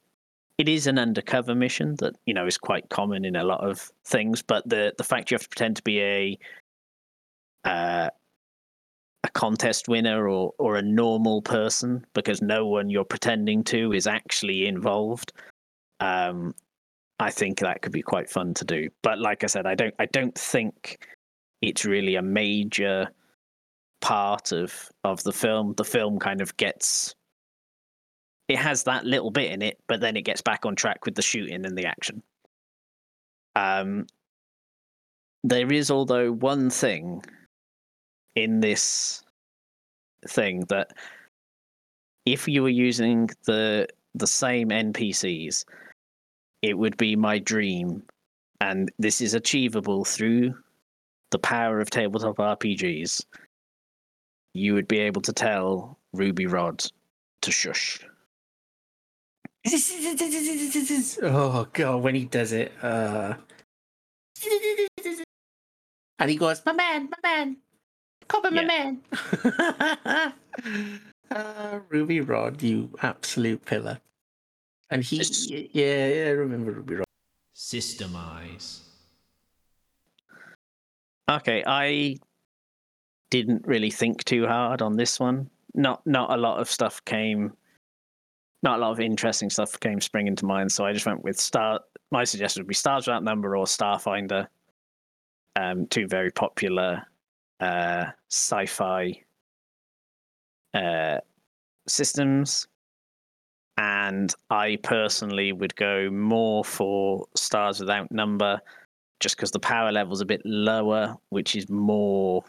it 0.57 0.69
is 0.69 0.87
an 0.87 0.99
undercover 0.99 1.55
mission 1.55 1.95
that 1.95 2.15
you 2.25 2.33
know 2.33 2.45
is 2.45 2.57
quite 2.57 2.89
common 2.89 3.25
in 3.25 3.35
a 3.35 3.43
lot 3.43 3.61
of 3.61 3.91
things, 4.05 4.41
but 4.41 4.67
the 4.67 4.93
the 4.97 5.03
fact 5.03 5.31
you 5.31 5.35
have 5.35 5.43
to 5.43 5.49
pretend 5.49 5.75
to 5.77 5.83
be 5.83 6.01
a 6.01 6.39
uh, 7.65 8.09
a 9.23 9.29
contest 9.29 9.87
winner 9.87 10.27
or 10.27 10.53
or 10.57 10.75
a 10.75 10.81
normal 10.81 11.41
person 11.41 12.05
because 12.13 12.41
no 12.41 12.67
one 12.67 12.89
you're 12.89 13.05
pretending 13.05 13.63
to 13.63 13.93
is 13.93 14.07
actually 14.07 14.67
involved 14.67 15.31
um, 15.99 16.53
I 17.19 17.31
think 17.31 17.59
that 17.59 17.81
could 17.81 17.91
be 17.91 18.01
quite 18.01 18.29
fun 18.29 18.53
to 18.55 18.65
do. 18.65 18.89
But 19.01 19.19
like 19.19 19.43
I 19.43 19.47
said, 19.47 19.65
I 19.65 19.75
don't 19.75 19.93
I 19.99 20.05
don't 20.07 20.37
think 20.37 21.05
it's 21.61 21.85
really 21.85 22.15
a 22.15 22.21
major 22.21 23.09
part 24.01 24.51
of 24.51 24.89
of 25.03 25.23
the 25.23 25.31
film. 25.31 25.73
The 25.77 25.85
film 25.85 26.19
kind 26.19 26.41
of 26.41 26.55
gets 26.57 27.15
it 28.49 28.57
has 28.57 28.83
that 28.83 29.05
little 29.05 29.31
bit 29.31 29.51
in 29.51 29.61
it, 29.61 29.79
but 29.87 30.01
then 30.01 30.17
it 30.17 30.23
gets 30.23 30.41
back 30.41 30.65
on 30.65 30.75
track 30.75 31.05
with 31.05 31.15
the 31.15 31.21
shooting 31.21 31.65
and 31.65 31.77
the 31.77 31.85
action. 31.85 32.21
Um, 33.55 34.05
there 35.45 35.71
is, 35.71 35.89
although, 35.89 36.31
one 36.31 36.69
thing 36.69 37.23
in 38.35 38.59
this 38.59 39.23
thing 40.27 40.61
that 40.69 40.91
if 42.25 42.47
you 42.47 42.63
were 42.63 42.69
using 42.69 43.29
the 43.45 43.87
the 44.15 44.27
same 44.27 44.69
NPCs, 44.69 45.65
it 46.61 46.77
would 46.77 46.95
be 46.97 47.15
my 47.15 47.39
dream, 47.39 48.03
and 48.61 48.91
this 48.99 49.21
is 49.21 49.33
achievable 49.33 50.05
through 50.05 50.53
the 51.31 51.39
power 51.39 51.79
of 51.79 51.89
tabletop 51.89 52.37
RPGs. 52.37 53.25
You 54.53 54.75
would 54.75 54.87
be 54.87 54.99
able 54.99 55.21
to 55.23 55.33
tell 55.33 55.97
Ruby 56.13 56.45
Rhod 56.45 56.85
to 57.41 57.51
shush. 57.51 57.99
oh 61.23 61.67
god, 61.73 62.03
when 62.03 62.15
he 62.15 62.25
does 62.25 62.51
it, 62.51 62.71
uh... 62.81 63.33
and 66.19 66.29
he 66.29 66.35
goes, 66.35 66.61
"My 66.65 66.73
man, 66.73 67.09
my 67.09 67.17
man, 67.23 67.57
copper, 68.27 68.51
my 68.51 68.63
man." 68.63 69.01
uh, 71.31 71.79
Ruby 71.89 72.21
Rhod, 72.21 72.61
you 72.61 72.89
absolute 73.01 73.63
pillar. 73.65 73.99
And 74.89 75.03
he, 75.03 75.17
yeah, 75.71 76.07
yeah, 76.07 76.25
I 76.27 76.31
remember 76.31 76.71
Ruby 76.71 76.95
Rhod. 76.95 77.05
Systemize. 77.55 78.79
Okay, 81.29 81.63
I 81.65 82.17
didn't 83.29 83.65
really 83.65 83.89
think 83.89 84.23
too 84.25 84.45
hard 84.45 84.81
on 84.81 84.95
this 84.95 85.19
one. 85.19 85.49
Not 85.73 86.05
not 86.05 86.31
a 86.31 86.37
lot 86.37 86.59
of 86.59 86.69
stuff 86.69 87.03
came 87.05 87.53
not 88.61 88.77
a 88.77 88.81
lot 88.81 88.91
of 88.91 88.99
interesting 88.99 89.49
stuff 89.49 89.79
came 89.79 89.99
springing 89.99 90.35
to 90.37 90.45
mind, 90.45 90.71
so 90.71 90.85
I 90.85 90.93
just 90.93 91.05
went 91.05 91.23
with 91.23 91.39
Star 91.39 91.79
my 92.11 92.23
suggestion 92.23 92.61
would 92.61 92.67
be 92.67 92.75
Stars 92.75 93.07
Without 93.07 93.23
Number 93.23 93.57
or 93.57 93.65
Starfinder. 93.65 94.47
Um, 95.55 95.87
two 95.87 96.07
very 96.07 96.31
popular 96.31 97.03
uh, 97.63 98.11
sci-fi 98.29 99.21
uh, 100.73 101.17
systems 101.87 102.67
and 103.77 104.33
I 104.49 104.77
personally 104.83 105.51
would 105.51 105.75
go 105.75 106.09
more 106.11 106.63
for 106.63 107.25
Stars 107.35 107.79
Without 107.79 108.11
Number, 108.11 108.59
just 109.19 109.35
because 109.35 109.51
the 109.51 109.59
power 109.59 109.91
level's 109.91 110.21
a 110.21 110.25
bit 110.25 110.41
lower, 110.45 111.15
which 111.29 111.55
is 111.55 111.69
more 111.69 112.43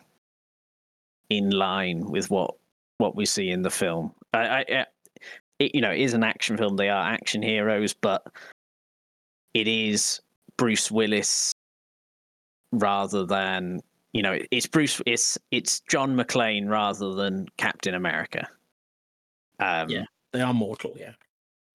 in 1.30 1.50
line 1.50 2.04
with 2.04 2.30
what 2.30 2.54
what 2.98 3.16
we 3.16 3.24
see 3.24 3.50
in 3.50 3.62
the 3.62 3.70
film. 3.70 4.12
I, 4.32 4.64
I 4.68 4.86
it, 5.58 5.74
you 5.74 5.80
know, 5.80 5.92
it 5.92 6.00
is 6.00 6.14
an 6.14 6.24
action 6.24 6.56
film. 6.56 6.76
They 6.76 6.90
are 6.90 7.12
action 7.12 7.42
heroes, 7.42 7.94
but 7.94 8.26
it 9.54 9.68
is 9.68 10.20
Bruce 10.56 10.90
Willis 10.90 11.54
rather 12.72 13.24
than 13.24 13.80
you 14.14 14.22
know, 14.22 14.38
it's 14.50 14.66
Bruce. 14.66 15.02
It's 15.04 15.36
it's 15.50 15.80
John 15.80 16.16
McClane 16.16 16.70
rather 16.70 17.12
than 17.12 17.46
Captain 17.58 17.94
America. 17.94 18.48
Um, 19.60 19.90
yeah 19.90 20.04
they 20.34 20.42
are 20.42 20.52
mortal. 20.52 20.92
Yeah. 20.98 21.12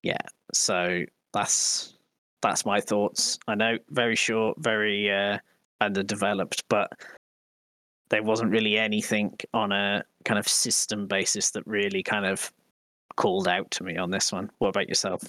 Yeah. 0.04 0.22
So 0.54 1.06
that's 1.34 1.96
that's 2.42 2.66
my 2.66 2.80
thoughts. 2.80 3.40
I 3.48 3.56
know 3.56 3.78
very 3.90 4.16
short, 4.16 4.58
very 4.60 5.12
uh, 5.12 5.40
underdeveloped, 5.82 6.64
but 6.70 6.92
there 8.10 8.22
wasn't 8.22 8.52
really 8.52 8.78
anything 8.78 9.34
on 9.54 9.72
a 9.72 10.04
kind 10.26 10.38
of 10.38 10.48
system 10.48 11.08
basis 11.08 11.52
that 11.52 11.66
really 11.66 12.04
kind 12.04 12.26
of 12.26 12.52
called 13.16 13.48
out 13.48 13.72
to 13.72 13.84
me 13.84 13.98
on 13.98 14.12
this 14.12 14.32
one. 14.32 14.52
What 14.60 14.70
about 14.70 14.90
yourself? 14.90 15.22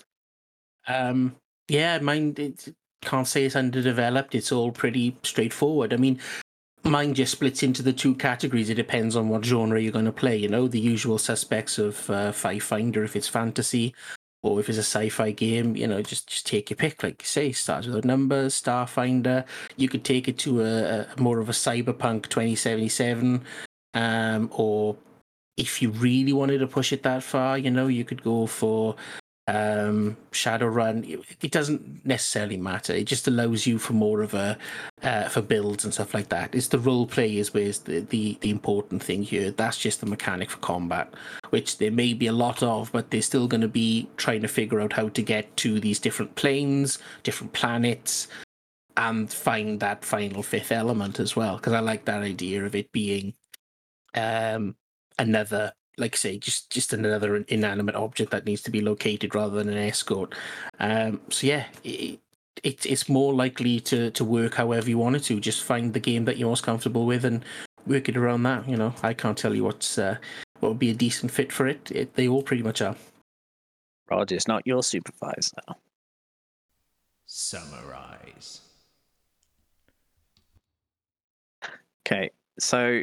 Um, 0.88 1.36
yeah, 1.68 1.98
mine 2.00 2.34
it, 2.36 2.74
can't 3.00 3.28
say 3.28 3.44
it's 3.44 3.56
underdeveloped. 3.56 4.34
It's 4.34 4.50
all 4.50 4.72
pretty 4.72 5.16
straightforward. 5.22 5.92
I 5.92 5.98
mean, 5.98 6.18
mine 6.91 7.14
just 7.14 7.32
splits 7.32 7.62
into 7.62 7.82
the 7.82 7.93
two 7.93 8.14
categories. 8.16 8.68
It 8.68 8.74
depends 8.74 9.16
on 9.16 9.28
what 9.28 9.45
genre 9.45 9.80
you're 9.80 9.93
going 9.93 10.05
to 10.05 10.12
play. 10.12 10.36
You 10.36 10.49
know, 10.49 10.68
the 10.68 10.80
usual 10.80 11.16
suspects 11.16 11.78
of 11.78 12.11
uh, 12.11 12.32
Pathfinder 12.32 13.05
if 13.05 13.16
it's 13.16 13.28
fantasy, 13.28 13.95
or 14.43 14.61
if 14.61 14.68
it's 14.68 14.78
a 14.78 14.80
sci-fi 14.80 15.30
game. 15.30 15.76
You 15.76 15.86
know, 15.86 16.03
just 16.03 16.26
just 16.26 16.47
take 16.47 16.68
your 16.68 16.76
pick. 16.76 17.03
Like 17.03 17.22
you 17.22 17.26
say, 17.26 17.53
Stars 17.53 17.86
Without 17.86 18.05
Number, 18.05 18.47
Starfinder. 18.47 19.45
You 19.76 19.88
could 19.88 20.05
take 20.05 20.28
it 20.28 20.36
to 20.38 20.62
a, 20.62 21.07
a 21.16 21.20
more 21.20 21.38
of 21.38 21.49
a 21.49 21.53
cyberpunk 21.53 22.28
2077, 22.28 23.43
um, 23.95 24.51
or 24.53 24.97
if 25.57 25.80
you 25.80 25.91
really 25.91 26.32
wanted 26.32 26.59
to 26.59 26.66
push 26.66 26.93
it 26.93 27.03
that 27.05 27.22
far, 27.22 27.59
you 27.59 27.70
know, 27.70 27.86
you 27.86 28.05
could 28.05 28.22
go 28.22 28.47
for 28.47 28.97
um, 29.51 30.16
Shadowrun. 30.30 31.09
It, 31.09 31.20
it 31.40 31.51
doesn't 31.51 32.07
necessarily 32.07 32.57
matter. 32.57 32.92
It 32.92 33.05
just 33.05 33.26
allows 33.26 33.66
you 33.66 33.78
for 33.78 33.94
more 33.94 34.22
of 34.22 34.32
a 34.34 34.57
uh, 35.03 35.28
for 35.28 35.42
builds 35.42 35.84
and 35.84 35.92
stuff 35.92 36.14
like 36.14 36.28
that. 36.28 36.55
It's 36.55 36.68
the 36.68 36.78
role 36.78 37.07
play 37.07 37.36
is 37.36 37.53
where's 37.53 37.80
the, 37.80 38.01
the 38.01 38.38
the 38.40 38.51
important 38.51 39.03
thing 39.03 39.22
here. 39.22 39.51
That's 39.51 39.78
just 39.78 40.01
the 40.01 40.07
mechanic 40.07 40.51
for 40.51 40.59
combat, 40.59 41.12
which 41.51 41.78
there 41.78 41.90
may 41.90 42.14
be 42.14 42.28
a 42.28 42.32
lot 42.32 42.62
of, 42.62 42.92
but 42.92 43.11
they're 43.11 43.22
still 43.22 43.48
going 43.48 43.61
to 43.62 43.68
be 43.68 44.09
trying 44.16 44.42
to 44.42 44.48
figure 44.48 44.80
out 44.80 44.92
how 44.92 45.09
to 45.09 45.22
get 45.22 45.57
to 45.59 45.80
these 45.80 45.98
different 45.98 46.34
planes, 46.36 46.98
different 47.24 47.53
planets, 47.53 48.28
and 48.96 49.32
find 49.32 49.80
that 49.80 50.05
final 50.05 50.42
fifth 50.42 50.70
element 50.70 51.18
as 51.18 51.34
well. 51.34 51.57
Because 51.57 51.72
I 51.72 51.80
like 51.80 52.05
that 52.05 52.22
idea 52.22 52.64
of 52.64 52.76
it 52.76 52.92
being 52.92 53.34
um, 54.14 54.76
another 55.18 55.72
like 56.01 56.14
I 56.14 56.16
say, 56.16 56.38
just 56.38 56.70
just 56.70 56.92
another 56.92 57.36
inanimate 57.36 57.94
object 57.94 58.30
that 58.32 58.46
needs 58.46 58.62
to 58.62 58.70
be 58.70 58.80
located 58.80 59.34
rather 59.34 59.57
than 59.57 59.68
an 59.68 59.78
escort. 59.78 60.34
Um, 60.80 61.20
so 61.28 61.46
yeah, 61.46 61.66
it, 61.84 62.18
it, 62.64 62.86
it's 62.86 63.09
more 63.09 63.32
likely 63.32 63.80
to 63.80 64.11
to 64.11 64.24
work 64.24 64.55
however 64.55 64.88
you 64.88 64.98
want 64.98 65.16
it 65.16 65.24
to. 65.24 65.38
Just 65.38 65.62
find 65.62 65.92
the 65.92 66.01
game 66.01 66.24
that 66.24 66.38
you're 66.38 66.48
most 66.48 66.64
comfortable 66.64 67.07
with 67.07 67.24
and 67.24 67.44
work 67.86 68.09
it 68.09 68.16
around 68.16 68.42
that. 68.44 68.68
You 68.68 68.76
know, 68.76 68.94
I 69.03 69.14
can't 69.14 69.38
tell 69.38 69.55
you 69.55 69.64
what's 69.64 69.98
uh, 69.98 70.16
what 70.61 70.70
would 70.70 70.78
be 70.78 70.90
a 70.90 70.94
decent 70.94 71.30
fit 71.30 71.53
for 71.53 71.68
it. 71.68 71.90
it 71.92 72.14
they 72.14 72.26
all 72.28 72.42
pretty 72.42 72.62
much 72.62 72.82
are. 72.82 72.96
Roger's 74.11 74.48
not 74.48 74.66
your 74.66 74.82
supervisor. 74.82 75.57
Now. 75.68 75.76
Summarize. 77.26 78.62
Okay, 82.05 82.30
so 82.59 83.03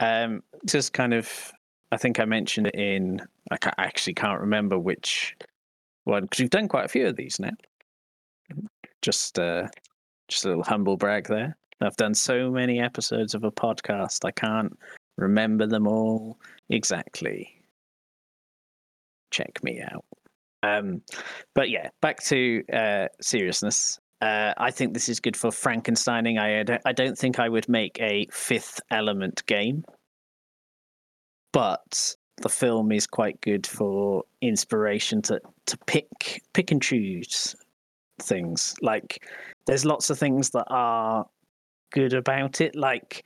um, 0.00 0.42
just 0.66 0.92
kind 0.92 1.14
of 1.14 1.52
I 1.92 1.96
think 1.96 2.20
I 2.20 2.24
mentioned 2.24 2.68
it 2.68 2.74
in. 2.74 3.20
I, 3.50 3.56
ca- 3.56 3.74
I 3.78 3.84
actually 3.84 4.14
can't 4.14 4.40
remember 4.40 4.78
which 4.78 5.36
one 6.04 6.22
because 6.22 6.40
we've 6.40 6.50
done 6.50 6.68
quite 6.68 6.84
a 6.84 6.88
few 6.88 7.06
of 7.06 7.16
these 7.16 7.38
now. 7.40 7.50
Just, 9.02 9.38
uh, 9.38 9.68
just 10.28 10.44
a 10.44 10.48
little 10.48 10.64
humble 10.64 10.96
brag 10.96 11.26
there. 11.26 11.56
I've 11.80 11.96
done 11.96 12.14
so 12.14 12.50
many 12.50 12.80
episodes 12.80 13.34
of 13.34 13.44
a 13.44 13.50
podcast, 13.50 14.24
I 14.24 14.30
can't 14.32 14.78
remember 15.16 15.66
them 15.66 15.86
all 15.86 16.38
exactly. 16.68 17.62
Check 19.30 19.62
me 19.62 19.80
out. 19.80 20.04
Um, 20.62 21.02
but 21.54 21.70
yeah, 21.70 21.88
back 22.02 22.22
to 22.24 22.62
uh, 22.72 23.06
seriousness. 23.20 23.98
Uh, 24.20 24.52
I 24.58 24.70
think 24.70 24.92
this 24.92 25.08
is 25.08 25.20
good 25.20 25.36
for 25.36 25.48
Frankensteining. 25.50 26.38
I 26.38 26.78
I 26.84 26.92
don't 26.92 27.16
think 27.16 27.38
I 27.38 27.48
would 27.48 27.68
make 27.68 27.98
a 28.00 28.26
fifth 28.30 28.80
element 28.90 29.44
game 29.46 29.84
but 31.52 32.14
the 32.42 32.48
film 32.48 32.90
is 32.92 33.06
quite 33.06 33.40
good 33.40 33.66
for 33.66 34.24
inspiration 34.40 35.22
to 35.22 35.40
to 35.66 35.76
pick 35.86 36.42
pick 36.52 36.70
and 36.70 36.82
choose 36.82 37.54
things. 38.20 38.74
Like 38.82 39.24
there's 39.66 39.84
lots 39.84 40.10
of 40.10 40.18
things 40.18 40.50
that 40.50 40.66
are 40.68 41.26
good 41.92 42.14
about 42.14 42.60
it, 42.60 42.74
like 42.74 43.24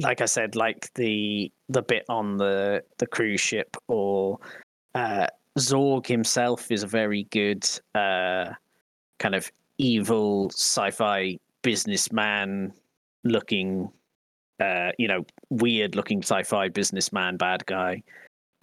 like 0.00 0.20
I 0.20 0.26
said, 0.26 0.54
like 0.54 0.92
the 0.94 1.50
the 1.68 1.82
bit 1.82 2.04
on 2.08 2.36
the 2.36 2.82
the 2.98 3.06
cruise 3.06 3.40
ship 3.40 3.76
or 3.88 4.38
uh, 4.94 5.26
Zorg 5.58 6.06
himself 6.06 6.70
is 6.70 6.82
a 6.82 6.86
very 6.86 7.24
good 7.24 7.68
uh, 7.94 8.52
kind 9.18 9.34
of 9.34 9.50
evil 9.78 10.50
sci-fi 10.50 11.38
businessman 11.62 12.72
looking 13.24 13.90
uh, 14.60 14.90
you 14.98 15.08
know, 15.08 15.24
weird 15.50 15.94
looking 15.94 16.22
sci 16.22 16.42
fi 16.42 16.68
businessman 16.68 17.36
bad 17.36 17.64
guy. 17.66 18.02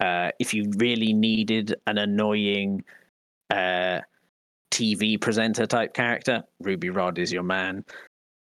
Uh, 0.00 0.30
if 0.38 0.52
you 0.52 0.70
really 0.76 1.12
needed 1.12 1.74
an 1.86 1.98
annoying 1.98 2.84
uh, 3.50 4.00
TV 4.70 5.20
presenter 5.20 5.66
type 5.66 5.94
character, 5.94 6.44
Ruby 6.60 6.90
Rhod 6.90 7.18
is 7.18 7.32
your 7.32 7.42
man. 7.42 7.84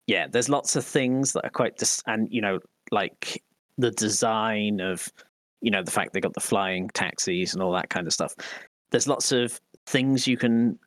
Yeah, 0.06 0.26
there's 0.28 0.48
lots 0.48 0.76
of 0.76 0.84
things 0.84 1.32
that 1.32 1.44
are 1.44 1.50
quite 1.50 1.76
dis- 1.76 2.02
and 2.06 2.28
you 2.32 2.40
know, 2.40 2.58
like 2.90 3.42
the 3.78 3.90
design 3.92 4.80
of, 4.80 5.08
you 5.60 5.70
know, 5.70 5.82
the 5.82 5.90
fact 5.90 6.12
they 6.12 6.20
got 6.20 6.34
the 6.34 6.40
flying 6.40 6.88
taxis 6.94 7.54
and 7.54 7.62
all 7.62 7.72
that 7.72 7.90
kind 7.90 8.06
of 8.06 8.12
stuff. 8.12 8.34
There's 8.90 9.08
lots 9.08 9.32
of 9.32 9.60
things 9.86 10.26
you 10.26 10.36
can 10.36 10.78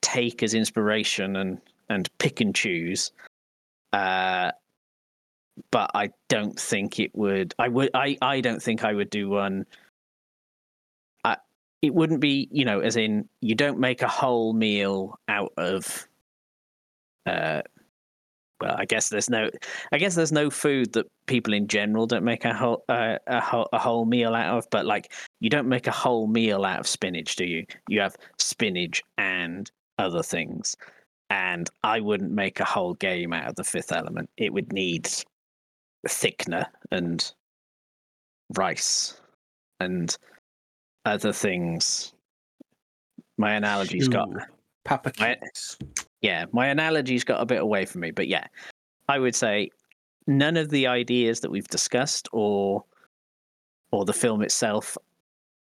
take 0.00 0.42
as 0.42 0.54
inspiration 0.54 1.36
and 1.36 1.60
and 1.88 2.08
pick 2.18 2.40
and 2.40 2.54
choose. 2.54 3.12
Uh, 3.92 4.50
but 5.70 5.90
I 5.94 6.10
don't 6.28 6.58
think 6.58 6.98
it 7.00 7.14
would. 7.14 7.54
I 7.58 7.68
would. 7.68 7.90
I. 7.94 8.16
I 8.22 8.40
don't 8.40 8.62
think 8.62 8.84
I 8.84 8.92
would 8.92 9.10
do 9.10 9.28
one. 9.28 9.66
I, 11.24 11.36
it 11.82 11.94
wouldn't 11.94 12.20
be. 12.20 12.48
You 12.50 12.64
know, 12.64 12.80
as 12.80 12.96
in, 12.96 13.28
you 13.40 13.54
don't 13.54 13.78
make 13.78 14.02
a 14.02 14.08
whole 14.08 14.52
meal 14.52 15.18
out 15.28 15.52
of. 15.56 16.08
Uh, 17.26 17.62
well, 18.60 18.76
I 18.76 18.84
guess 18.84 19.08
there's 19.08 19.30
no. 19.30 19.50
I 19.92 19.98
guess 19.98 20.14
there's 20.14 20.32
no 20.32 20.50
food 20.50 20.92
that 20.94 21.06
people 21.26 21.54
in 21.54 21.68
general 21.68 22.06
don't 22.06 22.24
make 22.24 22.44
a 22.44 22.54
whole 22.54 22.84
uh, 22.88 23.18
a 23.26 23.40
whole 23.40 23.68
a 23.72 23.78
whole 23.78 24.04
meal 24.04 24.34
out 24.34 24.58
of. 24.58 24.68
But 24.70 24.86
like, 24.86 25.12
you 25.40 25.50
don't 25.50 25.68
make 25.68 25.86
a 25.86 25.92
whole 25.92 26.26
meal 26.26 26.64
out 26.64 26.80
of 26.80 26.86
spinach, 26.86 27.36
do 27.36 27.44
you? 27.44 27.64
You 27.88 28.00
have 28.00 28.16
spinach 28.38 29.02
and 29.18 29.70
other 29.98 30.22
things 30.22 30.76
and 31.30 31.68
I 31.82 32.00
wouldn't 32.00 32.32
make 32.32 32.60
a 32.60 32.64
whole 32.64 32.94
game 32.94 33.32
out 33.32 33.48
of 33.48 33.54
the 33.56 33.64
fifth 33.64 33.92
element. 33.92 34.28
It 34.36 34.52
would 34.52 34.72
need 34.72 35.08
thickener 36.06 36.66
and 36.90 37.32
rice 38.56 39.20
and 39.80 40.16
other 41.04 41.32
things. 41.32 42.12
My 43.36 43.52
analogy's 43.52 44.08
got 44.08 44.28
Papa 44.84 45.12
my, 45.18 45.36
yeah, 46.20 46.44
my 46.52 46.66
analogy's 46.66 47.24
got 47.24 47.40
a 47.40 47.46
bit 47.46 47.60
away 47.60 47.84
from 47.84 48.02
me, 48.02 48.10
but 48.10 48.28
yeah, 48.28 48.46
I 49.08 49.18
would 49.18 49.34
say 49.34 49.70
none 50.26 50.56
of 50.56 50.70
the 50.70 50.86
ideas 50.86 51.40
that 51.40 51.50
we've 51.50 51.68
discussed 51.68 52.28
or 52.32 52.84
or 53.92 54.04
the 54.04 54.12
film 54.12 54.42
itself 54.42 54.96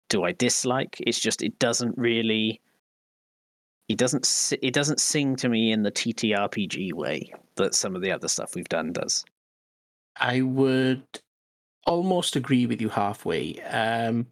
do 0.10 0.24
I 0.24 0.32
dislike. 0.32 0.98
It's 1.06 1.20
just 1.20 1.42
it 1.42 1.58
doesn't 1.60 1.98
really 1.98 2.62
it 3.90 3.98
doesn't 3.98 4.54
it 4.62 4.74
doesn't 4.74 5.00
sing 5.00 5.36
to 5.38 5.50
me 5.50 5.72
in 5.72 5.84
the 5.84 5.92
TTRPG 5.92 6.94
way 6.94 7.32
that 7.56 7.76
some 7.76 7.96
of 7.96 8.02
the 8.02 8.12
other 8.12 8.28
stuff 8.28 8.56
we've 8.56 8.70
done 8.70 8.94
does. 8.94 9.26
I 10.16 10.42
would 10.42 11.04
almost 11.86 12.36
agree 12.36 12.66
with 12.66 12.82
you 12.82 12.90
halfway. 12.90 13.62
Um, 13.62 14.28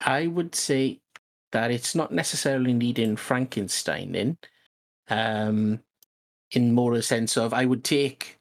I 0.00 0.26
would 0.26 0.54
say 0.54 1.00
that 1.52 1.70
it's 1.70 1.94
not 1.94 2.12
necessarily 2.12 2.72
needing 2.72 3.16
Frankenstein 3.16 4.14
in, 4.14 4.38
um, 5.08 5.80
in 6.52 6.72
more 6.72 6.94
a 6.94 7.02
sense 7.02 7.36
of 7.36 7.54
I 7.54 7.64
would 7.64 7.84
take 7.84 8.38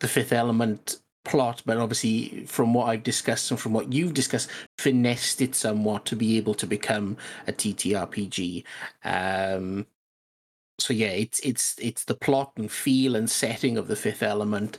the 0.00 0.08
Fifth 0.08 0.32
Element 0.32 1.00
plot, 1.24 1.62
but 1.66 1.76
obviously 1.76 2.46
from 2.46 2.72
what 2.72 2.88
I've 2.88 3.02
discussed 3.02 3.50
and 3.50 3.60
from 3.60 3.72
what 3.72 3.92
you've 3.92 4.14
discussed, 4.14 4.48
finessed 4.78 5.40
it 5.42 5.54
somewhat 5.54 6.06
to 6.06 6.16
be 6.16 6.36
able 6.38 6.54
to 6.54 6.66
become 6.66 7.16
a 7.46 7.52
TTRPG. 7.52 8.64
Um, 9.04 9.86
so 10.78 10.94
yeah, 10.94 11.08
it's 11.08 11.40
it's 11.40 11.74
it's 11.80 12.04
the 12.04 12.14
plot 12.14 12.52
and 12.56 12.70
feel 12.70 13.16
and 13.16 13.28
setting 13.28 13.76
of 13.76 13.88
the 13.88 13.96
Fifth 13.96 14.22
Element, 14.22 14.78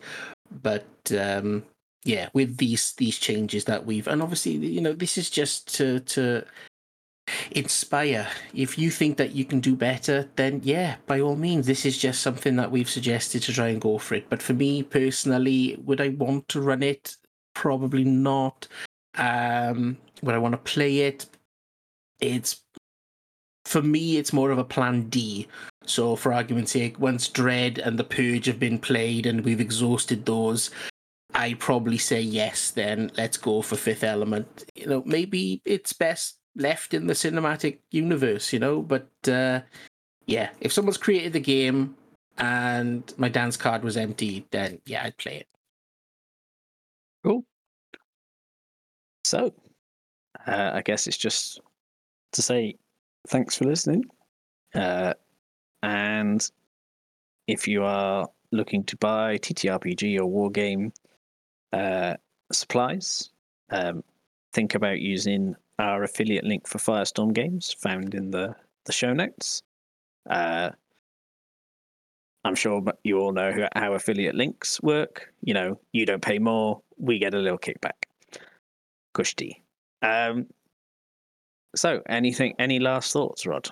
but 0.51 0.85
um, 1.17 1.63
yeah, 2.03 2.29
with 2.33 2.57
these 2.57 2.93
these 2.93 3.17
changes 3.17 3.65
that 3.65 3.85
we've 3.85 4.07
and 4.07 4.21
obviously 4.21 4.51
you 4.53 4.81
know 4.81 4.93
this 4.93 5.17
is 5.17 5.29
just 5.29 5.73
to 5.75 5.99
to 6.01 6.45
inspire. 7.51 8.27
If 8.53 8.77
you 8.77 8.89
think 8.89 9.17
that 9.17 9.33
you 9.33 9.45
can 9.45 9.59
do 9.59 9.75
better, 9.75 10.27
then 10.35 10.61
yeah, 10.63 10.95
by 11.05 11.19
all 11.19 11.35
means, 11.35 11.67
this 11.67 11.85
is 11.85 11.97
just 11.97 12.21
something 12.21 12.55
that 12.55 12.71
we've 12.71 12.89
suggested 12.89 13.43
to 13.43 13.53
try 13.53 13.67
and 13.67 13.81
go 13.81 13.97
for 13.97 14.15
it. 14.15 14.29
But 14.29 14.41
for 14.41 14.53
me 14.53 14.83
personally, 14.83 15.77
would 15.85 16.01
I 16.01 16.09
want 16.09 16.47
to 16.49 16.61
run 16.61 16.81
it? 16.83 17.17
Probably 17.53 18.03
not. 18.03 18.67
Um, 19.15 19.97
would 20.23 20.35
I 20.35 20.39
want 20.39 20.53
to 20.53 20.57
play 20.57 20.99
it? 20.99 21.27
it's 22.19 22.63
for 23.69 23.83
me, 23.83 24.17
it's 24.17 24.33
more 24.33 24.49
of 24.49 24.57
a 24.57 24.63
plan 24.63 25.03
D. 25.09 25.47
So, 25.85 26.15
for 26.15 26.33
argument's 26.33 26.71
sake, 26.71 26.99
once 26.99 27.27
Dread 27.27 27.77
and 27.77 27.99
the 27.99 28.03
Purge 28.03 28.47
have 28.47 28.59
been 28.59 28.79
played 28.79 29.27
and 29.27 29.45
we've 29.45 29.61
exhausted 29.61 30.25
those, 30.25 30.71
I 31.35 31.53
probably 31.53 31.99
say 31.99 32.19
yes. 32.19 32.71
Then 32.71 33.11
let's 33.15 33.37
go 33.37 33.61
for 33.61 33.75
Fifth 33.75 34.03
Element. 34.03 34.65
You 34.73 34.87
know, 34.87 35.03
maybe 35.05 35.61
it's 35.65 35.93
best 35.93 36.39
left 36.55 36.95
in 36.95 37.05
the 37.05 37.13
cinematic 37.13 37.77
universe. 37.91 38.51
You 38.51 38.57
know, 38.57 38.81
but 38.81 39.07
uh, 39.27 39.61
yeah, 40.25 40.49
if 40.61 40.73
someone's 40.73 40.97
created 40.97 41.33
the 41.33 41.39
game 41.39 41.95
and 42.39 43.13
my 43.17 43.29
dance 43.29 43.55
card 43.55 43.83
was 43.83 43.97
empty, 43.97 44.47
then 44.49 44.81
yeah, 44.87 45.03
I'd 45.03 45.17
play 45.17 45.37
it. 45.37 45.47
Cool. 47.23 47.45
So, 49.25 49.53
uh, 50.47 50.71
I 50.73 50.81
guess 50.81 51.05
it's 51.05 51.17
just 51.17 51.61
to 52.31 52.41
say 52.41 52.75
thanks 53.27 53.55
for 53.55 53.65
listening. 53.65 54.03
Uh, 54.73 55.13
and 55.83 56.49
if 57.47 57.67
you 57.67 57.83
are 57.83 58.27
looking 58.51 58.83
to 58.85 58.97
buy 58.97 59.37
TTRPG 59.37 60.19
or 60.19 60.49
Wargame 60.51 60.91
uh, 61.73 62.15
supplies, 62.51 63.31
um, 63.71 64.03
think 64.53 64.75
about 64.75 64.99
using 64.99 65.55
our 65.77 66.03
affiliate 66.03 66.43
link 66.43 66.67
for 66.67 66.77
Firestorm 66.77 67.33
Games 67.33 67.73
found 67.73 68.13
in 68.13 68.31
the, 68.31 68.55
the 68.85 68.91
show 68.91 69.13
notes. 69.13 69.63
Uh, 70.29 70.71
I'm 72.43 72.55
sure 72.55 72.83
you 73.03 73.19
all 73.19 73.31
know 73.31 73.67
how 73.75 73.93
affiliate 73.93 74.35
links 74.35 74.81
work. 74.81 75.33
You 75.41 75.53
know, 75.53 75.79
you 75.91 76.05
don't 76.05 76.21
pay 76.21 76.39
more, 76.39 76.81
we 76.97 77.19
get 77.19 77.33
a 77.33 77.37
little 77.39 77.57
kickback. 77.57 78.05
Kushti. 79.15 79.61
Um, 80.01 80.47
so, 81.75 82.01
anything? 82.07 82.55
Any 82.59 82.79
last 82.79 83.13
thoughts, 83.13 83.45
Rod? 83.45 83.69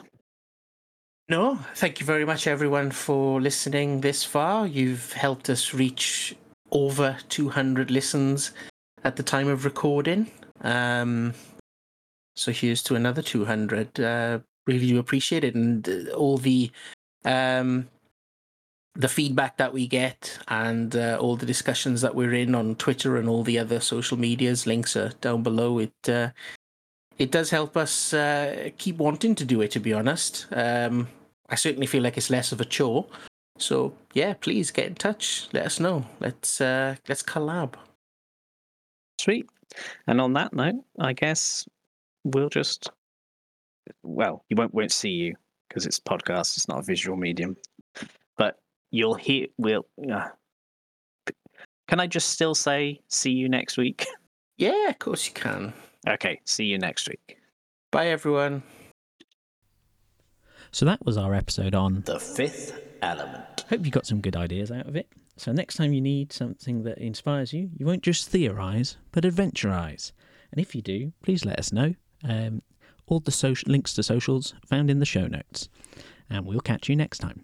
No, 1.30 1.60
thank 1.76 2.00
you 2.00 2.06
very 2.06 2.26
much, 2.26 2.48
everyone, 2.48 2.89
for 2.91 3.41
listening 3.41 4.00
this 4.00 4.24
far. 4.24 4.66
You've 4.66 5.12
helped 5.14 5.50
us 5.50 5.74
reach 5.74 6.36
over 6.72 7.18
200 7.28 7.91
listens 7.91 8.52
at 9.04 9.16
the 9.18 9.24
time 9.24 9.48
of 9.50 9.66
recording. 9.66 10.32
Um, 10.62 11.34
so 12.36 12.52
here's 12.52 12.82
to 12.84 12.95
another 12.95 13.22
200. 13.22 14.00
Uh, 14.00 14.39
really 14.68 14.88
do 14.88 15.00
appreciate 15.00 15.43
it, 15.43 15.56
and 15.56 15.88
uh, 15.89 16.12
all 16.14 16.38
the 16.38 16.72
um, 17.26 17.89
the 18.95 19.10
feedback 19.10 19.58
that 19.58 19.74
we 19.74 19.88
get, 19.88 20.39
and 20.48 20.95
uh, 20.95 21.18
all 21.20 21.36
the 21.36 21.45
discussions 21.45 22.02
that 22.02 22.16
we're 22.16 22.34
in 22.34 22.56
on 22.56 22.76
Twitter 22.76 23.18
and 23.18 23.28
all 23.28 23.43
the 23.43 23.60
other 23.60 23.80
social 23.80 24.18
medias. 24.18 24.66
Links 24.66 24.95
are 24.95 25.10
down 25.22 25.43
below. 25.43 25.80
It 25.80 25.93
uh, 26.08 26.30
it 27.18 27.32
does 27.32 27.49
help 27.49 27.76
us 27.78 28.13
uh, 28.13 28.70
keep 28.78 28.97
wanting 28.97 29.36
to 29.36 29.45
do 29.45 29.61
it. 29.61 29.72
To 29.72 29.80
be 29.80 29.93
honest, 29.93 30.47
um, 30.51 31.07
I 31.49 31.55
certainly 31.55 31.88
feel 31.88 32.03
like 32.03 32.18
it's 32.18 32.30
less 32.30 32.51
of 32.51 32.61
a 32.61 32.65
chore. 32.65 33.05
So 33.57 33.93
yeah, 34.13 34.34
please 34.34 34.72
get 34.72 34.88
in 34.88 34.95
touch. 34.95 35.47
Let 35.53 35.65
us 35.65 35.80
know. 35.80 36.05
Let's 36.20 36.61
uh, 36.61 36.95
let's 37.07 37.24
collab. 37.24 37.74
Sweet. 39.20 39.49
And 40.07 40.22
on 40.22 40.34
that 40.34 40.53
note, 40.53 40.84
I 40.99 41.13
guess 41.13 41.68
we'll 42.24 42.49
just 42.49 42.89
well, 44.03 44.43
you 44.49 44.55
won't 44.55 44.74
won't 44.74 44.91
see 44.91 45.09
you 45.09 45.36
because 45.68 45.86
it's 45.86 45.99
podcast. 45.99 46.57
It's 46.57 46.68
not 46.68 46.80
a 46.80 46.84
visual 46.84 47.18
medium, 47.18 47.55
but 48.38 48.59
you'll 48.91 49.15
hear. 49.15 49.47
We'll. 49.57 49.86
Uh, 50.11 50.30
can 51.88 51.99
I 51.99 52.07
just 52.07 52.30
still 52.32 52.53
say 52.53 52.99
see 53.07 53.32
you 53.32 53.49
next 53.49 53.78
week? 53.78 54.05
Yeah, 54.59 54.89
of 54.89 54.97
course 54.97 55.28
you 55.28 55.34
can. 55.34 55.72
Okay, 56.08 56.41
see 56.45 56.66
you 56.66 56.78
next 56.78 57.08
week. 57.08 57.38
Bye, 57.91 58.08
everyone. 58.08 58.64
So 60.72 60.86
that 60.86 61.06
was 61.06 61.18
our 61.18 61.34
episode 61.34 61.74
on 61.74 62.02
The 62.06 62.20
Fifth 62.20 62.80
Element. 63.02 63.66
Hope 63.70 63.86
you 63.86 63.91
got 63.91 64.06
some 64.06 64.22
good 64.22 64.36
ideas 64.36 64.72
out 64.72 64.88
of 64.88 64.95
it. 64.95 65.08
So 65.38 65.52
next 65.52 65.76
time 65.76 65.93
you 65.93 66.02
need 66.02 66.34
something 66.34 66.84
that 66.84 66.98
inspires 66.98 67.54
you, 67.54 67.70
you 67.78 67.86
won't 67.86 68.04
just 68.04 68.30
theorize, 68.30 68.98
but 69.12 69.24
adventurize. 69.24 70.12
And 70.52 70.60
if 70.60 70.76
you 70.76 70.82
do, 70.82 71.14
please 71.24 71.45
let 71.45 71.60
us 71.60 71.72
know. 71.72 71.95
Um, 72.24 72.62
all 73.06 73.20
the 73.20 73.32
social 73.32 73.72
links 73.72 73.93
to 73.93 74.04
socials 74.04 74.54
found 74.66 74.89
in 74.89 75.00
the 75.00 75.06
show 75.06 75.28
notes. 75.28 75.70
And 76.30 76.45
we'll 76.45 76.60
catch 76.60 76.89
you 76.89 76.95
next 76.95 77.20
time. 77.20 77.43